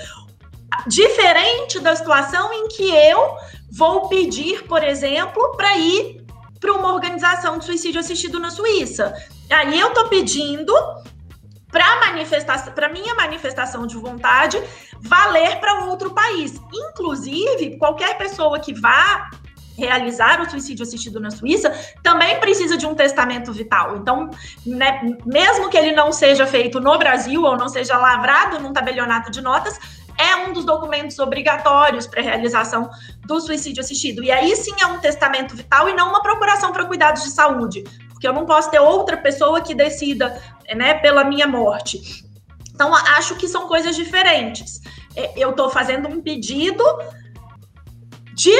Diferente 0.86 1.78
da 1.80 1.94
situação 1.94 2.52
em 2.52 2.68
que 2.68 2.90
eu 2.90 3.36
vou 3.70 4.08
pedir, 4.08 4.64
por 4.64 4.82
exemplo, 4.82 5.52
para 5.56 5.76
ir 5.76 6.24
para 6.58 6.72
uma 6.72 6.94
organização 6.94 7.58
de 7.58 7.64
suicídio 7.64 8.00
assistido 8.00 8.40
na 8.40 8.50
Suíça. 8.50 9.14
Aí 9.50 9.78
eu 9.78 9.88
estou 9.88 10.08
pedindo 10.08 10.72
para 11.70 12.00
manifestação, 12.06 12.72
para 12.72 12.88
minha 12.88 13.14
manifestação 13.14 13.86
de 13.86 13.96
vontade 13.96 14.62
valer 15.00 15.58
para 15.60 15.84
outro 15.84 16.14
país. 16.14 16.54
Inclusive, 16.72 17.76
qualquer 17.78 18.16
pessoa 18.16 18.58
que 18.58 18.72
vá 18.72 19.28
realizar 19.76 20.40
o 20.40 20.48
suicídio 20.48 20.84
assistido 20.84 21.20
na 21.20 21.30
Suíça 21.30 21.72
também 22.02 22.38
precisa 22.38 22.76
de 22.76 22.86
um 22.86 22.94
testamento 22.94 23.52
vital. 23.52 23.96
Então, 23.96 24.30
né, 24.64 25.16
mesmo 25.24 25.68
que 25.68 25.76
ele 25.76 25.92
não 25.92 26.12
seja 26.12 26.46
feito 26.46 26.80
no 26.80 26.96
Brasil 26.98 27.42
ou 27.42 27.56
não 27.56 27.68
seja 27.68 27.96
lavrado 27.96 28.60
num 28.60 28.72
tabelionato 28.72 29.30
de 29.30 29.40
notas, 29.40 29.78
é 30.16 30.36
um 30.36 30.52
dos 30.52 30.64
documentos 30.64 31.18
obrigatórios 31.18 32.06
para 32.06 32.20
a 32.20 32.24
realização 32.24 32.88
do 33.26 33.40
suicídio 33.40 33.82
assistido. 33.82 34.22
E 34.22 34.30
aí 34.30 34.54
sim 34.54 34.74
é 34.80 34.86
um 34.86 34.98
testamento 34.98 35.56
vital 35.56 35.88
e 35.88 35.94
não 35.94 36.08
uma 36.08 36.22
procuração 36.22 36.72
para 36.72 36.84
cuidados 36.84 37.24
de 37.24 37.30
saúde, 37.30 37.82
porque 38.10 38.26
eu 38.26 38.32
não 38.32 38.46
posso 38.46 38.70
ter 38.70 38.78
outra 38.78 39.16
pessoa 39.16 39.60
que 39.60 39.74
decida 39.74 40.40
né, 40.74 40.94
pela 40.94 41.24
minha 41.24 41.46
morte. 41.46 42.24
Então, 42.72 42.94
acho 42.94 43.36
que 43.36 43.46
são 43.46 43.68
coisas 43.68 43.94
diferentes. 43.94 44.80
É, 45.16 45.32
eu 45.36 45.50
estou 45.50 45.70
fazendo 45.70 46.08
um 46.08 46.20
pedido 46.20 46.84
de 48.34 48.50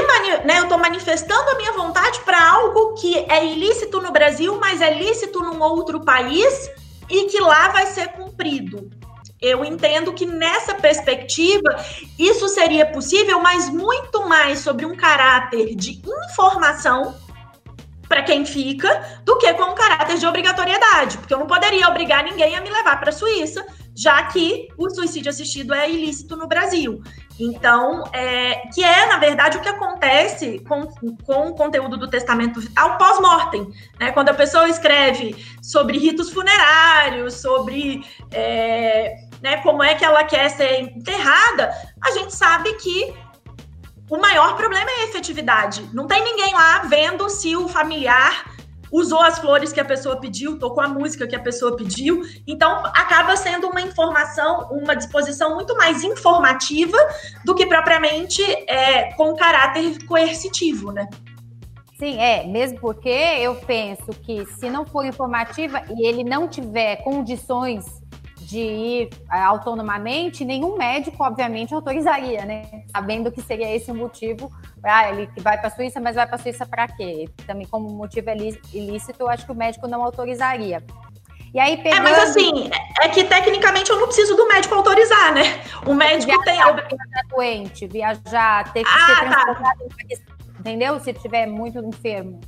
né, 0.45 0.59
eu 0.59 0.65
estou 0.65 0.79
manifestando 0.79 1.51
a 1.51 1.57
minha 1.57 1.73
vontade 1.73 2.21
para 2.21 2.41
algo 2.53 2.95
que 2.95 3.19
é 3.29 3.45
ilícito 3.45 4.01
no 4.01 4.13
Brasil, 4.13 4.57
mas 4.61 4.81
é 4.81 4.95
lícito 4.95 5.41
num 5.41 5.61
outro 5.61 6.01
país 6.01 6.71
e 7.11 7.25
que 7.25 7.41
lá 7.41 7.69
vai 7.69 7.87
ser 7.87 8.09
cumprido. 8.13 8.89
Eu 9.43 9.65
entendo 9.65 10.13
que 10.13 10.25
nessa 10.25 10.75
perspectiva 10.75 11.77
isso 12.19 12.49
seria 12.49 12.87
possível, 12.87 13.41
mas 13.41 13.69
muito 13.69 14.27
mais 14.29 14.61
sobre 14.61 14.87
um 14.87 14.97
caráter 14.97 15.75
de 15.75 16.01
informação 16.31 17.15
para 18.09 18.23
quem 18.23 18.45
fica 18.45 19.21
do 19.25 19.39
que 19.39 19.53
com 19.55 19.73
um 19.73 19.75
caráter 19.75 20.19
de 20.19 20.27
obrigatoriedade, 20.27 21.19
porque 21.19 21.35
eu 21.35 21.39
não 21.39 21.47
poderia 21.47 21.89
obrigar 21.89 22.23
ninguém 22.23 22.57
a 22.57 22.61
me 22.61 22.71
levar 22.71 22.99
para 23.01 23.11
a 23.11 23.13
Suíça, 23.13 23.65
já 23.97 24.23
que 24.25 24.69
o 24.77 24.91
suicídio 24.91 25.31
assistido 25.31 25.73
é 25.73 25.89
ilícito 25.89 26.37
no 26.37 26.49
Brasil. 26.49 27.03
Então, 27.39 28.05
é, 28.13 28.69
que 28.73 28.83
é, 28.83 29.07
na 29.07 29.19
verdade, 29.19 29.57
o 29.57 29.61
que 29.61 29.69
acontece 29.69 30.61
com, 30.61 30.87
com 31.25 31.49
o 31.49 31.55
conteúdo 31.55 31.97
do 31.97 32.09
testamento 32.09 32.61
vital 32.61 32.97
pós-mortem. 32.97 33.67
Né? 33.99 34.13
Quando 34.13 34.29
a 34.29 34.35
pessoa 34.35 34.69
escreve 34.69 35.37
sobre 35.63 35.99
ritos 35.99 36.31
funerários, 36.31 37.35
sobre 37.35 38.05
é, 38.31 39.17
né, 39.43 39.57
como 39.59 39.83
é 39.83 39.95
que 39.95 40.05
ela 40.05 40.25
quer 40.25 40.49
ser 40.49 40.81
enterrada, 40.81 41.73
a 42.03 42.11
gente 42.13 42.35
sabe 42.35 42.73
que 42.75 43.13
o 44.15 44.21
maior 44.21 44.57
problema 44.57 44.89
é 44.89 45.03
a 45.03 45.05
efetividade. 45.07 45.89
Não 45.93 46.07
tem 46.07 46.23
ninguém 46.23 46.55
lá 46.55 46.79
vendo 46.83 47.29
se 47.29 47.57
o 47.57 47.69
familiar 47.69 48.45
usou 48.93 49.21
as 49.21 49.41
flores 49.41 49.73
que 49.73 49.81
a 49.81 49.85
pessoa 49.85 50.21
pediu, 50.21 50.57
tocou 50.57 50.85
a 50.85 50.87
música 50.87 51.27
que 51.27 51.35
a 51.35 51.41
pessoa 51.41 51.77
pediu. 51.77 52.23
Então, 52.47 52.87
acaba 52.87 53.37
sendo 53.37 53.67
uma 53.67 53.81
informação, 53.81 54.69
uma 54.71 54.95
disposição 54.95 55.57
muito 55.57 55.77
mais 55.77 56.05
informativa 56.05 56.97
do 57.45 57.57
que 57.57 57.67
propriamente 57.67 58.41
é, 58.69 59.13
com 59.15 59.35
caráter 59.35 60.07
coercitivo, 60.07 60.93
né? 60.93 61.09
Sim, 61.99 62.21
é, 62.21 62.47
mesmo 62.47 62.79
porque 62.79 63.09
eu 63.09 63.57
penso 63.57 64.07
que 64.23 64.47
se 64.47 64.71
não 64.71 64.87
for 64.87 65.05
informativa 65.05 65.83
e 65.91 66.07
ele 66.07 66.23
não 66.23 66.47
tiver 66.47 66.97
condições 67.03 67.85
de 68.45 68.61
ir 68.61 69.11
é, 69.33 69.41
autonomamente, 69.41 70.45
nenhum 70.45 70.77
médico, 70.77 71.23
obviamente, 71.25 71.75
autorizaria, 71.75 72.45
né? 72.45 72.85
Sabendo 72.95 73.33
que 73.33 73.41
seria 73.41 73.75
esse 73.75 73.91
o 73.91 73.95
motivo. 73.95 74.51
Ah, 74.83 75.11
ele 75.11 75.29
vai 75.39 75.59
para 75.59 75.69
a 75.69 75.71
Suíça, 75.71 76.01
mas 76.01 76.15
vai 76.15 76.27
para 76.27 76.37
a 76.37 76.39
Suíça 76.39 76.67
para 76.67 76.87
quê? 76.89 77.29
Também, 77.47 77.67
como 77.67 77.89
motivo 77.89 78.31
é 78.31 78.37
ilícito, 78.73 79.23
eu 79.23 79.29
acho 79.29 79.47
que 79.47 79.53
o 79.53 79.55
médico 79.55 79.89
não 79.89 80.05
autorizaria. 80.05 80.83
E 81.55 81.61
aí, 81.61 81.77
pegando... 81.77 81.99
É, 81.99 82.01
mas 82.03 82.19
assim, 82.19 82.69
é 83.01 83.09
que 83.09 83.25
tecnicamente 83.25 83.89
eu 83.89 83.99
não 83.99 84.07
preciso 84.07 84.37
do 84.37 84.47
médico 84.49 84.75
autorizar, 84.75 85.33
né? 85.33 85.63
O 85.87 85.95
médico 85.95 86.33
viajar, 86.43 86.75
tem. 86.75 86.99
Viajar 86.99 87.29
doente, 87.31 87.87
viajar, 87.87 88.73
ter 88.73 88.83
que 88.83 88.91
ah, 88.91 89.07
ser 89.07 89.15
tá. 89.15 89.21
transportado, 89.21 89.79
tá. 89.89 90.35
entendeu? 90.59 90.99
Se 90.99 91.13
estiver 91.13 91.47
muito 91.47 91.79
enfermo. 91.79 92.41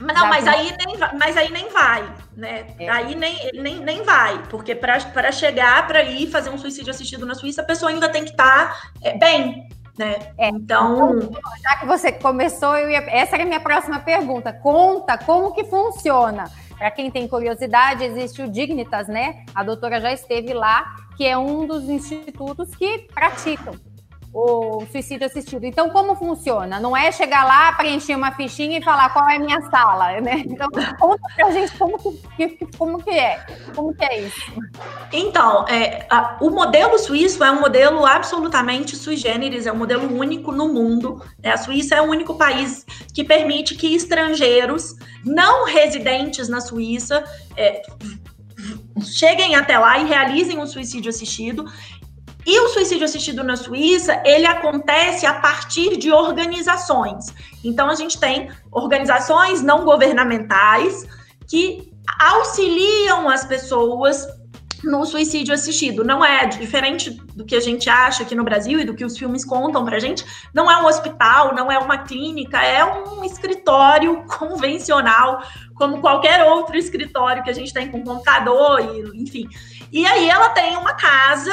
Não, 0.00 0.26
mas 0.28 0.46
aí, 0.46 0.74
nem, 0.84 0.96
mas 1.18 1.36
aí 1.36 1.50
nem 1.50 1.68
vai, 1.70 2.08
né? 2.36 2.66
É. 2.78 2.88
Aí 2.88 3.14
nem, 3.14 3.50
nem, 3.54 3.80
nem 3.80 4.02
vai, 4.02 4.42
porque 4.48 4.74
para 4.74 5.32
chegar 5.32 5.86
para 5.86 6.02
ir 6.02 6.30
fazer 6.30 6.50
um 6.50 6.58
suicídio 6.58 6.90
assistido 6.90 7.24
na 7.26 7.34
Suíça, 7.34 7.62
a 7.62 7.64
pessoa 7.64 7.90
ainda 7.90 8.08
tem 8.08 8.24
que 8.24 8.30
estar 8.30 8.68
tá, 8.68 8.90
é, 9.02 9.16
bem, 9.16 9.68
né? 9.98 10.16
É. 10.38 10.48
Então, 10.48 11.18
então, 11.18 11.40
já 11.62 11.76
que 11.76 11.86
você 11.86 12.12
começou, 12.12 12.76
ia... 12.78 12.98
essa 13.10 13.36
era 13.36 13.44
a 13.44 13.46
minha 13.46 13.60
próxima 13.60 14.00
pergunta. 14.00 14.52
Conta 14.52 15.16
como 15.18 15.52
que 15.52 15.64
funciona. 15.64 16.44
Para 16.76 16.90
quem 16.90 17.10
tem 17.10 17.26
curiosidade, 17.26 18.04
existe 18.04 18.42
o 18.42 18.50
Dignitas, 18.50 19.08
né? 19.08 19.44
A 19.54 19.64
doutora 19.64 19.98
já 20.00 20.12
esteve 20.12 20.52
lá, 20.52 20.94
que 21.16 21.26
é 21.26 21.36
um 21.36 21.66
dos 21.66 21.84
institutos 21.88 22.74
que 22.74 23.08
praticam 23.14 23.74
o 24.38 24.84
suicídio 24.92 25.26
assistido. 25.26 25.64
Então, 25.64 25.88
como 25.88 26.14
funciona? 26.14 26.78
Não 26.78 26.94
é 26.94 27.10
chegar 27.10 27.44
lá, 27.44 27.72
preencher 27.72 28.14
uma 28.14 28.32
fichinha 28.32 28.78
e 28.78 28.84
falar 28.84 29.08
qual 29.08 29.26
é 29.30 29.36
a 29.36 29.38
minha 29.38 29.62
sala, 29.70 30.20
né? 30.20 30.44
Então, 30.44 30.68
conta 30.98 31.22
pra 31.34 31.50
gente 31.50 31.72
como 31.78 31.98
que, 32.36 32.66
como 32.76 33.02
que 33.02 33.10
é, 33.10 33.46
como 33.74 33.94
que 33.94 34.04
é 34.04 34.20
isso. 34.20 34.52
Então, 35.10 35.64
é, 35.68 36.06
a, 36.10 36.36
o 36.42 36.50
modelo 36.50 36.98
suíço 36.98 37.42
é 37.42 37.50
um 37.50 37.60
modelo 37.60 38.04
absolutamente 38.04 38.94
sui 38.94 39.16
generis, 39.16 39.66
é 39.66 39.72
um 39.72 39.76
modelo 39.76 40.14
único 40.14 40.52
no 40.52 40.68
mundo. 40.68 41.22
Né? 41.42 41.52
A 41.52 41.56
Suíça 41.56 41.94
é 41.94 42.02
o 42.02 42.04
único 42.04 42.34
país 42.34 42.84
que 43.14 43.24
permite 43.24 43.74
que 43.74 43.94
estrangeiros 43.94 44.94
não 45.24 45.64
residentes 45.64 46.48
na 46.48 46.60
Suíça 46.60 47.24
é, 47.56 47.80
cheguem 49.02 49.54
até 49.54 49.78
lá 49.78 49.98
e 49.98 50.06
realizem 50.06 50.58
um 50.58 50.66
suicídio 50.66 51.10
assistido. 51.10 51.64
E 52.46 52.60
o 52.60 52.68
suicídio 52.68 53.04
assistido 53.04 53.42
na 53.42 53.56
Suíça, 53.56 54.22
ele 54.24 54.46
acontece 54.46 55.26
a 55.26 55.34
partir 55.34 55.96
de 55.96 56.12
organizações. 56.12 57.34
Então, 57.64 57.90
a 57.90 57.94
gente 57.96 58.20
tem 58.20 58.48
organizações 58.70 59.60
não 59.62 59.84
governamentais 59.84 61.04
que 61.48 61.92
auxiliam 62.20 63.28
as 63.28 63.44
pessoas 63.44 64.26
no 64.84 65.04
suicídio 65.04 65.52
assistido. 65.52 66.04
Não 66.04 66.24
é 66.24 66.46
diferente 66.46 67.10
do 67.10 67.44
que 67.44 67.56
a 67.56 67.60
gente 67.60 67.90
acha 67.90 68.22
aqui 68.22 68.34
no 68.34 68.44
Brasil 68.44 68.78
e 68.80 68.84
do 68.84 68.94
que 68.94 69.04
os 69.04 69.18
filmes 69.18 69.44
contam 69.44 69.84
pra 69.84 69.98
gente. 69.98 70.24
Não 70.54 70.70
é 70.70 70.80
um 70.80 70.86
hospital, 70.86 71.54
não 71.54 71.70
é 71.70 71.78
uma 71.78 71.98
clínica, 71.98 72.62
é 72.62 72.84
um 72.84 73.24
escritório 73.24 74.24
convencional, 74.38 75.42
como 75.74 76.00
qualquer 76.00 76.44
outro 76.44 76.76
escritório 76.76 77.42
que 77.42 77.50
a 77.50 77.54
gente 77.54 77.72
tem 77.72 77.90
com 77.90 78.04
computador 78.04 78.80
e 78.80 79.20
enfim. 79.20 79.48
E 79.92 80.06
aí 80.06 80.28
ela 80.28 80.50
tem 80.50 80.76
uma 80.76 80.94
casa 80.94 81.52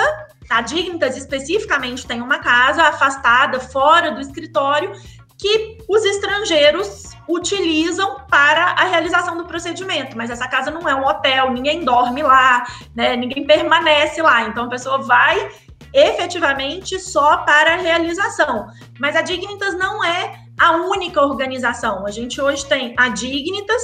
a 0.49 0.61
Dignitas 0.61 1.17
especificamente 1.17 2.05
tem 2.05 2.21
uma 2.21 2.39
casa 2.39 2.83
afastada, 2.83 3.59
fora 3.59 4.11
do 4.11 4.21
escritório, 4.21 4.91
que 5.37 5.77
os 5.89 6.03
estrangeiros 6.05 7.11
utilizam 7.27 8.21
para 8.29 8.71
a 8.71 8.83
realização 8.85 9.37
do 9.37 9.45
procedimento. 9.45 10.17
Mas 10.17 10.29
essa 10.29 10.47
casa 10.47 10.71
não 10.71 10.87
é 10.87 10.95
um 10.95 11.05
hotel, 11.05 11.51
ninguém 11.51 11.83
dorme 11.83 12.21
lá, 12.21 12.65
né? 12.95 13.15
ninguém 13.15 13.45
permanece 13.45 14.21
lá. 14.21 14.43
Então 14.43 14.65
a 14.65 14.69
pessoa 14.69 14.99
vai 14.99 15.51
efetivamente 15.93 16.99
só 16.99 17.37
para 17.37 17.75
a 17.75 17.77
realização. 17.77 18.67
Mas 18.99 19.15
a 19.15 19.21
Dignitas 19.21 19.77
não 19.77 20.03
é 20.03 20.43
a 20.59 20.77
única 20.77 21.21
organização. 21.21 22.05
A 22.05 22.11
gente 22.11 22.41
hoje 22.41 22.65
tem 22.65 22.93
a 22.97 23.09
Dignitas, 23.09 23.81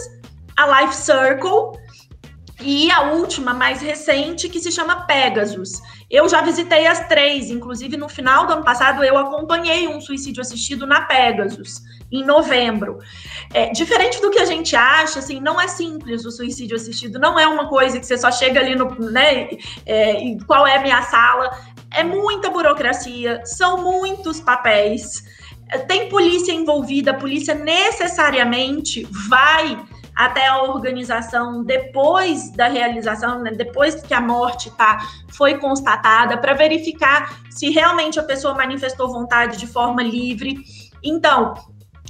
a 0.58 0.82
Life 0.82 0.96
Circle 0.96 1.80
e 2.62 2.92
a 2.92 3.12
última, 3.14 3.54
mais 3.54 3.82
recente, 3.82 4.50
que 4.50 4.60
se 4.60 4.72
chama 4.72 5.06
Pegasus. 5.06 5.82
Eu 6.10 6.28
já 6.28 6.42
visitei 6.42 6.88
as 6.88 7.08
três, 7.08 7.50
inclusive 7.50 7.96
no 7.96 8.10
final 8.10 8.46
do 8.46 8.54
ano 8.54 8.64
passado 8.64 9.04
eu 9.04 9.18
acompanhei 9.18 9.88
um 9.88 10.02
suicídio 10.02 10.42
assistido 10.42 10.86
na 10.86 11.02
Pegasus, 11.02 11.82
em 12.12 12.24
novembro. 12.24 13.00
É, 13.54 13.72
diferente 13.72 14.22
do 14.22 14.30
que 14.30 14.40
a 14.40 14.46
gente 14.46 14.76
acha, 14.76 15.20
assim, 15.20 15.40
não 15.40 15.60
é 15.60 15.68
simples 15.68 16.26
o 16.26 16.32
suicídio 16.32 16.76
assistido, 16.76 17.18
não 17.18 17.40
é 17.40 17.48
uma 17.48 17.68
coisa 17.70 18.00
que 18.00 18.06
você 18.06 18.18
só 18.18 18.32
chega 18.32 18.60
ali 18.60 18.76
no, 18.76 18.90
né, 19.12 19.50
é, 19.86 20.36
qual 20.46 20.68
é 20.68 20.78
a 20.78 20.82
minha 20.82 21.02
sala. 21.04 21.50
é 21.92 22.04
muita 22.04 22.50
burocracia, 22.50 23.42
são 23.46 23.82
muitos 23.82 24.40
papéis, 24.40 25.24
tem 25.88 26.10
polícia 26.10 26.52
envolvida, 26.52 27.12
a 27.12 27.14
polícia 27.14 27.54
necessariamente 27.54 29.08
vai 29.30 29.78
até 30.20 30.48
a 30.48 30.64
organização 30.64 31.64
depois 31.64 32.52
da 32.52 32.68
realização, 32.68 33.42
né, 33.42 33.52
depois 33.52 33.96
que 33.96 34.14
a 34.14 34.20
morte 34.20 34.70
tá, 34.72 34.98
foi 35.30 35.58
constatada, 35.58 36.38
para 36.38 36.54
verificar 36.54 37.40
se 37.50 37.70
realmente 37.70 38.20
a 38.20 38.24
pessoa 38.24 38.54
manifestou 38.54 39.08
vontade 39.08 39.56
de 39.56 39.66
forma 39.66 40.04
livre. 40.04 40.58
Então, 41.02 41.54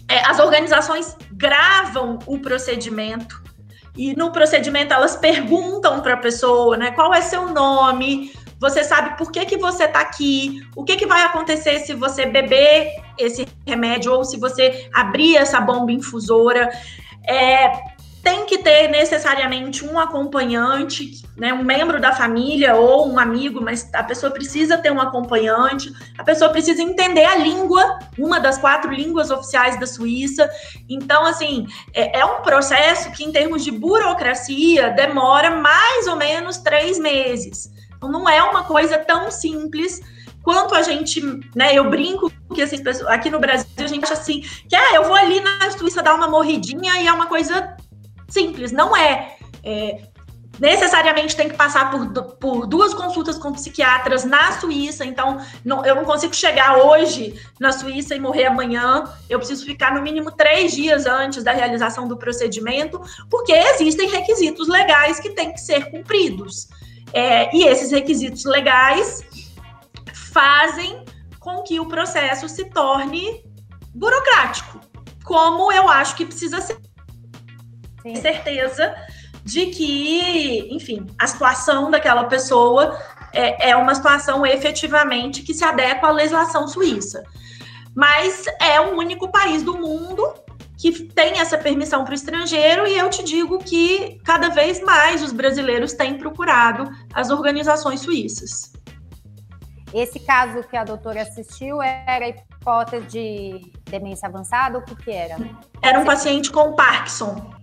é, 0.09 0.27
as 0.27 0.39
organizações 0.39 1.15
gravam 1.33 2.17
o 2.25 2.39
procedimento 2.39 3.43
e 3.95 4.15
no 4.15 4.31
procedimento 4.31 4.91
elas 4.91 5.15
perguntam 5.15 6.01
para 6.01 6.15
a 6.15 6.17
pessoa, 6.17 6.75
né, 6.77 6.89
qual 6.89 7.13
é 7.13 7.21
seu 7.21 7.49
nome, 7.49 8.33
você 8.59 8.83
sabe 8.83 9.19
por 9.19 9.31
que, 9.31 9.45
que 9.45 9.57
você 9.57 9.83
está 9.83 10.01
aqui, 10.01 10.67
o 10.75 10.83
que, 10.83 10.97
que 10.97 11.05
vai 11.05 11.21
acontecer 11.21 11.77
se 11.81 11.93
você 11.93 12.25
beber 12.25 12.91
esse 13.19 13.47
remédio 13.67 14.13
ou 14.13 14.25
se 14.25 14.35
você 14.39 14.89
abrir 14.95 15.37
essa 15.37 15.61
bomba 15.61 15.91
infusora. 15.91 16.71
É, 17.27 17.71
tem 18.23 18.45
que 18.45 18.57
ter 18.57 18.89
necessariamente 18.89 19.85
um 19.85 19.97
acompanhante, 19.97 21.23
né, 21.37 21.53
um 21.53 21.63
membro 21.63 21.99
da 21.99 22.11
família 22.11 22.75
ou 22.75 23.07
um 23.07 23.17
amigo, 23.17 23.61
mas 23.61 23.89
a 23.93 24.03
pessoa 24.03 24.31
precisa 24.31 24.77
ter 24.77 24.91
um 24.91 24.99
acompanhante, 24.99 25.93
a 26.17 26.23
pessoa 26.23 26.49
precisa 26.49 26.81
entender 26.81 27.25
a 27.25 27.35
língua, 27.37 27.99
uma 28.17 28.39
das 28.39 28.57
quatro 28.57 28.91
línguas 28.91 29.31
oficiais 29.31 29.79
da 29.79 29.87
Suíça. 29.87 30.49
Então, 30.89 31.25
assim, 31.25 31.67
é, 31.93 32.19
é 32.19 32.25
um 32.25 32.41
processo 32.41 33.11
que, 33.11 33.23
em 33.23 33.31
termos 33.31 33.63
de 33.63 33.71
burocracia, 33.71 34.89
demora 34.89 35.51
mais 35.51 36.07
ou 36.07 36.15
menos 36.15 36.57
três 36.57 36.99
meses. 36.99 37.71
Então, 37.95 38.11
não 38.11 38.27
é 38.27 38.43
uma 38.43 38.63
coisa 38.63 38.97
tão 38.97 39.31
simples 39.31 40.01
quanto 40.43 40.73
a 40.73 40.81
gente, 40.81 41.21
né? 41.55 41.73
Eu 41.73 41.89
brinco 41.89 42.31
que 42.53 42.61
assim, 42.61 42.77
aqui 43.07 43.29
no 43.29 43.39
Brasil 43.39 43.67
a 43.77 43.87
gente 43.87 44.03
acha 44.03 44.13
assim, 44.13 44.41
que 44.67 44.75
ah, 44.75 44.95
eu 44.95 45.03
vou 45.03 45.13
ali 45.13 45.39
na 45.39 45.69
Suíça 45.71 46.01
dar 46.01 46.15
uma 46.15 46.27
morridinha 46.27 46.99
e 47.01 47.07
é 47.07 47.13
uma 47.13 47.27
coisa 47.27 47.75
simples. 48.29 48.71
Não 48.71 48.95
é. 48.95 49.37
é 49.63 50.09
necessariamente 50.59 51.35
tem 51.35 51.47
que 51.47 51.55
passar 51.55 51.89
por, 51.89 52.33
por 52.35 52.67
duas 52.67 52.93
consultas 52.93 53.37
com 53.37 53.53
psiquiatras 53.53 54.25
na 54.25 54.51
Suíça, 54.59 55.05
então 55.05 55.39
não, 55.63 55.85
eu 55.85 55.95
não 55.95 56.03
consigo 56.03 56.33
chegar 56.35 56.77
hoje 56.77 57.39
na 57.59 57.71
Suíça 57.71 58.13
e 58.13 58.19
morrer 58.19 58.45
amanhã. 58.45 59.05
Eu 59.29 59.39
preciso 59.39 59.65
ficar 59.65 59.93
no 59.93 60.01
mínimo 60.01 60.31
três 60.31 60.73
dias 60.73 61.05
antes 61.05 61.43
da 61.43 61.53
realização 61.53 62.07
do 62.07 62.17
procedimento, 62.17 63.01
porque 63.29 63.53
existem 63.53 64.09
requisitos 64.09 64.67
legais 64.67 65.19
que 65.19 65.29
têm 65.29 65.53
que 65.53 65.61
ser 65.61 65.89
cumpridos. 65.89 66.67
É, 67.13 67.55
e 67.55 67.65
esses 67.65 67.91
requisitos 67.91 68.45
legais 68.45 69.23
fazem 70.13 71.03
com 71.39 71.63
que 71.63 71.79
o 71.79 71.85
processo 71.87 72.47
se 72.47 72.65
torne 72.65 73.43
burocrático, 73.93 74.79
como 75.23 75.71
eu 75.71 75.87
acho 75.89 76.15
que 76.15 76.25
precisa 76.25 76.61
ser. 76.61 76.77
Sim. 78.01 78.15
Certeza 78.15 78.95
de 79.43 79.67
que, 79.67 80.73
enfim, 80.73 81.07
a 81.17 81.27
situação 81.27 81.89
daquela 81.89 82.25
pessoa 82.25 82.97
é, 83.33 83.69
é 83.69 83.75
uma 83.75 83.95
situação 83.95 84.45
efetivamente 84.45 85.43
que 85.43 85.53
se 85.53 85.63
adequa 85.63 86.07
à 86.07 86.11
legislação 86.11 86.67
suíça. 86.67 87.23
Mas 87.95 88.45
é 88.61 88.79
o 88.79 88.97
único 88.97 89.31
país 89.31 89.63
do 89.63 89.77
mundo 89.77 90.33
que 90.77 91.03
tem 91.03 91.39
essa 91.39 91.57
permissão 91.57 92.05
para 92.05 92.11
o 92.11 92.15
estrangeiro, 92.15 92.87
e 92.87 92.97
eu 92.97 93.09
te 93.09 93.21
digo 93.21 93.59
que 93.59 94.17
cada 94.23 94.47
vez 94.47 94.81
mais 94.81 95.21
os 95.21 95.33
brasileiros 95.33 95.91
têm 95.91 96.17
procurado 96.17 96.89
as 97.13 97.29
organizações 97.29 97.99
suíças. 97.99 98.71
Esse 99.93 100.19
caso 100.21 100.63
que 100.63 100.77
a 100.77 100.85
doutora 100.85 101.23
assistiu 101.23 101.81
era 101.81 102.29
hipótese 102.29 103.05
de 103.07 103.71
demência 103.89 104.29
avançada 104.29 104.77
ou 104.77 104.83
o 104.83 104.95
que 104.95 105.11
era? 105.11 105.35
Era 105.81 105.99
um 105.99 106.05
paciente 106.05 106.49
com 106.49 106.73
Parkinson. 106.73 107.58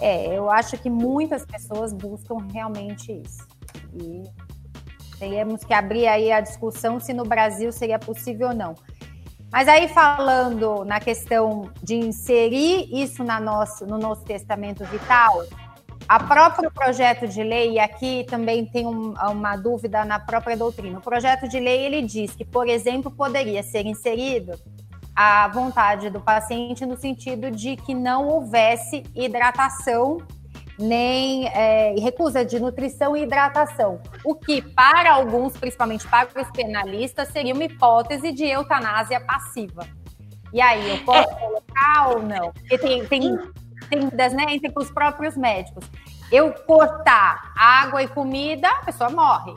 É, 0.00 0.36
eu 0.36 0.50
acho 0.50 0.78
que 0.78 0.88
muitas 0.88 1.44
pessoas 1.44 1.92
buscam 1.92 2.38
realmente 2.52 3.12
isso. 3.12 3.46
E 3.94 4.22
teríamos 5.18 5.62
que 5.62 5.74
abrir 5.74 6.06
aí 6.06 6.32
a 6.32 6.40
discussão 6.40 6.98
se 6.98 7.12
no 7.12 7.24
Brasil 7.24 7.70
seria 7.70 7.98
possível 7.98 8.48
ou 8.48 8.54
não. 8.54 8.74
Mas 9.52 9.68
aí 9.68 9.88
falando 9.88 10.84
na 10.84 11.00
questão 11.00 11.70
de 11.82 11.96
inserir 11.96 12.88
isso 12.90 13.22
na 13.22 13.40
nosso, 13.40 13.84
no 13.84 13.98
nosso 13.98 14.24
testamento 14.24 14.84
vital, 14.84 15.44
a 16.08 16.18
próprio 16.18 16.70
projeto 16.70 17.28
de 17.28 17.42
lei, 17.42 17.72
e 17.72 17.78
aqui 17.78 18.24
também 18.28 18.64
tem 18.64 18.86
um, 18.86 19.12
uma 19.12 19.56
dúvida 19.56 20.04
na 20.04 20.18
própria 20.18 20.56
doutrina, 20.56 20.98
o 20.98 21.02
projeto 21.02 21.48
de 21.48 21.60
lei 21.60 21.84
ele 21.84 22.02
diz 22.02 22.34
que, 22.34 22.44
por 22.44 22.68
exemplo, 22.68 23.10
poderia 23.10 23.62
ser 23.62 23.86
inserido 23.86 24.52
a 25.22 25.46
vontade 25.48 26.08
do 26.08 26.18
paciente 26.18 26.86
no 26.86 26.96
sentido 26.96 27.50
de 27.50 27.76
que 27.76 27.92
não 27.92 28.26
houvesse 28.26 29.02
hidratação 29.14 30.16
nem 30.78 31.46
é, 31.48 31.94
recusa 32.00 32.42
de 32.42 32.58
nutrição 32.58 33.14
e 33.14 33.24
hidratação, 33.24 34.00
o 34.24 34.34
que 34.34 34.62
para 34.62 35.12
alguns, 35.12 35.54
principalmente 35.58 36.08
para 36.08 36.26
os 36.40 36.50
penalistas, 36.52 37.28
seria 37.28 37.52
uma 37.52 37.64
hipótese 37.64 38.32
de 38.32 38.46
eutanásia 38.46 39.20
passiva. 39.20 39.86
E 40.54 40.60
aí, 40.62 40.88
eu 40.88 41.04
posso 41.04 41.28
é. 41.28 41.34
colocar 41.34 42.08
ou 42.08 42.22
não? 42.22 42.50
Porque 42.54 42.78
tem, 42.78 43.04
tem, 43.04 43.38
tem 43.90 44.00
né, 44.00 44.46
entre 44.48 44.72
os 44.74 44.90
próprios 44.90 45.36
médicos. 45.36 45.84
Eu 46.32 46.50
cortar 46.64 47.52
água 47.54 48.02
e 48.02 48.08
comida, 48.08 48.70
a 48.70 48.84
pessoa 48.86 49.10
morre. 49.10 49.52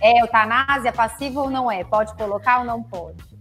É 0.00 0.20
eutanásia 0.20 0.92
passiva 0.92 1.42
ou 1.42 1.48
não 1.48 1.70
é? 1.70 1.84
Pode 1.84 2.12
colocar 2.16 2.58
ou 2.58 2.64
não 2.64 2.82
pode? 2.82 3.35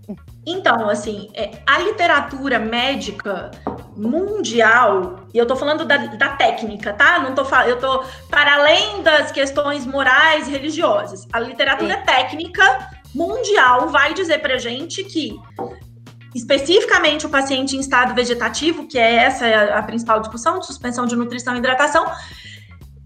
Então, 0.45 0.89
assim, 0.89 1.29
é, 1.33 1.51
a 1.65 1.79
literatura 1.79 2.59
médica 2.59 3.51
mundial, 3.95 5.25
e 5.33 5.37
eu 5.37 5.45
tô 5.45 5.55
falando 5.55 5.85
da, 5.85 5.97
da 5.97 6.29
técnica, 6.29 6.93
tá? 6.93 7.19
Não 7.19 7.33
tô 7.33 7.43
eu 7.65 7.79
tô 7.79 8.03
para 8.29 8.55
além 8.55 9.01
das 9.01 9.31
questões 9.31 9.85
morais 9.85 10.47
e 10.47 10.51
religiosas. 10.51 11.27
A 11.33 11.39
literatura 11.39 11.95
Sim. 11.95 12.05
técnica 12.05 12.89
mundial 13.13 13.89
vai 13.89 14.13
dizer 14.13 14.39
pra 14.39 14.57
gente 14.57 15.03
que 15.03 15.39
especificamente 16.35 17.25
o 17.25 17.29
paciente 17.29 17.77
em 17.77 17.79
estado 17.79 18.13
vegetativo, 18.13 18.85
que 18.87 18.99
é 18.99 19.15
essa 19.15 19.47
a 19.73 19.81
principal 19.81 20.19
discussão, 20.19 20.59
de 20.59 20.65
suspensão 20.65 21.05
de 21.05 21.15
nutrição 21.15 21.55
e 21.55 21.59
hidratação, 21.59 22.05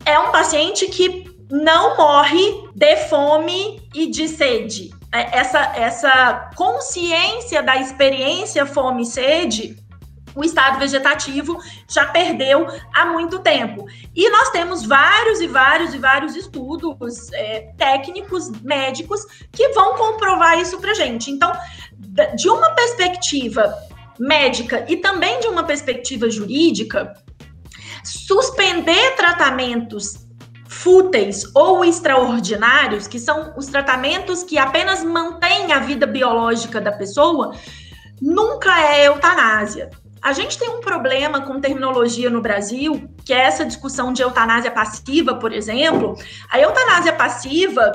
é 0.04 0.18
um 0.18 0.32
paciente 0.32 0.88
que 0.88 1.32
não 1.50 1.96
morre 1.96 2.68
de 2.74 2.96
fome 3.08 3.82
e 3.94 4.08
de 4.08 4.28
sede. 4.28 4.99
É, 5.12 5.40
essa, 5.40 5.60
essa 5.76 6.52
consciência 6.56 7.64
da 7.64 7.78
experiência 7.78 8.66
fome 8.66 9.04
e 9.04 9.06
sede 9.06 9.90
o 10.36 10.44
estado 10.44 10.80
vegetativo 10.80 11.60
já 11.88 12.06
perdeu 12.06 12.68
há 12.94 13.06
muito 13.08 13.40
tempo. 13.40 13.86
E 14.16 14.30
nós 14.30 14.50
temos 14.52 14.86
vários 14.86 15.42
e 15.42 15.48
vários 15.48 15.94
e 15.94 15.98
vários 15.98 16.36
estudos 16.36 17.32
é, 17.34 17.72
técnicos, 17.78 18.50
médicos, 18.62 19.26
que 19.52 19.70
vão 19.70 19.96
comprovar 19.96 20.60
isso 20.60 20.80
para 20.80 20.94
gente. 20.94 21.32
Então, 21.32 21.52
de 22.36 22.48
uma 22.50 22.70
perspectiva 22.72 23.74
médica 24.20 24.86
e 24.88 24.98
também 24.98 25.40
de 25.40 25.48
uma 25.48 25.64
perspectiva 25.64 26.30
jurídica, 26.30 27.14
suspender 28.04 29.16
tratamentos 29.16 30.29
fúteis 30.70 31.50
ou 31.56 31.84
extraordinários, 31.84 33.08
que 33.08 33.20
são 33.20 33.54
os 33.58 33.66
tratamentos 33.66 34.44
que 34.44 34.56
apenas 34.56 35.04
mantêm 35.04 35.74
a 35.74 35.80
vida 35.80 36.06
biológica 36.06 36.80
da 36.80 36.92
pessoa, 36.92 37.56
nunca 38.22 38.80
é 38.80 39.08
eutanásia. 39.08 39.90
A 40.22 40.32
gente 40.32 40.60
tem 40.60 40.70
um 40.70 40.80
problema 40.80 41.42
com 41.42 41.60
terminologia 41.60 42.30
no 42.30 42.40
Brasil, 42.40 43.10
que 43.26 43.34
é 43.34 43.40
essa 43.40 43.66
discussão 43.66 44.14
de 44.14 44.22
eutanásia 44.22 44.70
passiva, 44.70 45.34
por 45.36 45.52
exemplo. 45.52 46.16
A 46.52 46.60
eutanásia 46.60 47.14
passiva, 47.14 47.92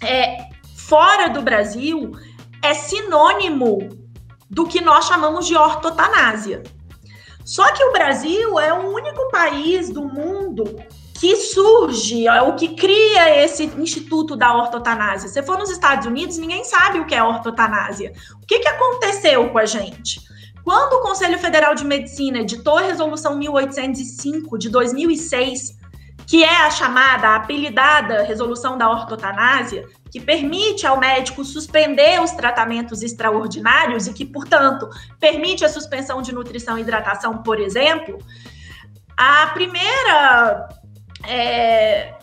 é, 0.00 0.36
fora 0.76 1.28
do 1.28 1.42
Brasil, 1.42 2.12
é 2.62 2.74
sinônimo 2.74 3.88
do 4.48 4.66
que 4.68 4.80
nós 4.80 5.06
chamamos 5.06 5.48
de 5.48 5.56
ortotanásia. 5.56 6.62
Só 7.44 7.72
que 7.72 7.82
o 7.82 7.92
Brasil 7.92 8.60
é 8.60 8.72
o 8.72 8.94
único 8.94 9.28
país 9.30 9.90
do 9.90 10.04
mundo 10.04 10.64
que 11.24 11.36
surge, 11.36 12.26
é 12.26 12.42
o 12.42 12.54
que 12.54 12.76
cria 12.76 13.42
esse 13.42 13.64
instituto 13.78 14.36
da 14.36 14.54
ortotanásia. 14.54 15.26
Se 15.26 15.42
for 15.42 15.56
nos 15.56 15.70
Estados 15.70 16.06
Unidos, 16.06 16.36
ninguém 16.36 16.62
sabe 16.64 17.00
o 17.00 17.06
que 17.06 17.14
é 17.14 17.24
ortotanásia. 17.24 18.12
O 18.42 18.46
que, 18.46 18.58
que 18.58 18.68
aconteceu 18.68 19.48
com 19.48 19.56
a 19.56 19.64
gente? 19.64 20.20
Quando 20.62 20.92
o 20.92 21.00
Conselho 21.00 21.38
Federal 21.38 21.74
de 21.74 21.82
Medicina 21.82 22.40
editou 22.40 22.76
a 22.76 22.82
Resolução 22.82 23.38
1805 23.38 24.58
de 24.58 24.68
2006, 24.68 25.78
que 26.26 26.44
é 26.44 26.56
a 26.66 26.70
chamada, 26.70 27.28
a 27.28 27.36
apelidada 27.36 28.22
Resolução 28.24 28.76
da 28.76 28.90
Ortotanásia, 28.90 29.88
que 30.10 30.20
permite 30.20 30.86
ao 30.86 31.00
médico 31.00 31.42
suspender 31.42 32.20
os 32.20 32.32
tratamentos 32.32 33.02
extraordinários 33.02 34.06
e 34.06 34.12
que, 34.12 34.26
portanto, 34.26 34.90
permite 35.18 35.64
a 35.64 35.70
suspensão 35.70 36.20
de 36.20 36.34
nutrição 36.34 36.76
e 36.76 36.82
hidratação, 36.82 37.38
por 37.38 37.58
exemplo, 37.58 38.18
a 39.16 39.46
primeira 39.54 40.68
é, 41.28 42.14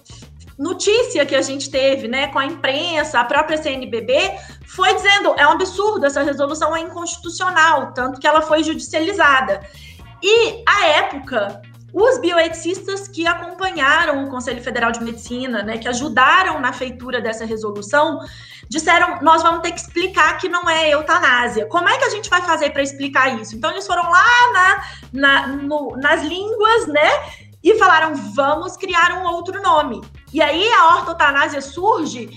notícia 0.57 1.25
que 1.25 1.35
a 1.35 1.41
gente 1.41 1.69
teve, 1.69 2.07
né, 2.07 2.27
com 2.27 2.39
a 2.39 2.45
imprensa, 2.45 3.19
a 3.19 3.25
própria 3.25 3.57
CNBB, 3.57 4.31
foi 4.65 4.93
dizendo 4.93 5.33
é 5.37 5.47
um 5.47 5.51
absurdo, 5.51 6.05
essa 6.05 6.23
resolução 6.23 6.75
é 6.75 6.81
inconstitucional, 6.81 7.93
tanto 7.93 8.19
que 8.19 8.27
ela 8.27 8.41
foi 8.41 8.63
judicializada. 8.63 9.61
E, 10.21 10.63
à 10.67 10.85
época, 10.87 11.61
os 11.93 12.19
bioeticistas 12.19 13.07
que 13.07 13.27
acompanharam 13.27 14.23
o 14.23 14.29
Conselho 14.29 14.63
Federal 14.63 14.91
de 14.91 15.03
Medicina, 15.03 15.61
né, 15.61 15.77
que 15.77 15.87
ajudaram 15.87 16.59
na 16.59 16.71
feitura 16.71 17.19
dessa 17.19 17.43
resolução, 17.43 18.19
disseram: 18.69 19.19
nós 19.21 19.43
vamos 19.43 19.61
ter 19.61 19.71
que 19.71 19.81
explicar 19.81 20.37
que 20.37 20.47
não 20.47 20.69
é 20.69 20.91
eutanásia. 20.91 21.65
Como 21.65 21.89
é 21.89 21.97
que 21.97 22.05
a 22.05 22.09
gente 22.09 22.29
vai 22.29 22.41
fazer 22.41 22.69
para 22.69 22.81
explicar 22.81 23.39
isso? 23.41 23.55
Então, 23.55 23.71
eles 23.71 23.85
foram 23.85 24.03
lá 24.09 24.51
na, 24.53 24.83
na 25.11 25.47
no, 25.47 25.97
nas 25.97 26.23
línguas, 26.23 26.87
né? 26.87 27.09
E 27.63 27.77
falaram: 27.77 28.13
vamos 28.33 28.75
criar 28.77 29.13
um 29.13 29.25
outro 29.25 29.61
nome. 29.61 30.01
E 30.33 30.41
aí 30.41 30.67
a 30.73 30.95
ortotanásia 30.97 31.61
surge 31.61 32.29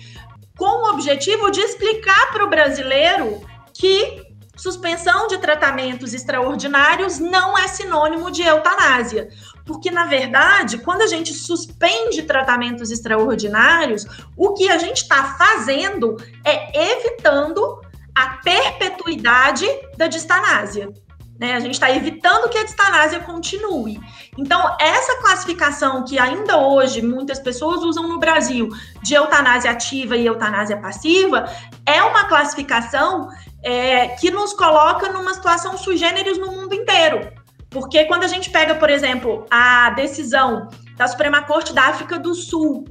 com 0.56 0.84
o 0.84 0.90
objetivo 0.90 1.50
de 1.50 1.60
explicar 1.60 2.32
para 2.32 2.44
o 2.44 2.50
brasileiro 2.50 3.40
que 3.72 4.22
suspensão 4.56 5.26
de 5.26 5.38
tratamentos 5.38 6.14
extraordinários 6.14 7.18
não 7.18 7.58
é 7.58 7.66
sinônimo 7.66 8.30
de 8.30 8.42
eutanásia. 8.42 9.28
Porque, 9.66 9.90
na 9.90 10.06
verdade, 10.06 10.78
quando 10.78 11.02
a 11.02 11.06
gente 11.06 11.32
suspende 11.32 12.22
tratamentos 12.22 12.90
extraordinários, 12.90 14.06
o 14.36 14.52
que 14.52 14.70
a 14.70 14.78
gente 14.78 14.98
está 14.98 15.36
fazendo 15.36 16.16
é 16.44 16.92
evitando 16.92 17.80
a 18.14 18.36
perpetuidade 18.44 19.66
da 19.96 20.06
distanásia. 20.06 20.92
Né? 21.38 21.54
A 21.54 21.60
gente 21.60 21.74
está 21.74 21.90
evitando 21.90 22.48
que 22.48 22.58
a 22.58 22.64
distanásia 22.64 23.20
continue. 23.20 24.00
Então, 24.38 24.76
essa 24.80 25.16
classificação 25.20 26.04
que 26.04 26.18
ainda 26.18 26.58
hoje 26.58 27.02
muitas 27.02 27.40
pessoas 27.40 27.82
usam 27.82 28.08
no 28.08 28.18
Brasil 28.18 28.68
de 29.02 29.14
eutanásia 29.14 29.70
ativa 29.70 30.16
e 30.16 30.26
eutanásia 30.26 30.76
passiva 30.76 31.44
é 31.84 32.02
uma 32.02 32.24
classificação 32.24 33.28
é, 33.62 34.08
que 34.08 34.30
nos 34.30 34.52
coloca 34.52 35.10
numa 35.10 35.34
situação 35.34 35.76
sui 35.76 35.96
generis 35.96 36.38
no 36.38 36.52
mundo 36.52 36.74
inteiro. 36.74 37.32
Porque 37.68 38.04
quando 38.04 38.22
a 38.22 38.28
gente 38.28 38.50
pega, 38.50 38.76
por 38.76 38.88
exemplo, 38.88 39.44
a 39.50 39.90
decisão 39.90 40.68
da 40.96 41.08
Suprema 41.08 41.42
Corte 41.42 41.72
da 41.72 41.88
África 41.88 42.16
do 42.16 42.32
Sul, 42.32 42.84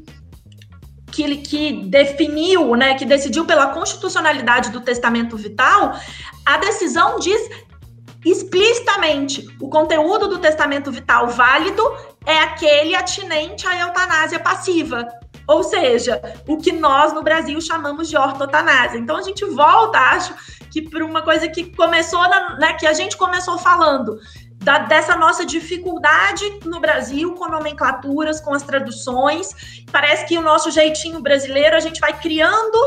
que, 1.09 1.37
que 1.37 1.71
definiu, 1.83 2.75
né, 2.75 2.95
que 2.95 3.05
decidiu 3.05 3.45
pela 3.45 3.67
constitucionalidade 3.67 4.71
do 4.71 4.81
testamento 4.81 5.37
vital, 5.37 5.97
a 6.45 6.57
decisão 6.57 7.17
diz 7.19 7.41
explicitamente 8.25 9.47
o 9.59 9.69
conteúdo 9.69 10.27
do 10.27 10.39
testamento 10.39 10.91
vital 10.91 11.27
válido 11.27 11.83
é 12.25 12.39
aquele 12.39 12.95
atinente 12.95 13.67
à 13.67 13.79
eutanásia 13.79 14.39
passiva. 14.39 15.07
Ou 15.47 15.61
seja, 15.61 16.21
o 16.47 16.57
que 16.57 16.71
nós 16.71 17.11
no 17.11 17.21
Brasil 17.21 17.59
chamamos 17.59 18.09
de 18.09 18.15
ortotanásia. 18.15 18.97
Então 18.97 19.17
a 19.17 19.21
gente 19.21 19.43
volta, 19.45 19.97
acho, 19.99 20.33
que 20.71 20.81
para 20.81 21.05
uma 21.05 21.21
coisa 21.21 21.47
que 21.49 21.75
começou, 21.75 22.21
na, 22.21 22.57
né, 22.57 22.73
que 22.73 22.87
a 22.87 22.93
gente 22.93 23.17
começou 23.17 23.57
falando, 23.57 24.17
da, 24.63 24.79
dessa 24.79 25.15
nossa 25.15 25.45
dificuldade 25.45 26.59
no 26.65 26.79
Brasil 26.79 27.33
com 27.33 27.49
nomenclaturas, 27.49 28.39
com 28.39 28.53
as 28.53 28.63
traduções. 28.63 29.83
Parece 29.91 30.25
que 30.25 30.37
o 30.37 30.41
nosso 30.41 30.71
jeitinho 30.71 31.19
brasileiro, 31.21 31.75
a 31.75 31.79
gente 31.79 31.99
vai 31.99 32.17
criando 32.17 32.77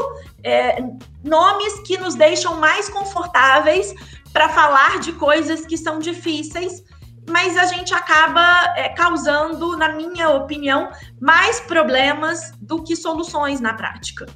é, 0.42 0.82
nomes 1.22 1.80
que 1.80 1.98
nos 1.98 2.14
deixam 2.14 2.56
mais 2.56 2.88
confortáveis 2.88 3.94
para 4.36 4.50
falar 4.50 5.00
de 5.00 5.14
coisas 5.14 5.64
que 5.64 5.78
são 5.78 5.98
difíceis, 5.98 6.84
mas 7.26 7.56
a 7.56 7.64
gente 7.64 7.94
acaba 7.94 8.74
é, 8.76 8.90
causando, 8.90 9.78
na 9.78 9.94
minha 9.94 10.28
opinião, 10.28 10.90
mais 11.18 11.58
problemas 11.60 12.52
do 12.60 12.82
que 12.82 12.94
soluções 12.94 13.62
na 13.62 13.72
prática. 13.72 14.26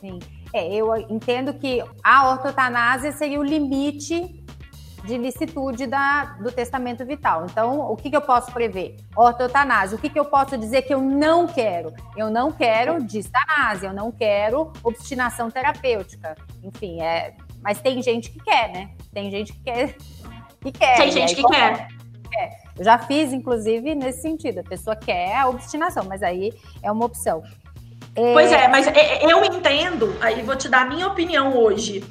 Sim. 0.00 0.18
É, 0.52 0.74
eu 0.74 0.96
entendo 1.08 1.54
que 1.54 1.80
a 2.02 2.28
ortotanásia 2.32 3.12
seria 3.12 3.38
o 3.38 3.44
limite 3.44 4.44
de 5.04 5.16
licitude 5.16 5.86
da, 5.86 6.36
do 6.40 6.50
testamento 6.50 7.06
vital. 7.06 7.46
Então, 7.48 7.88
o 7.88 7.94
que, 7.94 8.10
que 8.10 8.16
eu 8.16 8.22
posso 8.22 8.52
prever? 8.52 8.96
Ortotanásia. 9.14 9.96
O 9.96 10.00
que, 10.00 10.10
que 10.10 10.18
eu 10.18 10.24
posso 10.24 10.58
dizer 10.58 10.82
que 10.82 10.92
eu 10.92 11.00
não 11.00 11.46
quero? 11.46 11.94
Eu 12.16 12.30
não 12.30 12.50
quero 12.50 13.00
distanásia, 13.04 13.86
eu 13.86 13.94
não 13.94 14.10
quero 14.10 14.72
obstinação 14.82 15.48
terapêutica. 15.52 16.34
Enfim, 16.64 17.00
é, 17.00 17.36
mas 17.62 17.80
tem 17.80 18.02
gente 18.02 18.30
que 18.30 18.40
quer, 18.40 18.72
né? 18.72 18.90
Tem 19.12 19.30
gente 19.30 19.52
que 19.52 19.62
quer. 19.62 19.96
Que 20.62 20.70
quer 20.72 20.94
tem 20.98 21.10
gente 21.10 21.34
que 21.34 21.42
quer. 21.42 21.88
quer. 22.30 22.58
Eu 22.76 22.84
já 22.84 22.98
fiz, 22.98 23.32
inclusive, 23.32 23.94
nesse 23.94 24.20
sentido. 24.20 24.60
A 24.60 24.62
pessoa 24.62 24.94
quer 24.94 25.34
a 25.34 25.48
obstinação, 25.48 26.04
mas 26.04 26.22
aí 26.22 26.52
é 26.82 26.92
uma 26.92 27.06
opção. 27.06 27.42
É... 28.14 28.32
Pois 28.34 28.52
é, 28.52 28.68
mas 28.68 28.86
é, 28.88 29.24
eu 29.24 29.42
entendo, 29.42 30.14
aí 30.20 30.42
vou 30.42 30.54
te 30.54 30.68
dar 30.68 30.82
a 30.82 30.84
minha 30.84 31.06
opinião 31.06 31.56
hoje. 31.56 32.04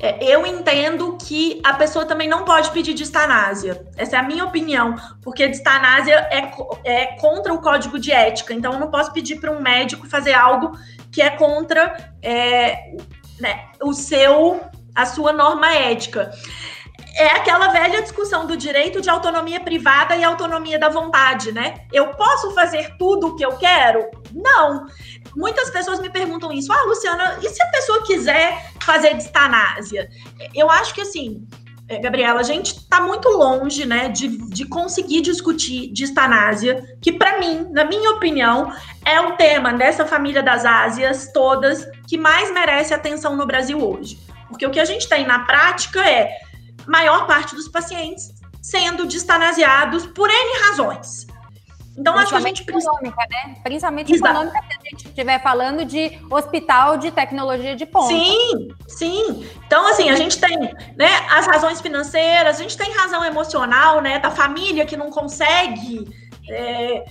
É, 0.00 0.22
eu 0.22 0.44
entendo 0.44 1.16
que 1.16 1.60
a 1.64 1.72
pessoa 1.74 2.04
também 2.04 2.28
não 2.28 2.44
pode 2.44 2.70
pedir 2.72 2.92
distanásia. 2.94 3.86
Essa 3.96 4.16
é 4.16 4.18
a 4.18 4.22
minha 4.22 4.44
opinião, 4.44 4.96
porque 5.22 5.48
distanásia 5.48 6.28
é, 6.30 6.50
é 6.84 7.06
contra 7.18 7.54
o 7.54 7.60
código 7.60 7.98
de 7.98 8.12
ética. 8.12 8.52
Então, 8.52 8.74
eu 8.74 8.80
não 8.80 8.90
posso 8.90 9.12
pedir 9.12 9.36
para 9.36 9.50
um 9.50 9.60
médico 9.60 10.06
fazer 10.06 10.34
algo 10.34 10.76
que 11.10 11.22
é 11.22 11.30
contra 11.30 12.12
é, 12.20 12.96
né, 13.40 13.66
o 13.82 13.92
seu, 13.92 14.60
a 14.94 15.06
sua 15.06 15.32
norma 15.32 15.74
ética 15.74 16.30
é 17.16 17.28
aquela 17.28 17.68
velha 17.68 18.02
discussão 18.02 18.46
do 18.46 18.56
direito 18.56 19.00
de 19.00 19.08
autonomia 19.08 19.60
privada 19.60 20.16
e 20.16 20.24
autonomia 20.24 20.78
da 20.78 20.88
vontade, 20.88 21.52
né? 21.52 21.86
Eu 21.92 22.08
posso 22.08 22.52
fazer 22.52 22.96
tudo 22.98 23.28
o 23.28 23.36
que 23.36 23.44
eu 23.44 23.56
quero? 23.56 24.10
Não. 24.32 24.86
Muitas 25.36 25.70
pessoas 25.70 26.00
me 26.00 26.10
perguntam 26.10 26.52
isso. 26.52 26.72
Ah, 26.72 26.82
Luciana, 26.86 27.38
e 27.40 27.48
se 27.48 27.62
a 27.62 27.66
pessoa 27.66 28.02
quiser 28.04 28.72
fazer 28.80 29.14
distanásia? 29.14 30.08
Eu 30.52 30.68
acho 30.70 30.92
que 30.92 31.02
assim, 31.02 31.46
é, 31.88 31.98
Gabriela, 31.98 32.40
a 32.40 32.44
gente 32.44 32.78
está 32.78 33.00
muito 33.00 33.28
longe, 33.28 33.86
né, 33.86 34.08
de, 34.08 34.28
de 34.48 34.66
conseguir 34.66 35.20
discutir 35.20 35.92
distanásia, 35.92 36.96
que 37.00 37.12
para 37.12 37.38
mim, 37.38 37.68
na 37.70 37.84
minha 37.84 38.10
opinião, 38.10 38.72
é 39.04 39.20
o 39.20 39.36
tema 39.36 39.72
dessa 39.72 40.04
família 40.04 40.42
das 40.42 40.64
Ásias 40.64 41.30
todas 41.32 41.86
que 42.08 42.16
mais 42.16 42.52
merece 42.52 42.92
atenção 42.92 43.36
no 43.36 43.46
Brasil 43.46 43.78
hoje. 43.78 44.18
Porque 44.48 44.66
o 44.66 44.70
que 44.70 44.80
a 44.80 44.84
gente 44.84 45.08
tem 45.08 45.26
na 45.26 45.40
prática 45.40 46.00
é 46.08 46.30
maior 46.86 47.26
parte 47.26 47.54
dos 47.54 47.68
pacientes 47.68 48.32
sendo 48.60 49.06
distanasiados 49.06 50.06
por 50.06 50.30
N 50.30 50.58
razões. 50.62 51.26
Então, 51.96 52.16
acho 52.16 52.30
que 52.30 52.36
a 52.36 52.40
gente 52.40 52.64
precisa. 52.64 52.90
Econômica, 52.90 53.22
né? 53.30 53.56
Principalmente 53.62 54.12
Exato. 54.12 54.32
econômica, 54.32 54.60
se 54.62 54.72
a 54.72 54.90
gente 54.90 55.06
estiver 55.06 55.42
falando 55.42 55.84
de 55.84 56.18
hospital 56.28 56.96
de 56.96 57.10
tecnologia 57.10 57.76
de 57.76 57.86
ponta. 57.86 58.08
Sim, 58.08 58.68
sim. 58.88 59.48
Então, 59.66 59.86
assim, 59.86 60.10
a 60.10 60.16
gente 60.16 60.40
tem 60.40 60.58
né, 60.96 61.26
as 61.30 61.46
razões 61.46 61.80
financeiras, 61.80 62.58
a 62.58 62.62
gente 62.62 62.76
tem 62.76 62.92
razão 62.92 63.24
emocional, 63.24 64.00
né? 64.00 64.18
Da 64.18 64.30
família 64.30 64.84
que 64.84 64.96
não 64.96 65.10
consegue. 65.10 66.04
É, 66.48 67.04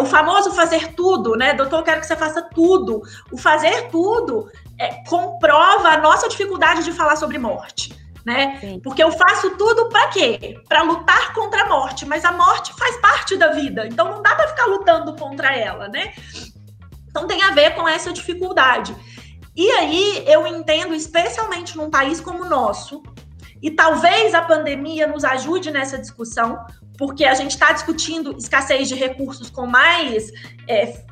o 0.00 0.04
famoso 0.04 0.52
fazer 0.52 0.94
tudo, 0.94 1.34
né? 1.34 1.54
Doutor, 1.54 1.78
eu 1.78 1.84
quero 1.84 2.00
que 2.00 2.06
você 2.06 2.16
faça 2.16 2.42
tudo. 2.42 3.02
O 3.32 3.38
fazer 3.38 3.88
tudo 3.88 4.50
é, 4.78 5.02
comprova 5.08 5.88
a 5.88 5.98
nossa 5.98 6.28
dificuldade 6.28 6.84
de 6.84 6.92
falar 6.92 7.16
sobre 7.16 7.38
morte 7.38 7.96
né? 8.26 8.58
Sim. 8.60 8.80
Porque 8.80 9.02
eu 9.02 9.12
faço 9.12 9.56
tudo 9.56 9.88
para 9.88 10.08
quê? 10.08 10.60
Para 10.68 10.82
lutar 10.82 11.32
contra 11.32 11.62
a 11.62 11.68
morte, 11.68 12.04
mas 12.04 12.24
a 12.24 12.32
morte 12.32 12.74
faz 12.74 12.96
parte 12.96 13.36
da 13.36 13.52
vida, 13.52 13.86
então 13.86 14.10
não 14.10 14.20
dá 14.20 14.34
para 14.34 14.48
ficar 14.48 14.66
lutando 14.66 15.14
contra 15.14 15.54
ela, 15.54 15.86
né? 15.86 16.12
Então 17.08 17.28
tem 17.28 17.40
a 17.44 17.52
ver 17.52 17.76
com 17.76 17.88
essa 17.88 18.12
dificuldade. 18.12 18.96
E 19.54 19.70
aí 19.70 20.24
eu 20.26 20.44
entendo, 20.44 20.92
especialmente 20.92 21.76
num 21.76 21.88
país 21.88 22.20
como 22.20 22.42
o 22.42 22.48
nosso, 22.48 23.00
e 23.62 23.70
talvez 23.70 24.34
a 24.34 24.42
pandemia 24.42 25.06
nos 25.06 25.24
ajude 25.24 25.70
nessa 25.70 25.96
discussão, 25.96 26.58
porque 26.98 27.24
a 27.24 27.34
gente 27.34 27.52
está 27.52 27.72
discutindo 27.72 28.36
escassez 28.36 28.88
de 28.88 28.94
recursos 28.94 29.50
com 29.50 29.66
mais 29.66 30.30
é, 30.68 31.04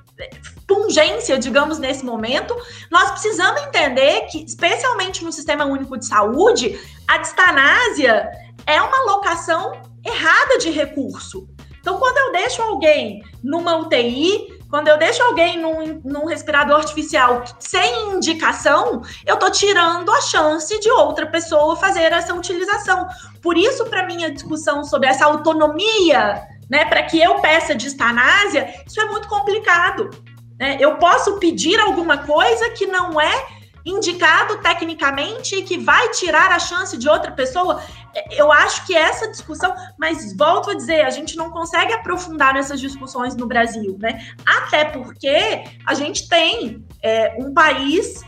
pungência, 0.67 1.39
digamos, 1.39 1.79
nesse 1.79 2.05
momento, 2.05 2.57
nós 2.91 3.11
precisamos 3.11 3.63
entender 3.63 4.23
que, 4.31 4.45
especialmente 4.45 5.25
no 5.25 5.33
Sistema 5.33 5.65
Único 5.65 5.99
de 5.99 6.07
Saúde, 6.07 6.79
a 7.07 7.19
distanásia 7.19 8.31
é 8.67 8.81
uma 8.81 8.99
alocação 9.03 9.73
errada 10.05 10.59
de 10.59 10.71
recurso. 10.71 11.49
Então, 11.81 11.99
quando 11.99 12.17
eu 12.17 12.33
deixo 12.33 12.63
alguém 12.63 13.23
numa 13.43 13.77
UTI, 13.77 14.54
quando 14.75 14.89
eu 14.89 14.99
deixo 14.99 15.23
alguém 15.23 15.57
num, 15.57 16.01
num 16.05 16.27
respirador 16.27 16.79
artificial 16.79 17.45
sem 17.61 18.11
indicação, 18.11 19.03
eu 19.25 19.35
estou 19.35 19.49
tirando 19.49 20.11
a 20.11 20.21
chance 20.21 20.81
de 20.81 20.91
outra 20.91 21.27
pessoa 21.27 21.77
fazer 21.77 22.11
essa 22.11 22.35
utilização. 22.35 23.07
Por 23.41 23.57
isso, 23.57 23.85
para 23.85 24.05
mim, 24.05 24.25
a 24.25 24.31
discussão 24.31 24.83
sobre 24.83 25.09
essa 25.09 25.27
autonomia, 25.27 26.43
né, 26.69 26.87
para 26.87 27.05
que 27.05 27.23
eu 27.23 27.37
peça 27.37 27.73
distanásia, 27.73 28.69
isso 28.85 29.01
é 29.01 29.05
muito 29.05 29.29
complicado. 29.29 30.11
Né? 30.59 30.77
Eu 30.81 30.97
posso 30.97 31.39
pedir 31.39 31.79
alguma 31.79 32.19
coisa 32.19 32.71
que 32.71 32.85
não 32.85 33.21
é 33.21 33.47
indicado 33.85 34.59
tecnicamente 34.59 35.57
e 35.57 35.63
que 35.63 35.79
vai 35.79 36.09
tirar 36.11 36.51
a 36.51 36.59
chance 36.59 36.97
de 36.97 37.09
outra 37.09 37.33
pessoa? 37.33 37.83
Eu 38.31 38.51
acho 38.51 38.87
que 38.87 38.95
essa 38.97 39.29
discussão, 39.29 39.75
mas 39.99 40.37
volto 40.37 40.71
a 40.71 40.75
dizer, 40.75 41.05
a 41.05 41.11
gente 41.11 41.37
não 41.37 41.51
consegue 41.51 41.93
aprofundar 41.93 42.55
nessas 42.55 42.81
discussões 42.81 43.37
no 43.37 43.47
Brasil, 43.47 43.97
né? 44.01 44.27
Até 44.47 44.85
porque 44.85 45.65
a 45.85 45.95
gente 45.95 46.29
tem 46.29 46.85
é, 47.03 47.37
um 47.39 47.53
país 47.53 48.23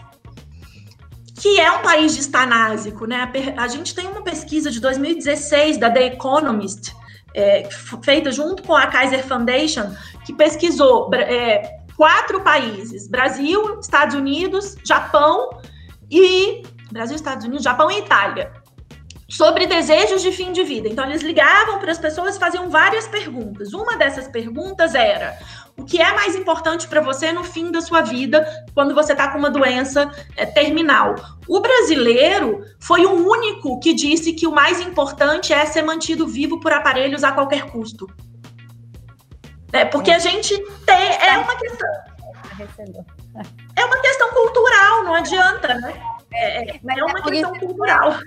que 1.39 1.61
é 1.61 1.71
um 1.71 1.83
país 1.83 2.17
distanásico, 2.17 3.07
né? 3.07 3.31
A 3.57 3.69
gente 3.69 3.95
tem 3.95 4.07
uma 4.07 4.23
pesquisa 4.23 4.71
de 4.71 4.81
2016 4.81 5.77
da 5.77 5.91
The 5.91 6.07
Economist, 6.07 6.95
é, 7.35 7.69
feita 8.03 8.33
junto 8.33 8.63
com 8.63 8.75
a 8.75 8.87
Kaiser 8.87 9.25
Foundation, 9.25 9.95
que 10.25 10.33
pesquisou 10.33 11.11
é, 11.15 11.76
quatro 11.97 12.41
países: 12.43 13.09
Brasil, 13.09 13.81
Estados 13.81 14.15
Unidos, 14.15 14.77
Japão 14.85 15.51
e 16.11 16.63
Brasil, 16.93 17.17
Estados 17.17 17.45
Unidos, 17.45 17.65
Japão 17.65 17.91
e 17.91 17.99
Itália. 17.99 18.53
Sobre 19.29 19.67
desejos 19.67 20.23
de 20.23 20.31
fim 20.31 20.53
de 20.53 20.63
vida. 20.63 20.89
Então, 20.89 21.05
eles 21.05 21.21
ligavam 21.21 21.81
para 21.81 21.91
as 21.91 21.99
pessoas 21.99 22.37
e 22.37 22.39
faziam 22.39 22.71
várias 22.71 23.09
perguntas. 23.09 23.73
Uma 23.73 23.97
dessas 23.97 24.29
perguntas 24.29 24.95
era: 24.95 25.37
o 25.77 25.85
que 25.85 26.01
é 26.01 26.15
mais 26.15 26.37
importante 26.37 26.87
para 26.87 27.01
você 27.01 27.33
no 27.33 27.43
fim 27.43 27.73
da 27.73 27.81
sua 27.81 28.03
vida, 28.03 28.47
quando 28.73 28.95
você 28.95 29.13
está 29.13 29.29
com 29.33 29.39
uma 29.39 29.51
doença 29.51 30.09
é, 30.37 30.47
terminal? 30.47 31.17
O 31.49 31.61
brasileiro 31.61 32.65
foi 32.79 33.05
o 33.05 33.29
único 33.29 33.81
que 33.81 33.93
disse 33.93 34.33
que 34.33 34.47
o 34.47 34.53
mais 34.53 34.81
importante 34.81 35.53
é 35.53 35.67
ser 35.67 35.83
mantido 35.83 36.27
vivo 36.27 36.61
por 36.61 36.73
aparelhos 36.73 37.25
a 37.25 37.33
qualquer 37.33 37.67
custo. 37.67 38.07
É, 39.77 39.85
porque 39.85 40.11
a 40.11 40.19
gente 40.19 40.57
tem. 40.87 41.29
É 41.29 41.37
uma 41.37 41.55
questão. 41.57 41.89
É 43.77 43.85
uma 43.85 44.01
questão 44.01 44.31
cultural, 44.31 45.05
não 45.05 45.15
adianta, 45.15 45.75
né? 45.75 45.93
É, 46.33 46.71
é, 46.71 46.81
é 46.99 47.05
uma 47.05 47.23
questão 47.23 47.53
cultural 47.59 48.19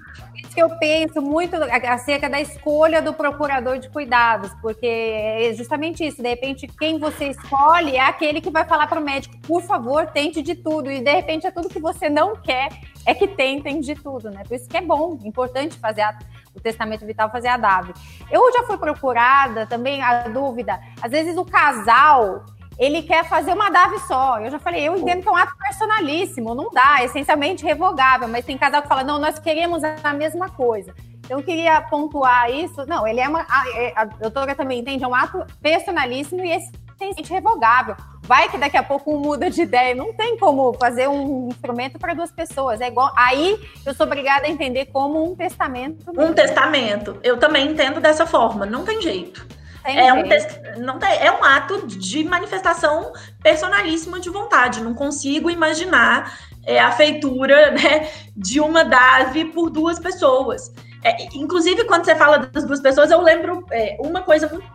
que 0.54 0.62
eu 0.62 0.70
penso 0.78 1.22
muito 1.22 1.56
acerca 1.56 2.30
da 2.30 2.40
escolha 2.40 3.02
do 3.02 3.14
procurador 3.14 3.80
de 3.80 3.90
cuidados, 3.90 4.52
porque 4.62 4.86
é 4.86 5.54
justamente 5.54 6.06
isso. 6.06 6.22
De 6.22 6.30
repente, 6.30 6.68
quem 6.68 7.00
você 7.00 7.30
escolhe 7.30 7.96
é 7.96 8.02
aquele 8.02 8.42
que 8.42 8.50
vai 8.50 8.66
falar 8.66 8.88
para 8.88 9.00
o 9.00 9.04
médico, 9.04 9.38
por 9.40 9.62
favor, 9.64 10.08
tente 10.08 10.42
de 10.42 10.56
tudo. 10.56 10.92
E 10.92 11.02
de 11.02 11.12
repente 11.12 11.48
é 11.48 11.52
tudo 11.52 11.70
que 11.70 11.80
você 11.80 12.10
não 12.10 12.36
quer, 12.36 12.70
é 13.06 13.14
que 13.14 13.28
tentem 13.28 13.80
de 13.80 13.96
tudo, 13.96 14.30
né? 14.30 14.44
Por 14.48 14.56
isso 14.56 14.68
que 14.68 14.78
é 14.78 14.82
bom, 14.82 15.18
importante 15.24 15.78
fazer 15.78 16.02
a, 16.02 16.18
o 16.56 16.60
testamento 16.60 17.06
vital, 17.06 17.30
fazer 17.32 17.48
a 17.48 17.58
DAV. 17.58 17.94
Eu 18.32 18.52
já 18.54 18.64
fui 18.64 18.78
procurada 18.78 19.66
também, 19.66 20.02
a 20.02 20.28
dúvida, 20.28 20.80
às 21.02 21.12
vezes 21.12 21.38
o 21.38 21.46
casal 21.46 22.46
ele 22.80 23.04
quer 23.04 23.26
fazer 23.26 23.54
uma 23.54 23.70
DAV 23.70 24.00
só. 24.08 24.40
Eu 24.40 24.50
já 24.50 24.58
falei, 24.58 24.88
eu 24.88 24.98
entendo 24.98 25.22
que 25.22 25.28
é 25.28 25.32
um 25.32 25.36
ato 25.36 25.54
personalíssimo, 25.58 26.56
não 26.56 26.72
dá, 26.72 27.02
é 27.02 27.06
essencialmente 27.06 27.64
revogável, 27.64 28.28
mas 28.28 28.46
tem 28.46 28.58
casal 28.58 28.82
que 28.82 28.88
fala, 28.88 29.04
não, 29.04 29.20
nós 29.20 29.38
queremos 29.38 29.84
a 29.84 30.14
mesma 30.14 30.50
coisa. 30.50 30.96
Então, 31.30 31.38
eu 31.38 31.44
queria 31.44 31.80
pontuar 31.82 32.50
isso. 32.50 32.88
Não, 32.88 33.08
ele 33.08 33.20
é 33.20 33.30
uma. 33.30 33.46
A, 33.48 33.64
é, 33.76 33.94
a 33.96 34.06
doutora 34.06 34.56
também 34.56 34.80
entende, 34.80 35.04
é 35.04 35.08
um 35.08 35.14
ato 35.14 35.46
personalíssimo 35.62 36.44
e 36.44 36.50
essencialmente 36.50 37.32
revogável. 37.32 37.96
Vai 38.24 38.50
que 38.50 38.58
daqui 38.58 38.78
a 38.78 38.82
pouco 38.82 39.14
um 39.14 39.20
muda 39.20 39.48
de 39.48 39.62
ideia. 39.62 39.94
Não 39.94 40.12
tem 40.12 40.38
como 40.38 40.74
fazer 40.74 41.08
um 41.08 41.50
instrumento 41.50 42.00
para 42.00 42.16
duas 42.16 42.32
pessoas. 42.32 42.82
É 42.82 42.88
igual. 42.88 43.12
Aí 43.16 43.60
eu 43.86 43.94
sou 43.94 44.08
obrigada 44.08 44.48
a 44.48 44.50
entender 44.50 44.88
como 44.88 45.24
um 45.24 45.36
testamento. 45.36 46.12
Um 46.18 46.34
testamento. 46.34 47.20
Eu 47.22 47.38
também 47.38 47.68
entendo 47.68 48.00
dessa 48.00 48.26
forma. 48.26 48.66
Não 48.66 48.84
tem 48.84 49.00
jeito. 49.00 49.59
É 49.98 50.14
um, 50.14 50.84
não 50.84 51.00
tem, 51.00 51.10
é 51.20 51.32
um 51.32 51.44
ato 51.44 51.88
de 51.88 52.24
manifestação 52.24 53.12
personalíssima 53.42 54.20
de 54.20 54.30
vontade. 54.30 54.82
Não 54.82 54.94
consigo 54.94 55.50
imaginar 55.50 56.38
é, 56.66 56.80
a 56.80 56.92
feitura 56.92 57.72
né, 57.72 58.10
de 58.36 58.60
uma 58.60 58.84
DAV 58.84 59.46
por 59.54 59.70
duas 59.70 60.00
pessoas. 60.00 60.74
É, 61.04 61.28
inclusive, 61.34 61.86
quando 61.86 62.06
você 62.06 62.16
fala 62.16 62.40
das 62.40 62.66
duas 62.66 62.82
pessoas, 62.82 63.10
eu 63.10 63.22
lembro 63.22 63.66
é, 63.72 63.98
uma 64.00 64.22
coisa 64.22 64.48
muito, 64.48 64.68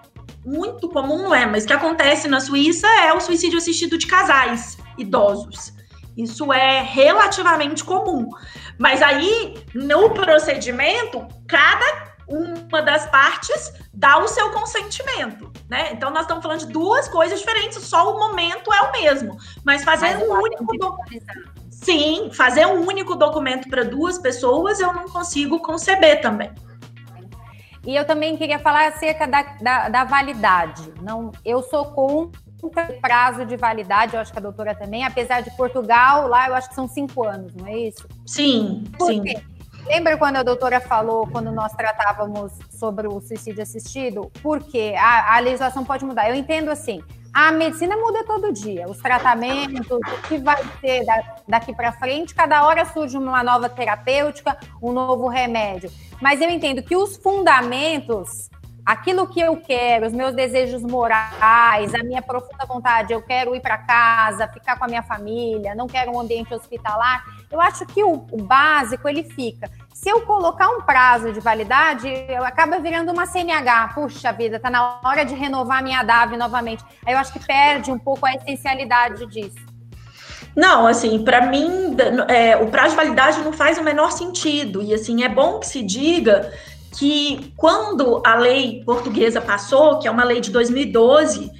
muito 0.44 0.88
comum, 0.88 1.24
não 1.24 1.34
é? 1.34 1.46
Mas 1.46 1.66
que 1.66 1.72
acontece 1.72 2.28
na 2.28 2.40
Suíça 2.40 2.86
é 2.86 3.12
o 3.12 3.20
suicídio 3.20 3.58
assistido 3.58 3.98
de 3.98 4.06
casais 4.06 4.78
idosos. 4.96 5.72
Isso 6.16 6.52
é 6.52 6.80
relativamente 6.80 7.84
comum. 7.84 8.28
Mas 8.78 9.02
aí, 9.02 9.54
no 9.74 10.10
procedimento, 10.10 11.26
cada 11.46 12.13
uma 12.28 12.82
das 12.82 13.06
partes 13.06 13.72
dá 13.92 14.18
o 14.18 14.28
seu 14.28 14.50
consentimento, 14.50 15.52
né? 15.68 15.92
Então 15.92 16.10
nós 16.10 16.22
estamos 16.22 16.42
falando 16.42 16.60
de 16.60 16.72
duas 16.72 17.08
coisas 17.08 17.38
diferentes, 17.38 17.78
só 17.82 18.14
o 18.14 18.18
momento 18.18 18.72
é 18.72 18.80
o 18.82 18.92
mesmo, 18.92 19.36
mas 19.64 19.84
fazer 19.84 20.16
mas 20.16 20.28
um 20.28 20.32
único 20.32 20.76
documento. 20.78 21.54
Sim, 21.70 22.30
fazer 22.32 22.66
um 22.66 22.86
único 22.86 23.14
documento 23.14 23.68
para 23.68 23.84
duas 23.84 24.18
pessoas 24.18 24.80
eu 24.80 24.92
não 24.92 25.04
consigo 25.04 25.58
conceber 25.60 26.20
também. 26.22 26.50
E 27.86 27.94
eu 27.94 28.06
também 28.06 28.36
queria 28.36 28.58
falar 28.58 28.88
acerca 28.88 29.26
da, 29.26 29.42
da, 29.60 29.88
da 29.90 30.04
validade. 30.04 30.90
Não, 31.02 31.30
eu 31.44 31.62
sou 31.62 31.86
com 31.86 32.30
prazo 33.02 33.44
de 33.44 33.58
validade, 33.58 34.14
eu 34.14 34.20
acho 34.20 34.32
que 34.32 34.38
a 34.38 34.42
doutora 34.42 34.74
também, 34.74 35.04
apesar 35.04 35.42
de 35.42 35.50
Portugal, 35.50 36.26
lá 36.28 36.48
eu 36.48 36.54
acho 36.54 36.70
que 36.70 36.74
são 36.74 36.88
cinco 36.88 37.26
anos, 37.26 37.54
não 37.54 37.66
é 37.66 37.76
isso? 37.76 38.08
Sim, 38.26 38.84
Por 38.96 39.08
sim. 39.08 39.22
Quê? 39.22 39.42
Lembra 39.86 40.16
quando 40.16 40.36
a 40.36 40.42
doutora 40.42 40.80
falou, 40.80 41.26
quando 41.26 41.52
nós 41.52 41.72
tratávamos 41.72 42.52
sobre 42.70 43.06
o 43.06 43.20
suicídio 43.20 43.62
assistido? 43.62 44.30
Porque 44.42 44.94
a, 44.96 45.36
a 45.36 45.38
legislação 45.40 45.84
pode 45.84 46.04
mudar. 46.04 46.28
Eu 46.28 46.34
entendo 46.34 46.70
assim, 46.70 47.02
a 47.34 47.52
medicina 47.52 47.96
muda 47.96 48.24
todo 48.24 48.52
dia, 48.52 48.88
os 48.88 48.98
tratamentos, 48.98 49.86
o 49.90 50.22
que 50.28 50.38
vai 50.38 50.62
ser 50.80 51.04
daqui 51.48 51.74
para 51.74 51.92
frente, 51.92 52.34
cada 52.34 52.64
hora 52.64 52.84
surge 52.86 53.18
uma 53.18 53.42
nova 53.42 53.68
terapêutica, 53.68 54.56
um 54.80 54.92
novo 54.92 55.28
remédio. 55.28 55.90
Mas 56.20 56.40
eu 56.40 56.48
entendo 56.48 56.82
que 56.82 56.96
os 56.96 57.16
fundamentos, 57.16 58.48
aquilo 58.84 59.26
que 59.26 59.40
eu 59.40 59.56
quero, 59.56 60.06
os 60.06 60.12
meus 60.12 60.34
desejos 60.34 60.82
morais, 60.82 61.94
a 61.94 62.02
minha 62.02 62.20
profunda 62.20 62.66
vontade, 62.66 63.12
eu 63.12 63.22
quero 63.22 63.54
ir 63.54 63.60
para 63.60 63.78
casa, 63.78 64.48
ficar 64.48 64.78
com 64.78 64.84
a 64.84 64.88
minha 64.88 65.02
família, 65.02 65.74
não 65.74 65.86
quero 65.86 66.12
um 66.12 66.20
ambiente 66.20 66.52
hospitalar, 66.52 67.24
eu 67.50 67.60
acho 67.60 67.86
que 67.86 68.02
o, 68.02 68.26
o 68.30 68.42
básico 68.42 69.08
ele 69.08 69.22
fica. 69.22 69.70
Se 69.92 70.10
eu 70.10 70.22
colocar 70.22 70.68
um 70.68 70.82
prazo 70.82 71.32
de 71.32 71.40
validade, 71.40 72.08
eu 72.28 72.44
acaba 72.44 72.78
virando 72.78 73.12
uma 73.12 73.26
CNH. 73.26 73.92
Puxa 73.94 74.32
vida, 74.32 74.60
tá 74.60 74.68
na 74.68 75.00
hora 75.02 75.24
de 75.24 75.34
renovar 75.34 75.82
minha 75.82 76.02
DAV 76.02 76.36
novamente. 76.36 76.84
Aí 77.06 77.14
eu 77.14 77.18
acho 77.18 77.32
que 77.32 77.38
perde 77.38 77.90
um 77.90 77.98
pouco 77.98 78.26
a 78.26 78.34
essencialidade 78.34 79.24
disso. 79.26 79.64
Não, 80.54 80.86
assim, 80.86 81.24
para 81.24 81.46
mim, 81.46 81.96
é, 82.28 82.56
o 82.56 82.66
prazo 82.66 82.90
de 82.90 82.96
validade 82.96 83.40
não 83.40 83.52
faz 83.52 83.78
o 83.78 83.82
menor 83.82 84.12
sentido. 84.12 84.82
E 84.82 84.92
assim, 84.92 85.24
é 85.24 85.28
bom 85.28 85.58
que 85.58 85.66
se 85.66 85.82
diga 85.82 86.52
que 86.96 87.52
quando 87.56 88.22
a 88.24 88.34
lei 88.34 88.82
portuguesa 88.84 89.40
passou, 89.40 89.98
que 89.98 90.06
é 90.06 90.10
uma 90.10 90.24
lei 90.24 90.40
de 90.40 90.50
2012, 90.50 91.50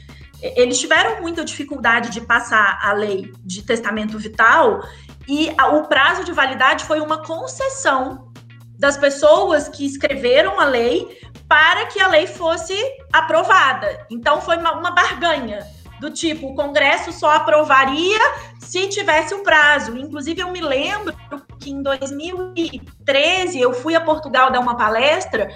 eles 0.41 0.79
tiveram 0.79 1.21
muita 1.23 1.45
dificuldade 1.45 2.11
de 2.11 2.21
passar 2.21 2.79
a 2.83 2.93
lei 2.93 3.33
de 3.45 3.63
testamento 3.63 4.19
vital 4.19 4.81
e 5.27 5.49
o 5.73 5.85
prazo 5.85 6.25
de 6.25 6.33
validade 6.33 6.85
foi 6.85 7.01
uma 7.01 7.23
concessão 7.23 8.31
das 8.79 8.97
pessoas 8.97 9.69
que 9.69 9.87
escreveram 9.87 10.61
a 10.61 10.65
lei 10.65 11.19
para 11.49 11.87
que 11.87 12.01
a 12.01 12.09
lei 12.09 12.27
fosse 12.27 12.75
aprovada. 13.13 14.07
Então 14.11 14.41
foi 14.41 14.59
uma, 14.59 14.73
uma 14.73 14.91
barganha 14.91 15.67
do 16.01 16.11
tipo, 16.11 16.49
o 16.49 16.55
Congresso 16.55 17.13
só 17.13 17.31
aprovaria 17.31 18.19
se 18.59 18.89
tivesse 18.89 19.35
o 19.35 19.43
prazo. 19.43 19.97
Inclusive, 19.97 20.43
eu 20.43 20.51
me 20.51 20.61
lembro 20.61 21.15
que 21.59 21.71
em 21.71 21.83
2013 21.83 23.61
eu 23.61 23.73
fui 23.73 23.95
a 23.95 24.01
Portugal 24.01 24.51
dar 24.51 24.61
uma 24.61 24.77
palestra 24.77 25.49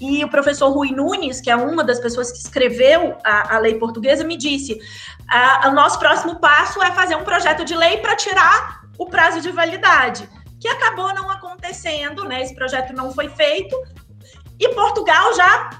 e 0.00 0.24
o 0.24 0.28
professor 0.28 0.70
Rui 0.70 0.90
Nunes, 0.90 1.40
que 1.40 1.50
é 1.50 1.56
uma 1.56 1.84
das 1.84 2.00
pessoas 2.00 2.32
que 2.32 2.38
escreveu 2.38 3.18
a, 3.22 3.56
a 3.56 3.58
lei 3.58 3.74
portuguesa, 3.74 4.24
me 4.24 4.36
disse: 4.36 4.80
o 5.66 5.70
nosso 5.72 5.98
próximo 5.98 6.40
passo 6.40 6.82
é 6.82 6.90
fazer 6.92 7.16
um 7.16 7.24
projeto 7.24 7.64
de 7.64 7.76
lei 7.76 7.98
para 7.98 8.16
tirar 8.16 8.80
o 8.98 9.06
prazo 9.06 9.40
de 9.40 9.50
validade, 9.50 10.28
que 10.58 10.68
acabou 10.68 11.12
não 11.14 11.30
acontecendo, 11.30 12.24
né? 12.24 12.42
Esse 12.42 12.54
projeto 12.54 12.94
não 12.94 13.12
foi 13.12 13.28
feito. 13.28 13.76
E 14.58 14.68
Portugal 14.70 15.34
já 15.34 15.70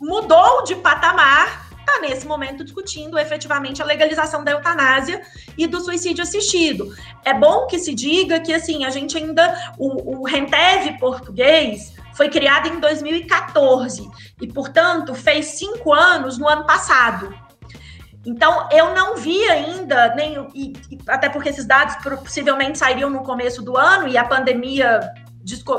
mudou 0.00 0.62
de 0.64 0.76
patamar, 0.76 1.69
está 1.90 2.00
nesse 2.00 2.26
momento 2.26 2.62
discutindo 2.62 3.18
efetivamente 3.18 3.82
a 3.82 3.84
legalização 3.84 4.44
da 4.44 4.52
eutanásia 4.52 5.20
e 5.58 5.66
do 5.66 5.80
suicídio 5.80 6.22
assistido. 6.22 6.94
É 7.24 7.34
bom 7.34 7.66
que 7.66 7.78
se 7.78 7.92
diga 7.94 8.38
que 8.40 8.54
assim 8.54 8.84
a 8.84 8.90
gente 8.90 9.18
ainda 9.18 9.74
o, 9.76 10.20
o 10.20 10.24
Rentev 10.24 10.98
português 10.98 11.92
foi 12.14 12.28
criado 12.28 12.68
em 12.68 12.78
2014 12.78 14.08
e, 14.40 14.46
portanto, 14.46 15.14
fez 15.14 15.46
cinco 15.46 15.92
anos 15.92 16.38
no 16.38 16.48
ano 16.48 16.66
passado. 16.66 17.34
Então, 18.26 18.68
eu 18.70 18.94
não 18.94 19.16
vi 19.16 19.42
ainda, 19.48 20.14
nem, 20.14 20.46
e, 20.54 20.72
e, 20.90 20.98
até 21.08 21.30
porque 21.30 21.48
esses 21.48 21.64
dados 21.64 21.96
possivelmente 21.96 22.78
sairiam 22.78 23.08
no 23.08 23.22
começo 23.22 23.62
do 23.62 23.78
ano 23.78 24.06
e 24.06 24.18
a 24.18 24.24
pandemia 24.24 25.00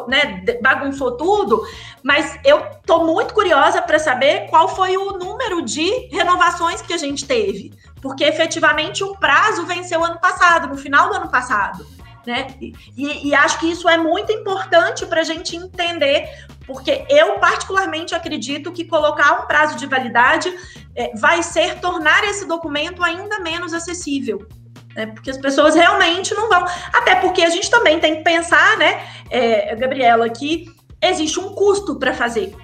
né, 0.07 0.43
bagunçou 0.61 1.17
tudo, 1.17 1.65
mas 2.03 2.39
eu 2.43 2.59
estou 2.59 3.05
muito 3.05 3.33
curiosa 3.33 3.81
para 3.81 3.99
saber 3.99 4.47
qual 4.49 4.67
foi 4.67 4.97
o 4.97 5.17
número 5.17 5.61
de 5.61 6.07
renovações 6.07 6.81
que 6.81 6.93
a 6.93 6.97
gente 6.97 7.25
teve, 7.25 7.73
porque 8.01 8.23
efetivamente 8.23 9.03
o 9.03 9.15
prazo 9.17 9.65
venceu 9.65 10.03
ano 10.03 10.19
passado, 10.19 10.67
no 10.67 10.77
final 10.77 11.09
do 11.09 11.15
ano 11.15 11.29
passado. 11.29 11.85
Né? 12.25 12.55
E, 12.59 13.29
e 13.29 13.33
acho 13.33 13.59
que 13.59 13.71
isso 13.71 13.89
é 13.89 13.97
muito 13.97 14.31
importante 14.31 15.05
para 15.07 15.21
a 15.21 15.23
gente 15.23 15.55
entender, 15.55 16.29
porque 16.67 17.03
eu 17.09 17.39
particularmente 17.39 18.13
acredito 18.13 18.71
que 18.71 18.85
colocar 18.85 19.41
um 19.41 19.47
prazo 19.47 19.75
de 19.75 19.87
validade 19.87 20.53
é, 20.95 21.15
vai 21.17 21.41
ser 21.41 21.79
tornar 21.79 22.23
esse 22.25 22.45
documento 22.45 23.03
ainda 23.03 23.39
menos 23.39 23.73
acessível. 23.73 24.47
Né? 24.95 25.07
Porque 25.07 25.29
as 25.31 25.37
pessoas 25.37 25.75
realmente 25.75 26.33
não 26.33 26.49
vão. 26.49 26.65
Até 26.93 27.15
porque 27.15 27.43
a 27.43 27.49
gente 27.49 27.69
também 27.69 27.99
tem 27.99 28.17
que 28.17 28.23
pensar, 28.23 28.77
né, 28.77 29.01
é, 29.29 29.75
Gabriela, 29.75 30.29
que 30.29 30.65
existe 31.01 31.39
um 31.39 31.53
custo 31.53 31.97
para 31.97 32.13
fazer. 32.13 32.55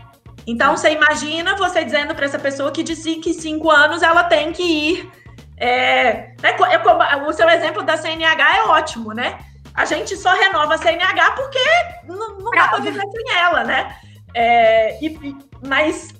Então, 0.45 0.77
você 0.77 0.91
imagina 0.91 1.57
você 1.57 1.83
dizendo 1.83 2.15
para 2.15 2.25
essa 2.25 2.39
pessoa 2.39 2.71
que 2.71 2.83
de 2.83 2.95
5 2.95 3.27
em 3.27 3.33
5 3.33 3.69
anos 3.69 4.01
ela 4.01 4.23
tem 4.23 4.51
que 4.53 4.63
ir. 4.63 5.11
É, 5.57 6.33
né, 6.41 6.55
o 7.27 7.33
seu 7.33 7.49
exemplo 7.49 7.83
da 7.83 7.97
CNH 7.97 8.57
é 8.57 8.63
ótimo, 8.63 9.11
né? 9.11 9.39
A 9.73 9.85
gente 9.85 10.15
só 10.15 10.31
renova 10.33 10.75
a 10.75 10.77
CNH 10.77 11.31
porque 11.31 11.59
não, 12.07 12.37
não 12.37 12.51
dá 12.51 12.67
para 12.67 12.79
viver 12.79 13.01
sem 13.01 13.35
ela, 13.35 13.63
né? 13.63 13.95
É, 14.33 15.03
e, 15.03 15.35
mas 15.67 16.13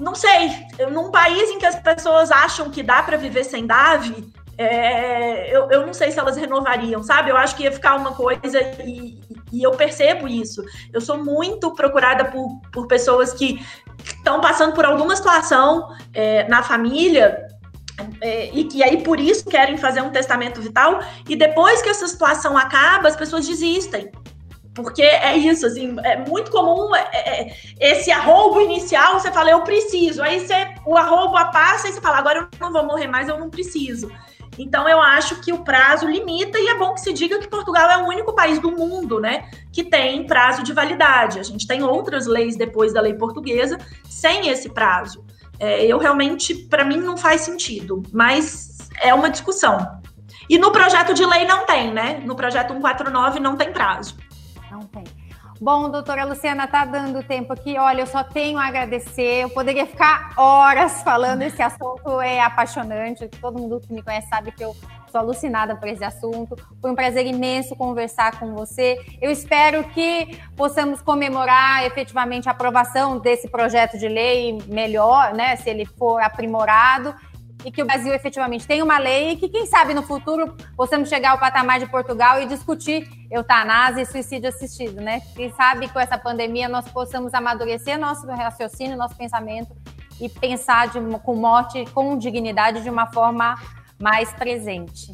não 0.00 0.14
sei, 0.14 0.50
num 0.90 1.10
país 1.10 1.50
em 1.50 1.58
que 1.58 1.66
as 1.66 1.76
pessoas 1.76 2.30
acham 2.30 2.70
que 2.70 2.82
dá 2.82 3.02
para 3.02 3.16
viver 3.16 3.44
sem 3.44 3.66
DAV, 3.66 4.32
é, 4.58 5.56
eu, 5.56 5.70
eu 5.70 5.86
não 5.86 5.94
sei 5.94 6.10
se 6.10 6.18
elas 6.18 6.36
renovariam, 6.36 7.00
sabe? 7.00 7.30
Eu 7.30 7.36
acho 7.36 7.54
que 7.54 7.62
ia 7.62 7.70
ficar 7.70 7.94
uma 7.94 8.12
coisa 8.12 8.60
e, 8.84 9.20
e 9.52 9.62
eu 9.62 9.70
percebo 9.70 10.26
isso. 10.26 10.64
Eu 10.92 11.00
sou 11.00 11.22
muito 11.22 11.72
procurada 11.74 12.24
por, 12.24 12.60
por 12.72 12.88
pessoas 12.88 13.32
que 13.32 13.64
estão 14.04 14.40
passando 14.40 14.74
por 14.74 14.84
alguma 14.84 15.14
situação 15.14 15.88
é, 16.12 16.48
na 16.48 16.60
família 16.62 17.46
é, 18.20 18.50
e 18.52 18.64
que 18.64 18.82
aí 18.82 19.02
por 19.02 19.20
isso 19.20 19.44
querem 19.44 19.76
fazer 19.76 20.02
um 20.02 20.10
testamento 20.10 20.60
vital 20.60 21.00
e 21.28 21.36
depois 21.36 21.80
que 21.80 21.88
essa 21.88 22.08
situação 22.08 22.58
acaba, 22.58 23.08
as 23.08 23.16
pessoas 23.16 23.46
desistem. 23.46 24.10
Porque 24.74 25.02
é 25.02 25.36
isso, 25.36 25.66
assim, 25.66 25.96
é 26.04 26.16
muito 26.16 26.52
comum 26.52 26.94
é, 26.94 27.08
é, 27.12 27.56
esse 27.80 28.12
arrobo 28.12 28.60
inicial, 28.60 29.18
você 29.18 29.30
fala, 29.32 29.50
eu 29.50 29.62
preciso. 29.62 30.22
Aí 30.22 30.40
você, 30.40 30.54
o 30.86 30.96
arrobo 30.96 31.34
passa 31.52 31.88
e 31.88 31.92
você 31.92 32.00
fala, 32.00 32.18
agora 32.18 32.40
eu 32.40 32.48
não 32.60 32.72
vou 32.72 32.84
morrer 32.84 33.08
mais, 33.08 33.28
eu 33.28 33.38
não 33.38 33.50
preciso. 33.50 34.08
Então, 34.58 34.88
eu 34.88 35.00
acho 35.00 35.40
que 35.40 35.52
o 35.52 35.62
prazo 35.62 36.06
limita, 36.06 36.58
e 36.58 36.68
é 36.68 36.76
bom 36.76 36.92
que 36.94 37.00
se 37.00 37.12
diga 37.12 37.38
que 37.38 37.48
Portugal 37.48 37.88
é 37.90 37.98
o 37.98 38.06
único 38.06 38.34
país 38.34 38.58
do 38.58 38.72
mundo, 38.72 39.20
né, 39.20 39.48
que 39.72 39.84
tem 39.84 40.26
prazo 40.26 40.62
de 40.62 40.72
validade. 40.72 41.38
A 41.38 41.42
gente 41.42 41.66
tem 41.66 41.82
outras 41.82 42.26
leis 42.26 42.56
depois 42.56 42.92
da 42.92 43.00
lei 43.00 43.14
portuguesa 43.14 43.78
sem 44.08 44.48
esse 44.48 44.68
prazo. 44.68 45.24
É, 45.60 45.84
eu 45.84 45.98
realmente, 45.98 46.54
para 46.54 46.84
mim, 46.84 46.98
não 46.98 47.16
faz 47.16 47.42
sentido, 47.42 48.02
mas 48.12 48.78
é 49.00 49.14
uma 49.14 49.30
discussão. 49.30 50.00
E 50.48 50.58
no 50.58 50.70
projeto 50.70 51.12
de 51.12 51.24
lei 51.24 51.44
não 51.44 51.66
tem, 51.66 51.92
né? 51.92 52.22
No 52.24 52.34
projeto 52.34 52.72
149 52.72 53.38
não 53.38 53.56
tem 53.56 53.72
prazo. 53.72 54.16
Não 54.70 54.80
tem. 54.80 55.04
Bom, 55.60 55.90
doutora 55.90 56.24
Luciana, 56.24 56.68
tá 56.68 56.84
dando 56.84 57.20
tempo 57.20 57.52
aqui. 57.52 57.76
Olha, 57.76 58.02
eu 58.02 58.06
só 58.06 58.22
tenho 58.22 58.58
a 58.58 58.66
agradecer. 58.66 59.42
Eu 59.42 59.50
poderia 59.50 59.86
ficar 59.86 60.32
horas 60.36 61.02
falando. 61.02 61.42
Esse 61.42 61.60
assunto 61.60 62.20
é 62.20 62.40
apaixonante. 62.40 63.26
Todo 63.26 63.58
mundo 63.58 63.80
que 63.80 63.92
me 63.92 64.00
conhece 64.00 64.28
sabe 64.28 64.52
que 64.52 64.62
eu 64.62 64.76
sou 65.10 65.20
alucinada 65.20 65.74
por 65.74 65.88
esse 65.88 66.04
assunto. 66.04 66.54
Foi 66.80 66.92
um 66.92 66.94
prazer 66.94 67.26
imenso 67.26 67.74
conversar 67.74 68.38
com 68.38 68.54
você. 68.54 68.98
Eu 69.20 69.32
espero 69.32 69.82
que 69.90 70.38
possamos 70.56 71.02
comemorar 71.02 71.84
efetivamente 71.84 72.48
a 72.48 72.52
aprovação 72.52 73.18
desse 73.18 73.48
projeto 73.48 73.98
de 73.98 74.06
lei 74.06 74.58
melhor, 74.68 75.34
né? 75.34 75.56
Se 75.56 75.68
ele 75.68 75.84
for 75.84 76.22
aprimorado 76.22 77.12
e 77.64 77.70
que 77.70 77.82
o 77.82 77.86
Brasil 77.86 78.14
efetivamente 78.14 78.66
tem 78.66 78.82
uma 78.82 78.98
lei 78.98 79.30
e 79.32 79.36
que, 79.36 79.48
quem 79.48 79.66
sabe, 79.66 79.94
no 79.94 80.02
futuro 80.02 80.56
possamos 80.76 81.08
chegar 81.08 81.30
ao 81.30 81.38
patamar 81.38 81.80
de 81.80 81.86
Portugal 81.86 82.40
e 82.40 82.46
discutir 82.46 83.08
eutanásia 83.30 84.02
e 84.02 84.06
suicídio 84.06 84.48
assistido, 84.48 85.00
né? 85.00 85.20
Quem 85.34 85.50
sabe 85.52 85.88
com 85.88 85.98
essa 85.98 86.16
pandemia 86.16 86.68
nós 86.68 86.88
possamos 86.88 87.34
amadurecer 87.34 87.98
nosso 87.98 88.26
raciocínio, 88.26 88.96
nosso 88.96 89.16
pensamento 89.16 89.76
e 90.20 90.28
pensar 90.28 90.88
de, 90.88 91.00
com 91.20 91.34
morte 91.34 91.84
com 91.92 92.16
dignidade 92.16 92.82
de 92.82 92.90
uma 92.90 93.06
forma 93.06 93.56
mais 93.98 94.32
presente. 94.32 95.10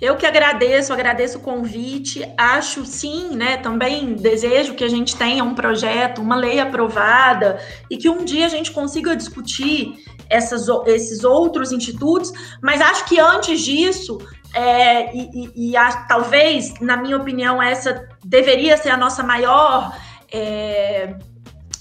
Eu 0.00 0.16
que 0.16 0.24
agradeço, 0.24 0.92
agradeço 0.92 1.38
o 1.38 1.40
convite. 1.40 2.22
Acho 2.36 2.84
sim, 2.84 3.34
né? 3.34 3.56
Também 3.56 4.14
desejo 4.14 4.74
que 4.74 4.84
a 4.84 4.88
gente 4.88 5.16
tenha 5.16 5.42
um 5.42 5.56
projeto, 5.56 6.22
uma 6.22 6.36
lei 6.36 6.60
aprovada 6.60 7.58
e 7.90 7.96
que 7.96 8.08
um 8.08 8.24
dia 8.24 8.46
a 8.46 8.48
gente 8.48 8.70
consiga 8.70 9.16
discutir 9.16 9.98
essas, 10.30 10.66
esses 10.86 11.24
outros 11.24 11.72
institutos, 11.72 12.32
mas 12.62 12.80
acho 12.80 13.04
que 13.06 13.18
antes 13.18 13.60
disso, 13.60 14.18
é, 14.54 15.14
e, 15.14 15.30
e, 15.34 15.70
e 15.70 15.76
a, 15.76 15.92
talvez, 16.04 16.74
na 16.80 16.96
minha 16.96 17.16
opinião, 17.16 17.62
essa 17.62 18.08
deveria 18.24 18.76
ser 18.76 18.90
a 18.90 18.96
nossa 18.96 19.22
maior. 19.22 19.96
É, 20.32 21.14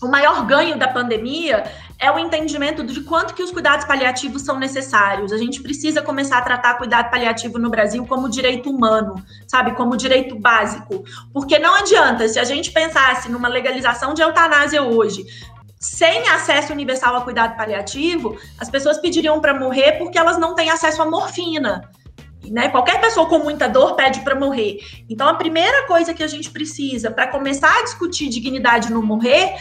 o 0.02 0.08
maior 0.08 0.45
ganho 0.45 0.78
da 0.78 0.88
pandemia 0.88 1.64
é 2.00 2.12
o 2.12 2.20
entendimento 2.20 2.84
de 2.84 3.02
quanto 3.02 3.34
que 3.34 3.41
os 3.41 3.52
cuidados 3.52 3.86
paliativos 3.86 4.43
são 4.43 4.60
necessários. 4.60 5.32
A 5.32 5.38
gente 5.38 5.62
precisa 5.62 6.02
começar 6.02 6.38
a 6.38 6.41
tratar 6.41 6.76
cuidado 6.76 7.10
paliativo 7.10 7.58
no 7.58 7.70
Brasil 7.70 8.06
como 8.06 8.30
direito 8.30 8.70
humano, 8.70 9.16
sabe, 9.48 9.72
como 9.72 9.98
direito 9.98 10.38
básico. 10.38 11.04
Porque 11.34 11.58
não 11.58 11.74
adianta 11.74 12.28
se 12.28 12.39
a 12.39 12.43
gente 12.43 12.72
pensasse 12.72 13.30
numa 13.32 13.48
legalização 13.48 14.14
de 14.14 14.22
eutanásia 14.22 14.84
hoje, 14.84 15.26
sem 15.88 16.27
acesso 16.27 16.73
universal 16.73 17.15
a 17.15 17.21
cuidado 17.21 17.55
paliativo, 17.55 18.38
as 18.59 18.69
pessoas 18.69 18.97
pediriam 18.97 19.39
para 19.39 19.53
morrer 19.53 19.93
porque 19.93 20.17
elas 20.17 20.38
não 20.38 20.53
têm 20.53 20.69
acesso 20.69 21.01
à 21.01 21.05
morfina. 21.05 21.89
Né? 22.43 22.67
Qualquer 22.69 22.99
pessoa 22.99 23.27
com 23.27 23.39
muita 23.39 23.69
dor 23.69 23.95
pede 23.95 24.19
para 24.19 24.35
morrer. 24.35 24.79
Então, 25.09 25.27
a 25.27 25.33
primeira 25.35 25.88
coisa 25.88 26.13
que 26.13 26.21
a 26.21 26.27
gente 26.27 26.51
precisa 26.51 27.09
para 27.09 27.27
começar 27.27 27.73
a 27.79 27.83
discutir 27.83 28.27
dignidade 28.27 28.91
no 28.91 29.01
morrer 29.01 29.55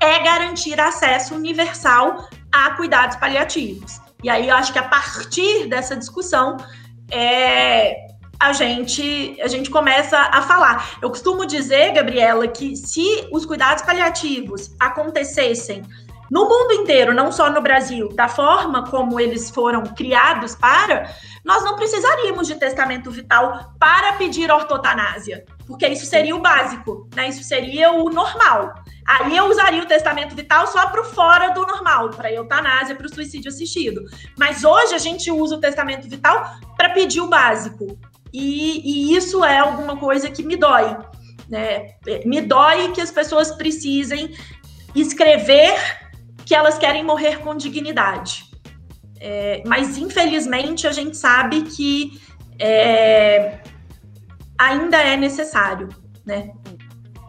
é 0.00 0.18
garantir 0.20 0.80
acesso 0.80 1.34
universal 1.34 2.28
a 2.52 2.70
cuidados 2.70 3.16
paliativos. 3.16 4.00
E 4.22 4.30
aí, 4.30 4.48
eu 4.48 4.54
acho 4.54 4.72
que 4.72 4.78
a 4.78 4.88
partir 4.88 5.66
dessa 5.66 5.96
discussão, 5.96 6.56
é, 7.10 8.03
a 8.38 8.52
gente 8.52 9.36
a 9.40 9.48
gente 9.48 9.70
começa 9.70 10.18
a 10.18 10.42
falar. 10.42 10.98
Eu 11.00 11.10
costumo 11.10 11.46
dizer, 11.46 11.92
Gabriela, 11.92 12.46
que 12.48 12.76
se 12.76 13.28
os 13.32 13.44
cuidados 13.46 13.82
paliativos 13.82 14.74
acontecessem 14.78 15.82
no 16.30 16.48
mundo 16.48 16.72
inteiro, 16.72 17.14
não 17.14 17.30
só 17.30 17.50
no 17.50 17.60
Brasil, 17.60 18.08
da 18.08 18.28
forma 18.28 18.88
como 18.88 19.20
eles 19.20 19.50
foram 19.50 19.82
criados 19.82 20.54
para, 20.54 21.10
nós 21.44 21.62
não 21.62 21.76
precisaríamos 21.76 22.46
de 22.46 22.54
testamento 22.54 23.10
vital 23.10 23.74
para 23.78 24.14
pedir 24.14 24.50
ortotanásia, 24.50 25.44
porque 25.66 25.86
isso 25.86 26.06
seria 26.06 26.34
o 26.34 26.40
básico, 26.40 27.08
né? 27.14 27.28
Isso 27.28 27.44
seria 27.44 27.92
o 27.92 28.08
normal. 28.08 28.74
Aí 29.06 29.36
eu 29.36 29.44
usaria 29.44 29.82
o 29.82 29.86
testamento 29.86 30.34
vital 30.34 30.66
só 30.66 30.86
para 30.86 31.02
o 31.02 31.04
fora 31.04 31.50
do 31.50 31.60
normal, 31.66 32.08
para 32.10 32.32
eutanásia, 32.32 32.96
para 32.96 33.06
o 33.06 33.14
suicídio 33.14 33.50
assistido. 33.50 34.02
Mas 34.38 34.64
hoje 34.64 34.94
a 34.94 34.98
gente 34.98 35.30
usa 35.30 35.56
o 35.56 35.60
testamento 35.60 36.08
vital 36.08 36.56
para 36.76 36.90
pedir 36.90 37.20
o 37.20 37.28
básico. 37.28 37.98
E, 38.34 39.12
e 39.12 39.16
isso 39.16 39.44
é 39.44 39.58
alguma 39.58 39.96
coisa 39.96 40.28
que 40.28 40.42
me 40.42 40.56
dói. 40.56 40.96
Né? 41.48 41.94
Me 42.26 42.40
dói 42.40 42.90
que 42.90 43.00
as 43.00 43.12
pessoas 43.12 43.52
precisem 43.52 44.34
escrever 44.92 45.72
que 46.44 46.52
elas 46.52 46.76
querem 46.76 47.04
morrer 47.04 47.38
com 47.38 47.54
dignidade. 47.54 48.44
É, 49.20 49.62
mas, 49.64 49.96
infelizmente, 49.96 50.84
a 50.86 50.92
gente 50.92 51.16
sabe 51.16 51.62
que 51.62 52.20
é, 52.58 53.60
ainda 54.58 54.96
é 54.96 55.16
necessário, 55.16 55.88
né? 56.26 56.50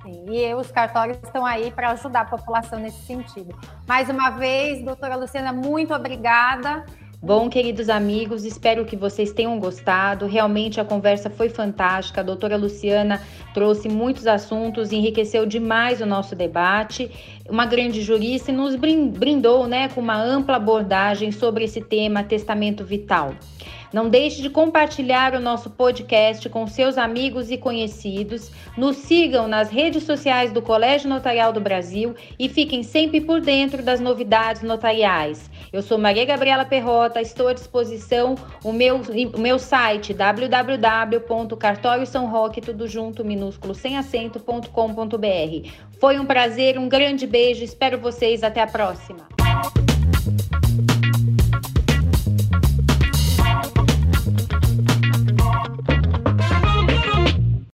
Sim, 0.01 0.25
e 0.27 0.53
os 0.55 0.71
cartórios 0.71 1.17
estão 1.23 1.45
aí 1.45 1.71
para 1.71 1.91
ajudar 1.91 2.21
a 2.21 2.25
população 2.25 2.79
nesse 2.79 3.05
sentido. 3.05 3.55
Mais 3.87 4.09
uma 4.09 4.31
vez, 4.31 4.83
doutora 4.83 5.15
Luciana, 5.15 5.53
muito 5.53 5.93
obrigada. 5.93 6.83
Bom, 7.25 7.49
queridos 7.49 7.89
amigos, 7.89 8.45
espero 8.45 8.85
que 8.85 8.95
vocês 8.95 9.31
tenham 9.31 9.57
gostado. 9.59 10.27
Realmente 10.27 10.79
a 10.79 10.85
conversa 10.85 11.27
foi 11.27 11.49
fantástica. 11.49 12.21
A 12.21 12.23
doutora 12.23 12.55
Luciana 12.55 13.19
trouxe 13.51 13.89
muitos 13.89 14.27
assuntos, 14.27 14.91
enriqueceu 14.91 15.43
demais 15.43 15.99
o 16.01 16.05
nosso 16.05 16.35
debate. 16.35 17.09
Uma 17.49 17.65
grande 17.65 18.03
jurista 18.03 18.51
e 18.51 18.53
nos 18.53 18.75
brindou 18.75 19.65
né, 19.65 19.89
com 19.89 20.01
uma 20.01 20.21
ampla 20.21 20.57
abordagem 20.57 21.31
sobre 21.31 21.63
esse 21.63 21.81
tema 21.81 22.23
testamento 22.23 22.85
vital. 22.85 23.33
Não 23.95 24.09
deixe 24.09 24.41
de 24.41 24.49
compartilhar 24.49 25.33
o 25.35 25.39
nosso 25.39 25.69
podcast 25.69 26.49
com 26.49 26.67
seus 26.67 26.97
amigos 26.97 27.49
e 27.49 27.57
conhecidos. 27.57 28.51
Nos 28.75 28.97
sigam 28.97 29.47
nas 29.47 29.69
redes 29.69 30.03
sociais 30.03 30.51
do 30.51 30.61
Colégio 30.61 31.07
Notarial 31.07 31.53
do 31.53 31.61
Brasil 31.61 32.13
e 32.37 32.49
fiquem 32.49 32.83
sempre 32.83 33.21
por 33.21 33.39
dentro 33.39 33.81
das 33.81 34.01
novidades 34.01 34.63
notariais. 34.63 35.49
Eu 35.71 35.81
sou 35.81 35.97
Maria 35.97 36.25
Gabriela 36.25 36.65
Perrota, 36.65 37.21
estou 37.21 37.47
à 37.47 37.53
disposição 37.53 38.35
o 38.65 38.73
meu, 38.73 38.99
o 39.33 39.39
meu 39.39 39.57
site 39.57 40.13
www.cartóriosaoroque, 40.13 42.59
tudo 42.59 42.89
junto, 42.89 43.23
minúsculo, 43.23 43.73
sem 43.73 43.97
acento.com.br. 43.97 45.69
Foi 46.01 46.19
um 46.19 46.25
prazer, 46.25 46.77
um 46.77 46.89
grande 46.89 47.25
beijo, 47.25 47.63
espero 47.63 47.97
vocês, 47.97 48.43
até 48.43 48.61
a 48.61 48.67
próxima. 48.67 49.25